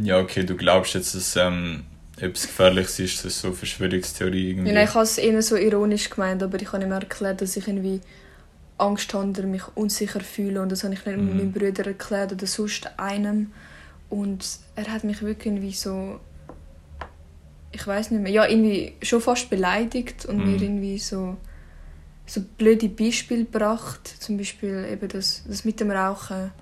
ja, 0.00 0.18
okay, 0.18 0.44
du 0.44 0.56
glaubst 0.56 0.94
jetzt, 0.94 1.14
dass 1.14 1.36
ähm, 1.36 1.84
etwas 2.16 2.46
Gefährliches 2.46 2.98
ist, 2.98 3.18
das 3.18 3.26
ist 3.26 3.40
so 3.42 3.52
Verschwörungstheorie 3.52 4.52
irgendwie. 4.52 4.68
Ja, 4.68 4.74
nein, 4.74 4.88
ich 4.88 4.94
habe 4.94 5.04
es 5.04 5.18
eher 5.18 5.42
so 5.42 5.56
ironisch 5.56 6.08
gemeint, 6.08 6.42
aber 6.42 6.58
ich 6.62 6.72
habe 6.72 6.82
ihm 6.82 6.92
erklärt, 6.92 7.42
dass 7.42 7.58
ich 7.58 7.68
irgendwie 7.68 8.00
Angst 8.80 9.12
habe 9.14 9.28
oder 9.28 9.42
mich 9.44 9.62
unsicher 9.74 10.20
fühle 10.20 10.62
und 10.62 10.70
das 10.72 10.84
habe 10.84 10.94
ich 10.94 11.04
nicht 11.04 11.16
Mhm. 11.16 11.36
meinem 11.36 11.52
Bruder 11.52 11.86
erklärt 11.86 12.32
oder 12.32 12.46
sonst 12.46 12.90
einem 12.98 13.52
und 14.08 14.44
er 14.76 14.92
hat 14.92 15.04
mich 15.04 15.22
wirklich 15.22 15.46
irgendwie 15.46 15.72
so 15.72 16.20
ich 17.72 17.86
weiß 17.86 18.10
nicht 18.10 18.22
mehr, 18.22 18.32
ja 18.32 18.46
irgendwie 18.46 18.94
schon 19.02 19.20
fast 19.20 19.48
beleidigt 19.48 20.26
und 20.26 20.38
Mhm. 20.38 20.44
mir 20.44 20.60
irgendwie 20.62 20.98
so 20.98 21.36
so 22.26 22.40
blöde 22.58 22.88
Beispiele 22.88 23.44
gebracht, 23.44 24.06
zum 24.20 24.36
Beispiel 24.36 24.86
eben 24.92 25.08
das, 25.08 25.42
das 25.48 25.64
mit 25.64 25.80
dem 25.80 25.90
Rauchen. 25.90 26.52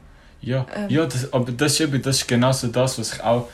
Ja, 0.41 0.66
Ähm. 0.75 0.89
ja 0.89 1.05
das, 1.05 1.31
aber 1.33 1.53
das 1.53 1.73
ist, 1.75 1.81
eben, 1.81 2.01
das 2.01 2.16
ist 2.19 2.29
genau 2.29 2.53
so 2.53 2.69
das, 2.69 2.99
was 2.99 3.12
ich 3.12 3.23
auch. 3.23 3.49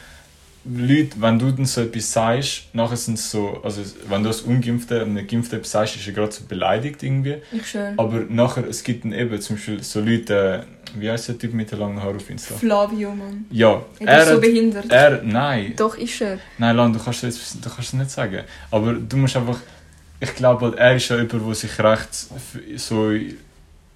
Leute, 0.67 1.11
wenn 1.21 1.39
du 1.39 1.51
dann 1.51 1.67
so 1.67 1.83
etwas 1.83 2.11
sagst, 2.13 2.75
nachher 2.75 2.97
sind 2.97 3.19
es 3.19 3.31
so, 3.31 3.61
also 3.63 3.83
wenn 4.09 4.23
du 4.23 4.31
als 4.31 4.41
Ungeimpfter 4.41 5.03
und 5.03 5.13
nicht 5.15 5.29
Geimpfter 5.31 5.59
etwas 5.59 5.73
sagst, 5.73 5.97
ist 5.97 6.07
er 6.07 6.15
gerade 6.15 6.33
so 6.33 6.45
beleidigt 6.49 7.03
irgendwie. 7.03 7.37
Ich 7.53 7.67
schön. 7.67 7.99
Aber 7.99 8.21
nachher, 8.29 8.67
es 8.67 8.83
gibt 8.83 9.05
dann 9.05 9.13
eben 9.13 9.39
zum 9.43 9.57
Beispiel 9.57 9.83
so 9.83 10.01
Leute, 10.01 10.65
äh, 10.97 11.01
wie 11.01 11.11
heißt 11.11 11.29
der 11.29 11.39
Typ 11.39 11.53
mit 11.53 11.71
den 11.71 11.81
langen 11.81 12.03
Haaren 12.03 12.17
auf 12.17 12.31
Insta? 12.31 12.55
Flavio, 12.55 13.11
Mann. 13.15 13.45
Ja, 13.51 13.83
Er 13.99 14.09
er, 14.09 14.23
ist 14.23 14.29
so 14.31 14.41
behindert. 14.41 14.91
er, 14.91 15.23
nein, 15.23 15.75
Doch, 15.77 15.99
ist 15.99 16.21
er. 16.23 16.39
nein, 16.57 16.77
Lan, 16.77 16.93
du 16.95 16.99
kannst 16.99 17.23
du 17.23 17.27
das 17.27 17.93
nicht 17.93 18.11
sagen. 18.11 18.41
Aber 18.71 18.95
du 18.95 19.17
musst 19.19 19.37
einfach, 19.37 19.59
ich 20.19 20.35
glaube, 20.35 20.65
halt, 20.67 20.77
er 20.79 20.97
ist 20.97 21.09
ja 21.11 21.17
jemand, 21.17 21.47
der 21.47 21.55
sich 21.55 21.79
recht 21.79 22.09
so 22.77 23.13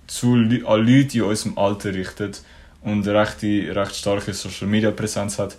zu, 0.06 0.34
an 0.34 0.86
Leute 0.86 1.16
in 1.18 1.22
unserem 1.22 1.56
Alter 1.56 1.94
richtet 1.94 2.42
und 2.82 3.06
recht, 3.08 3.42
recht 3.42 3.96
starke 3.96 4.34
Social 4.34 4.66
Media 4.66 4.90
Präsenz 4.90 5.38
hat 5.38 5.56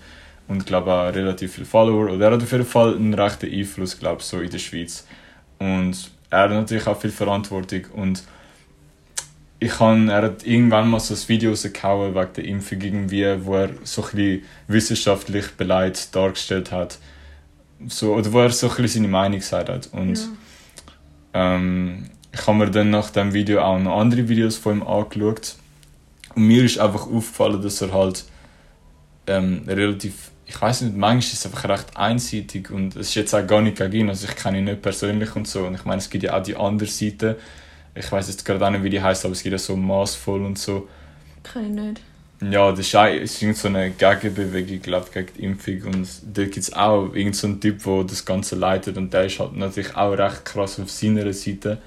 und 0.49 0.65
glaube 0.65 0.91
auch 0.91 1.13
relativ 1.13 1.53
viele 1.53 1.65
Follower 1.65 2.09
und 2.11 2.19
er 2.21 2.31
hat 2.31 2.43
auf 2.43 2.51
jeden 2.51 2.65
Fall 2.65 2.95
einen 2.95 3.13
rechten 3.13 3.49
Einfluss 3.49 3.97
glaube 3.97 4.21
so 4.21 4.41
in 4.41 4.49
der 4.49 4.59
Schweiz 4.59 5.07
und 5.59 6.11
er 6.29 6.41
hat 6.41 6.51
natürlich 6.51 6.87
auch 6.87 6.99
viel 6.99 7.11
Verantwortung 7.11 7.85
und 7.93 8.23
ich 9.61 9.79
han, 9.79 10.09
er 10.09 10.23
hat 10.23 10.45
irgendwann 10.45 10.89
mal 10.89 10.99
so 10.99 11.13
ein 11.13 11.27
Video 11.29 11.51
rausgehauen 11.51 12.15
wegen 12.15 12.33
der 12.33 12.45
Impfung 12.45 12.81
irgendwie, 12.81 13.45
wo 13.45 13.55
er 13.55 13.69
so 13.83 14.03
ein 14.03 14.09
bisschen 14.11 14.43
wissenschaftlich 14.67 15.51
beleidigt 15.57 16.15
dargestellt 16.15 16.71
hat 16.71 16.97
so, 17.87 18.13
oder 18.13 18.31
wo 18.33 18.39
er 18.39 18.51
so 18.51 18.69
ein 18.69 18.75
bisschen 18.75 19.03
seine 19.03 19.07
Meinung 19.07 19.39
gesagt 19.39 19.69
hat 19.69 19.89
und 19.93 20.17
Ja. 20.17 21.55
ähm, 21.55 22.09
ich 22.31 22.45
habe 22.45 22.57
mir 22.57 22.69
dann 22.69 22.89
nach 22.91 23.09
dem 23.09 23.33
Video 23.33 23.61
auch 23.61 23.79
noch 23.79 23.99
andere 23.99 24.27
Videos 24.29 24.55
von 24.57 24.77
ihm 24.77 24.83
angeschaut. 24.87 25.55
Und 26.35 26.43
mir 26.47 26.63
ist 26.63 26.77
einfach 26.77 27.07
aufgefallen, 27.07 27.61
dass 27.61 27.81
er 27.81 27.91
halt 27.91 28.23
ähm, 29.27 29.63
relativ, 29.67 30.31
ich 30.49 30.59
weiß 30.59 30.81
nicht, 30.81 30.97
manchmal 30.97 31.19
ist 31.19 31.33
es 31.33 31.45
einfach 31.45 31.69
recht 31.69 31.95
einseitig 31.95 32.71
und 32.71 32.95
es 32.95 33.09
ist 33.09 33.15
jetzt 33.15 33.35
auch 33.35 33.45
gar 33.45 33.61
nicht 33.61 33.77
gegen 33.77 33.93
ihn, 33.93 34.09
also 34.09 34.27
ich 34.27 34.35
kenne 34.35 34.57
ihn 34.57 34.63
nicht 34.63 34.81
persönlich 34.81 35.35
und 35.35 35.47
so. 35.47 35.67
Und 35.67 35.75
ich 35.75 35.85
meine, 35.85 35.99
es 35.99 36.09
gibt 36.09 36.23
ja 36.23 36.35
auch 36.35 36.41
die 36.41 36.55
andere 36.55 36.89
Seite. 36.89 37.37
Ich 37.93 38.11
weiß 38.11 38.27
jetzt 38.29 38.43
gerade 38.43 38.65
auch 38.65 38.71
nicht, 38.71 38.83
wie 38.83 38.89
die 38.89 39.01
heißt, 39.01 39.25
aber 39.25 39.33
es 39.33 39.43
gibt 39.43 39.51
ja 39.51 39.59
so 39.59 39.77
maßvoll 39.77 40.43
und 40.43 40.57
so. 40.57 40.87
Kann 41.43 41.65
ich 41.65 41.69
nicht. 41.69 42.01
Ja, 42.41 42.71
das 42.71 42.79
ist, 42.79 42.95
auch, 42.95 43.05
ist 43.05 43.39
irgend 43.41 43.57
so 43.57 43.67
eine 43.67 43.91
Gegenbewegung, 43.91 44.81
glaube 44.81 45.05
ich, 45.07 45.13
gegen 45.13 45.33
die 45.37 45.43
Impfung. 45.43 45.93
Und 45.93 46.07
da 46.33 46.43
gibt 46.43 46.57
es 46.57 46.73
auch 46.73 47.03
irgendeinen 47.03 47.33
so 47.33 47.47
einen 47.47 47.61
Typ, 47.61 47.83
der 47.83 48.03
das 48.05 48.25
Ganze 48.25 48.55
leitet. 48.55 48.97
Und 48.97 49.13
der 49.13 49.25
ist 49.25 49.39
halt 49.39 49.55
natürlich 49.55 49.95
auch 49.95 50.17
recht 50.17 50.45
krass 50.45 50.79
auf 50.79 50.89
seiner 50.89 51.31
Seite. 51.31 51.77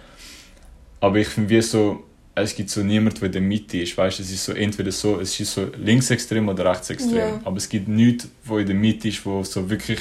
Aber 1.00 1.16
ich 1.16 1.26
finde, 1.26 1.50
wie 1.50 1.62
so, 1.62 2.04
es 2.34 2.54
gibt 2.54 2.70
so 2.70 2.82
niemanden, 2.82 3.18
der 3.20 3.26
in 3.26 3.32
der 3.32 3.42
Mitte 3.42 3.78
ist. 3.78 3.96
Weißt 3.96 4.20
es 4.20 4.30
ist 4.30 4.44
so 4.44 4.52
entweder 4.52 4.90
so, 4.90 5.20
es 5.20 5.38
ist 5.38 5.52
so 5.52 5.68
linksextrem 5.76 6.48
oder 6.48 6.64
rechtsextrem. 6.64 7.16
Ja. 7.16 7.40
Aber 7.44 7.56
es 7.56 7.68
gibt 7.68 7.88
nichts, 7.88 8.28
wo 8.44 8.58
in 8.58 8.66
der 8.66 8.74
Mitte 8.74 9.08
ist, 9.08 9.24
wo 9.26 9.42
so 9.44 9.68
wirklich, 9.68 9.98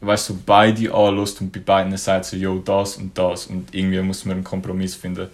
weißt 0.00 0.28
du, 0.28 0.34
so 0.34 0.40
beide 0.46 0.94
anlässt 0.94 1.40
und 1.40 1.52
bei 1.52 1.60
beiden 1.60 1.96
sagt 1.96 2.26
so, 2.26 2.36
yo, 2.36 2.60
das 2.60 2.96
und 2.96 3.18
das. 3.18 3.46
Und 3.46 3.74
irgendwie 3.74 4.00
muss 4.00 4.24
man 4.24 4.36
einen 4.36 4.44
Kompromiss 4.44 4.94
finden. 4.94 5.28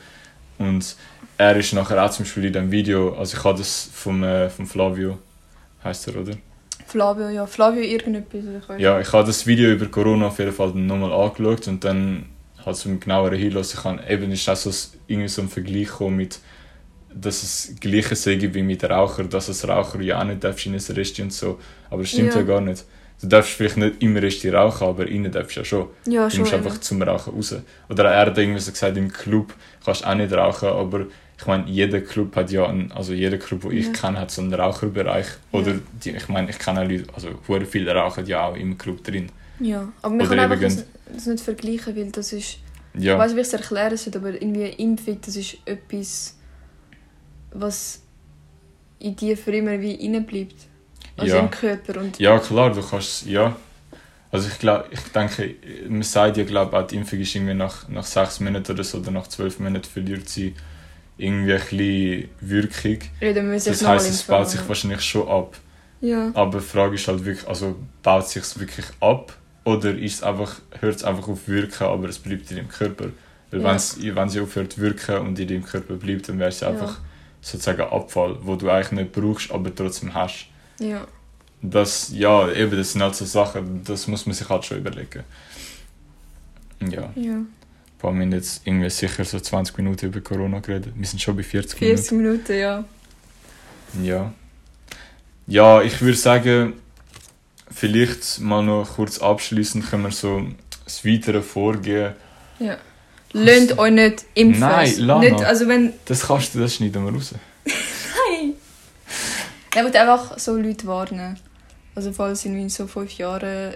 Und 0.59 0.97
er 1.37 1.57
ist 1.57 1.72
nachher 1.74 2.03
auch 2.03 2.11
zum 2.11 2.24
Beispiel 2.24 2.47
in 2.47 2.53
dem 2.53 2.70
Video, 2.70 3.14
also 3.14 3.37
ich 3.37 3.45
habe 3.45 3.59
das 3.59 3.91
vom, 3.93 4.22
äh, 4.22 4.49
vom 4.49 4.66
Flavio, 4.66 5.18
heißt 5.82 6.09
er, 6.09 6.20
oder? 6.20 6.37
Flavio, 6.87 7.28
ja. 7.28 7.47
Flavio 7.47 7.82
irgendetwas. 7.82 8.45
Ich 8.45 8.78
Ja, 8.80 9.01
ich 9.01 9.12
habe 9.12 9.26
das 9.26 9.47
Video 9.47 9.70
über 9.70 9.87
Corona 9.87 10.28
auf 10.28 10.39
jeden 10.39 10.53
Fall 10.53 10.70
nochmal 10.70 11.12
angeschaut 11.12 11.66
und 11.66 11.82
dann 11.85 12.26
es 12.73 12.87
einen 12.87 13.01
genaueren 13.01 13.37
Hinlass. 13.39 13.75
Ich 13.75 13.85
habe 13.85 14.01
eben 14.09 14.33
ist 14.33 14.49
auch 14.49 14.57
so, 14.57 14.71
ein- 14.71 15.01
irgendwie 15.07 15.29
so 15.29 15.43
ein 15.43 15.49
Vergleich 15.49 16.01
mit, 16.01 16.39
dass 17.15 17.43
es 17.43 17.75
gleiche 17.81 18.17
sei 18.17 18.39
wie 18.53 18.62
mit 18.62 18.83
Raucher, 18.85 19.25
dass 19.25 19.49
als 19.49 19.67
Raucher 19.69 20.01
ja 20.01 20.21
auch 20.21 20.25
nicht 20.25 20.43
darfst 20.43 20.67
in 20.67 20.75
ein 20.75 20.81
Resti 20.97 21.23
und 21.23 21.33
so. 21.33 21.59
Aber 21.91 22.03
das 22.03 22.11
stimmt 22.11 22.35
ja. 22.35 22.41
Ja. 22.41 22.47
gar 22.47 22.61
nicht. 22.61 22.85
Du 23.21 23.29
darfst 23.29 23.53
vielleicht 23.53 23.77
nicht 23.77 24.03
im 24.03 24.17
Resti 24.17 24.51
rauchen, 24.51 24.87
aber 24.89 25.07
innen 25.07 25.31
darfst 25.31 25.55
du 25.57 25.61
ja 25.61 25.65
schon. 25.65 25.87
Ja, 26.07 26.29
Du 26.29 26.39
musst 26.41 26.53
einfach 26.53 26.79
zum 26.81 27.01
Rauchen 27.03 27.33
raus. 27.35 27.55
Oder 27.89 28.05
er 28.11 28.27
hat 28.27 28.37
irgendwie 28.39 28.59
so 28.61 28.73
gesagt, 28.73 28.97
im 28.97 29.12
Club 29.12 29.55
kannst 29.85 30.03
du 30.03 30.07
auch 30.09 30.15
nicht 30.15 30.33
rauchen, 30.33 30.69
aber 30.69 31.07
ich 31.39 31.47
meine, 31.47 31.69
jeder 31.69 32.01
Club 32.01 32.35
hat 32.37 32.51
ja, 32.51 32.67
einen, 32.67 32.91
also 32.93 33.12
jeder 33.12 33.39
Club, 33.39 33.62
den 33.62 33.73
ich 33.73 33.87
Ja. 33.87 33.93
kenne, 33.93 34.19
hat 34.21 34.31
so 34.33 34.43
einen 34.43 34.53
Raucherbereich. 34.55 35.27
Oder 35.53 35.75
die, 36.05 36.11
ich 36.11 36.29
meine, 36.29 36.51
ich 36.51 36.59
kenne 36.59 36.81
auch 36.83 36.89
Leute, 36.89 37.05
also 37.15 37.29
viele 37.67 37.95
rauchen 37.95 38.27
ja 38.27 38.47
auch 38.49 38.57
im 38.57 38.77
Club 38.79 39.05
drin. 39.05 39.29
Ja, 39.61 39.93
aber 40.03 40.19
wir 40.19 40.27
können 40.27 40.41
einfach 40.41 40.61
das, 40.61 40.85
das 41.13 41.27
nicht 41.27 41.43
vergleichen, 41.45 41.97
weil 41.97 42.11
das 42.11 42.33
ist... 42.33 42.59
Ja, 42.97 43.15
Ich 43.15 43.19
weiß 43.19 43.31
nicht, 43.33 43.37
wie 43.37 43.41
ich 43.41 43.47
es 43.49 43.53
erklären 43.53 43.97
soll, 43.97 44.13
aber 44.17 44.31
irgendwie 44.31 44.67
Impfung, 44.67 45.19
das 45.21 45.37
ist 45.37 45.57
etwas, 45.65 46.37
was 47.53 48.03
in 49.01 49.17
dir 49.17 49.37
für 49.37 49.53
immer 49.53 49.81
wie 49.81 49.95
reinbleibt. 49.95 50.55
Also 51.17 51.37
Ja. 51.37 51.41
im 51.43 51.51
Körper. 51.51 52.01
Und 52.01 52.19
ja 52.19 52.39
klar, 52.39 52.73
du 52.73 52.83
kannst, 52.83 53.27
ja. 53.27 53.55
Also 54.31 54.49
ich 54.49 54.59
glaube, 54.59 54.87
ich 54.91 55.01
denke, 55.13 55.55
man 55.89 56.03
sagt 56.03 56.37
ja, 56.37 56.45
glaube 56.45 56.77
auch 56.77 56.87
die 56.87 56.97
Impfung 56.97 57.21
ist 57.21 57.35
irgendwie 57.35 57.55
nach, 57.55 57.89
nach 57.89 58.05
sechs 58.05 58.41
Monaten 58.41 58.73
oder 58.73 58.83
so, 58.83 58.99
oder 58.99 59.13
nach 59.13 59.29
zwölf 59.29 59.61
Monaten 59.61 59.85
verliert 59.89 60.29
sie 60.29 60.55
irgendwie 61.17 61.53
ein 61.55 61.61
bisschen 61.61 62.29
Wirkung. 62.41 62.99
ja, 63.21 63.33
dann 63.33 63.49
müssen 63.49 63.67
wir 63.67 63.73
Das 63.73 63.87
heisst, 63.87 64.11
es 64.11 64.23
baut 64.25 64.51
sich 64.51 64.69
wahrscheinlich 64.69 65.03
schon 65.03 65.29
ab. 65.29 65.57
Ja. 66.01 66.33
Aber 66.35 66.59
die 66.59 66.65
Frage 66.65 66.97
ist 66.97 67.07
halt 67.07 67.25
wirklich, 67.25 67.47
also 67.49 67.77
baut 68.03 68.29
sich 68.29 68.43
es 68.43 68.59
wirklich 68.59 68.87
ab 69.01 69.37
oder 69.65 69.91
ist 69.97 70.15
es 70.17 70.23
einfach, 70.23 70.61
hört 70.81 70.97
es 70.97 71.05
einfach 71.05 71.29
auf 71.29 71.49
wirken, 71.49 71.85
aber 71.85 72.09
es 72.09 72.19
bleibt 72.19 72.51
in 72.51 72.59
deinem 72.59 72.69
Körper? 72.69 73.07
Weil 73.51 73.61
Ja. 73.61 74.17
wenn 74.17 74.29
sie 74.29 74.41
aufhört 74.41 74.79
wirken 74.79 75.19
und 75.19 75.39
in 75.39 75.49
deinem 75.49 75.65
Körper 75.65 75.95
bleibt, 75.95 76.29
dann 76.29 76.39
wäre 76.39 76.49
es 76.51 76.61
Ja. 76.61 76.69
einfach 76.69 77.01
sozusagen 77.41 77.83
Abfall, 77.83 78.37
wo 78.43 78.57
du 78.57 78.71
eigentlich 78.71 78.93
nicht 78.93 79.12
brauchst, 79.12 79.51
aber 79.53 79.75
trotzdem 79.75 80.15
hast. 80.15 80.47
Ja. 80.81 81.07
Das, 81.62 82.11
ja, 82.12 82.51
eben, 82.53 82.77
das 82.77 82.93
sind 82.93 83.03
halt 83.03 83.15
so 83.15 83.25
Sachen, 83.25 83.83
das 83.85 84.07
muss 84.07 84.27
man 84.27 84.35
sich 84.35 84.49
halt 84.49 84.65
schon 84.65 84.79
überlegen. 84.79 85.23
Ja, 86.91 87.11
ja. 87.15 87.41
allem 88.03 88.19
wir 88.19 88.25
haben 88.27 88.33
jetzt 88.33 88.67
irgendwie 88.67 88.91
sicher 88.91 89.25
so 89.25 89.41
20 89.41 89.79
Minuten 89.79 90.07
über 90.07 90.21
Corona 90.21 90.59
geredet. 90.61 90.93
Wir 90.95 91.07
sind 91.07 91.23
schon 91.23 91.37
bei 91.37 91.43
40 91.43 91.79
40 91.79 92.12
Minuten, 92.12 92.59
ja. 92.59 92.85
Minuten. 93.95 94.07
Ja. 94.07 94.33
Ja, 95.47 95.83
ich 95.83 96.01
würde 96.03 96.17
sagen, 96.17 96.75
vielleicht 97.71 98.41
mal 98.41 98.62
noch 98.62 98.97
kurz 98.97 99.19
abschließend 99.19 99.89
können 99.91 100.05
wir 100.05 100.11
so 100.12 100.43
das 100.85 101.05
weitere 101.05 101.43
Vorgehen. 101.43 102.12
ja. 102.59 102.77
Lönt 103.37 103.77
euch 103.81 103.91
nicht 103.91 104.25
impfen. 104.35 104.61
Nein, 104.61 104.95
Lana. 104.99 105.21
Nicht, 105.29 105.45
also 105.45 105.67
wenn... 105.67 105.93
Das 106.05 106.25
kannst 106.29 106.55
du, 106.55 106.61
das 106.61 106.77
schneiden 106.77 107.05
wir 107.05 107.12
raus. 107.12 107.35
Nein! 107.65 108.53
Er 109.75 109.85
will 109.85 109.97
einfach 109.97 110.39
so 110.39 110.55
Leute 110.57 110.87
warnen. 110.87 111.37
Also 111.97 112.12
falls 112.12 112.45
in 112.45 112.69
so 112.69 112.87
fünf 112.87 113.19
Jahren... 113.19 113.75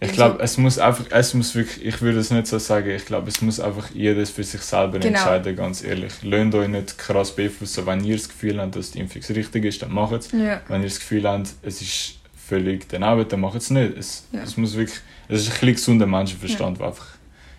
Ich 0.00 0.12
glaube, 0.12 0.42
es 0.42 0.56
muss 0.56 0.78
einfach, 0.78 1.04
es 1.10 1.34
muss 1.34 1.54
wirklich, 1.54 1.84
ich 1.84 2.00
würde 2.00 2.18
es 2.18 2.30
nicht 2.30 2.46
so 2.46 2.58
sagen, 2.58 2.88
ich 2.90 3.04
glaube, 3.04 3.28
es 3.28 3.42
muss 3.42 3.60
einfach 3.60 3.90
jedes 3.90 4.30
für 4.30 4.42
sich 4.42 4.62
selber 4.62 4.98
Genau. 4.98 5.18
entscheiden, 5.18 5.54
ganz 5.54 5.84
ehrlich. 5.84 6.22
Löhnt 6.22 6.54
euch 6.54 6.68
nicht 6.68 6.96
krass 6.96 7.36
beeinflussen. 7.36 7.84
Wenn 7.84 8.02
ihr 8.04 8.16
das 8.16 8.30
Gefühl 8.30 8.58
habt, 8.58 8.74
dass 8.74 8.92
die 8.92 9.00
Impfung 9.00 9.20
richtig 9.22 9.64
ist, 9.66 9.82
dann 9.82 9.92
macht 9.92 10.12
es. 10.12 10.32
Ja. 10.32 10.62
Wenn 10.68 10.80
ihr 10.80 10.88
das 10.88 10.98
Gefühl 10.98 11.28
habt, 11.28 11.48
es 11.60 11.82
ist 11.82 12.14
völlig 12.46 12.88
daneben, 12.88 13.28
dann 13.28 13.40
macht 13.40 13.56
es 13.56 13.70
nicht. 13.70 13.96
Es, 13.96 14.24
Ja. 14.32 14.42
es 14.42 14.56
muss 14.56 14.74
wirklich, 14.74 15.00
es 15.28 15.42
ist 15.42 15.46
ein 15.48 15.52
bisschen 15.52 15.74
gesunder 15.74 16.06
Menschenverstand, 16.06 16.78
der 16.78 16.86
einfach, 16.88 17.06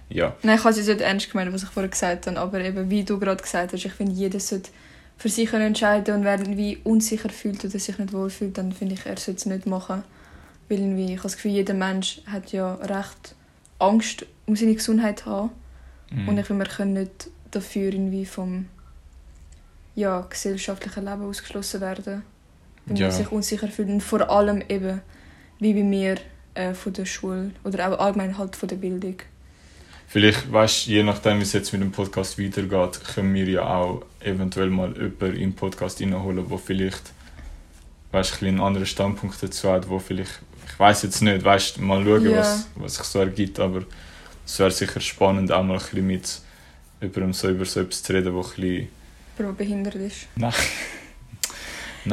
ja. 0.09 0.35
Nein, 0.43 0.57
ich 0.57 0.63
habe 0.63 0.79
es 0.79 0.87
nicht 0.87 1.01
ernst 1.01 1.31
gemeint, 1.31 1.51
was 1.53 1.63
ich 1.63 1.69
vorher 1.69 1.89
gesagt 1.89 2.27
habe, 2.27 2.39
aber 2.39 2.61
eben, 2.61 2.89
wie 2.89 3.03
du 3.03 3.19
gerade 3.19 3.41
gesagt 3.41 3.73
hast, 3.73 3.85
ich 3.85 3.93
finde, 3.93 4.13
jeder 4.13 4.39
sollte 4.39 4.69
für 5.17 5.29
sich 5.29 5.51
entscheiden 5.53 6.15
und 6.15 6.23
wer 6.23 6.39
irgendwie 6.39 6.77
unsicher 6.83 7.29
fühlt 7.29 7.63
oder 7.63 7.79
sich 7.79 7.97
nicht 7.97 8.13
wohlfühlt, 8.13 8.57
dann 8.57 8.71
finde 8.71 8.95
ich, 8.95 9.05
er 9.05 9.17
sollte 9.17 9.39
es 9.39 9.45
nicht 9.45 9.65
machen. 9.65 10.03
Weil 10.67 10.79
irgendwie, 10.79 11.05
ich 11.05 11.17
habe 11.17 11.23
das 11.23 11.35
Gefühl, 11.35 11.51
jeder 11.51 11.73
Mensch 11.73 12.21
hat 12.25 12.51
ja 12.51 12.75
recht 12.75 13.35
Angst 13.79 14.25
um 14.45 14.55
seine 14.55 14.75
Gesundheit 14.75 15.19
zu 15.19 15.25
haben. 15.27 15.49
Mhm. 16.11 16.29
Und 16.29 16.37
ich 16.37 16.45
finde, 16.45 16.65
wir 16.65 16.71
können 16.71 16.93
nicht 16.93 17.29
dafür 17.51 17.93
irgendwie 17.93 18.25
vom 18.25 18.67
ja, 19.95 20.21
gesellschaftlichen 20.21 21.05
Leben 21.05 21.23
ausgeschlossen 21.23 21.81
werden. 21.81 22.23
Wenn 22.85 22.95
Ja. 22.97 23.07
man 23.07 23.15
sich 23.15 23.31
unsicher 23.31 23.67
fühlt. 23.67 23.89
Und 23.89 24.01
vor 24.01 24.29
allem 24.29 24.63
eben, 24.69 25.01
wie 25.59 25.73
bei 25.73 25.83
mir, 25.83 26.15
äh, 26.53 26.73
von 26.73 26.93
der 26.93 27.05
Schule 27.05 27.51
oder 27.63 27.91
auch 27.91 27.99
allgemein 27.99 28.37
halt 28.37 28.55
von 28.55 28.69
der 28.69 28.75
Bildung. 28.77 29.17
Vielleicht, 30.07 30.51
weißt 30.51 30.85
je 30.87 31.03
nachdem, 31.03 31.39
wie 31.39 31.43
es 31.43 31.53
jetzt 31.53 31.73
mit 31.73 31.81
dem 31.81 31.91
Podcast 31.91 32.39
weitergeht, 32.39 33.01
können 33.15 33.33
wir 33.33 33.45
ja 33.45 33.63
auch 33.67 34.03
eventuell 34.21 34.69
mal 34.69 34.93
jemanden 34.95 35.35
den 35.35 35.53
Podcast 35.53 35.99
reinholen, 35.99 36.47
der 36.47 36.57
vielleicht 36.59 37.11
weißt, 38.11 38.41
ein 38.41 38.47
einen 38.47 38.59
anderen 38.61 38.85
Standpunkt 38.87 39.41
dazu 39.43 39.69
hat, 39.71 39.89
wo 39.89 39.99
vielleicht, 39.99 40.39
ich 40.71 40.79
weiß 40.79 41.03
jetzt 41.03 41.21
nicht, 41.21 41.43
weißt, 41.43 41.79
mal 41.79 42.03
schauen, 42.05 42.29
Ja. 42.29 42.37
was, 42.37 42.67
was 42.75 42.95
sich 42.95 43.03
so 43.05 43.19
ergibt, 43.19 43.59
aber 43.59 43.83
es 44.45 44.57
wäre 44.59 44.71
sicher 44.71 45.01
spannend, 45.01 45.51
auch 45.51 45.63
mal 45.63 45.73
ein 45.73 45.79
bisschen 45.79 46.07
mit 46.07 46.39
jemandem 47.01 47.33
so 47.33 47.49
über 47.49 47.65
so 47.65 47.81
etwas 47.81 48.03
zu 48.03 48.13
reden, 48.13 48.33
wo 48.33 48.41
ein 48.41 48.45
bisschen, 48.45 48.87
Der 49.37 49.43
behindert 49.51 49.95
ist. 49.95 50.27
nein, 50.37 50.53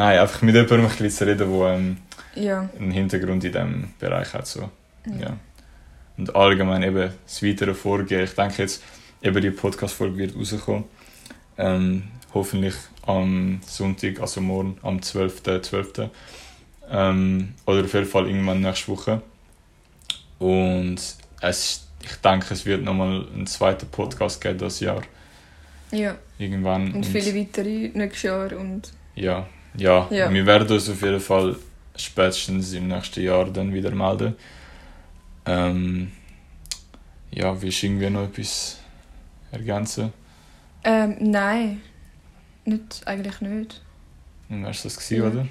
einfach 0.01 0.43
mit 0.43 0.55
jemandem 0.55 0.87
ein 0.87 0.89
bisschen 0.89 1.11
zu 1.11 1.27
reden, 1.27 1.51
der 1.61 1.75
ähm, 1.75 1.97
Ja. 2.35 2.69
einen 2.79 2.91
Hintergrund 2.91 3.45
in 3.45 3.53
diesem 3.53 3.89
Bereich 3.99 4.33
hat, 4.35 4.47
so. 4.47 4.71
Ja. 5.21 5.37
Und 6.17 6.35
allgemein 6.37 6.83
eben 6.83 7.11
das 7.25 7.43
weitere 7.43 7.75
Vorgehen. 7.75 8.25
Ich 8.25 8.35
denke 8.35 8.63
jetzt, 8.63 8.83
eben 9.23 9.41
die 9.41 9.51
Podcast-Folge 9.51 10.17
wird 10.19 10.37
rauskommen. 10.37 10.85
Ähm, 11.59 12.05
hoffentlich 12.35 12.75
am 13.07 13.61
Sonntag, 13.67 14.21
also 14.21 14.41
morgen, 14.41 14.77
am 14.83 14.99
12.12. 14.99 16.09
Ähm, 16.91 17.55
oder 17.67 17.85
auf 17.85 17.95
jeden 17.95 18.07
Fall 18.07 18.27
irgendwann 18.29 18.61
nächste 18.61 18.89
Woche. 18.93 19.23
Und 20.39 20.97
es, 21.41 21.89
ich 22.03 22.17
denke, 22.25 22.55
es 22.55 22.67
wird 22.67 22.83
nochmal 22.85 23.27
einen 23.35 23.47
zweiten 23.47 23.87
Podcast 23.89 24.41
geben 24.41 24.59
das 24.59 24.81
Jahr. 24.81 25.03
Ja. 25.91 26.17
Irgendwann. 26.39 26.93
Und 26.93 27.07
viele 27.07 27.35
weitere 27.39 27.91
nächstes 27.95 28.23
Jahr. 28.23 28.53
Und 28.57 28.93
Ja, 29.15 29.47
ja, 29.77 30.07
Ja. 30.11 30.31
wir 30.33 30.47
werden 30.47 30.69
uns 30.71 30.89
auf 30.91 31.01
jeden 31.03 31.21
Fall 31.21 31.57
spätestens 31.97 32.73
im 32.73 32.89
nächsten 32.89 33.23
Jahr 33.23 33.45
dann 33.47 33.73
wieder 33.73 33.91
melden. 33.95 34.35
Ähm, 35.47 36.13
ja, 37.31 37.61
willst 37.61 37.83
du 37.83 37.87
irgendwie 37.87 38.11
noch 38.11 38.25
etwas 38.25 38.79
ergänzen? 39.51 40.13
ähm, 40.85 41.17
nein. 41.21 41.81
Nicht, 42.65 43.03
eigentlich 43.07 43.41
nicht. 43.41 43.83
Dann 44.49 44.65
wär's 44.65 44.83
das 44.83 44.97
gewesen, 44.97 45.17
Ja. 45.23 45.29
oder? 45.31 45.47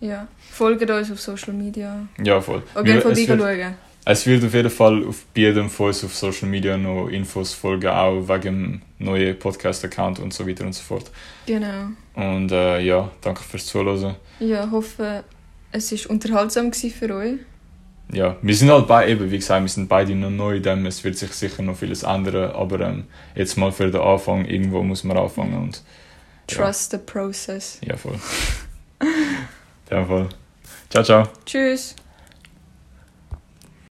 Ja. 0.00 0.28
Folgt 0.50 0.88
uns 0.90 1.10
auf 1.10 1.20
Social 1.20 1.52
Media. 1.54 2.06
Ja, 2.22 2.40
voll. 2.40 2.62
Auf 2.74 2.86
jeden 2.86 3.00
Fall 3.00 3.12
es, 3.12 3.18
wird, 3.18 3.38
vorbeischauen. 3.38 3.74
Es 4.08 4.24
wird 4.24 4.44
auf 4.44 4.54
jeden 4.54 4.70
Fall 4.70 5.04
auf 5.04 5.24
bei 5.34 5.40
jedem 5.42 5.68
von 5.68 5.88
uns 5.88 6.04
auf 6.04 6.14
Social 6.14 6.48
Media 6.48 6.76
noch 6.76 7.08
Infos 7.08 7.52
folgen, 7.52 7.88
auch 7.88 8.28
wegen 8.28 8.42
dem 8.42 8.82
neuen 8.98 9.36
Podcast-Account 9.36 10.20
und 10.20 10.32
so 10.32 10.46
weiter 10.46 10.64
und 10.64 10.74
so 10.74 10.82
fort. 10.82 11.10
Genau. 11.44 11.88
Und 12.14 12.52
äh, 12.52 12.80
ja, 12.80 13.10
danke 13.20 13.42
fürs 13.42 13.66
Zuhören. 13.66 14.14
Ja, 14.38 14.70
hoffe, 14.70 15.24
es 15.72 15.90
war 15.90 16.10
unterhaltsam 16.10 16.72
für 16.72 17.14
euch. 17.14 17.38
Ja, 18.12 18.36
wir 18.40 18.54
sind 18.54 18.70
halt 18.70 18.86
beide, 18.86 19.10
eben, 19.10 19.28
wie 19.28 19.38
gesagt, 19.38 19.62
wir 19.62 19.68
sind 19.68 19.88
beide 19.88 20.14
noch 20.14 20.30
neu 20.30 20.60
dem, 20.60 20.86
es 20.86 21.02
wird 21.02 21.18
sich 21.18 21.32
sicher 21.32 21.62
noch 21.62 21.76
vieles 21.76 22.04
ändern, 22.04 22.52
aber 22.52 22.80
ähm, 22.80 23.04
jetzt 23.34 23.56
mal 23.58 23.72
für 23.72 23.90
den 23.90 24.00
Anfang, 24.00 24.44
irgendwo 24.44 24.84
muss 24.84 25.02
man 25.02 25.16
anfangen 25.16 25.54
und 25.58 25.82
Ja. 26.48 26.58
Trust 26.58 26.92
the 26.92 26.98
process. 26.98 27.80
ja, 27.84 27.96
voll. 27.96 28.14
In 29.00 29.96
dem 29.96 30.06
Fall. 30.06 30.28
Ciao, 30.88 31.02
ciao. 31.02 31.28
Tschüss. 31.44 31.96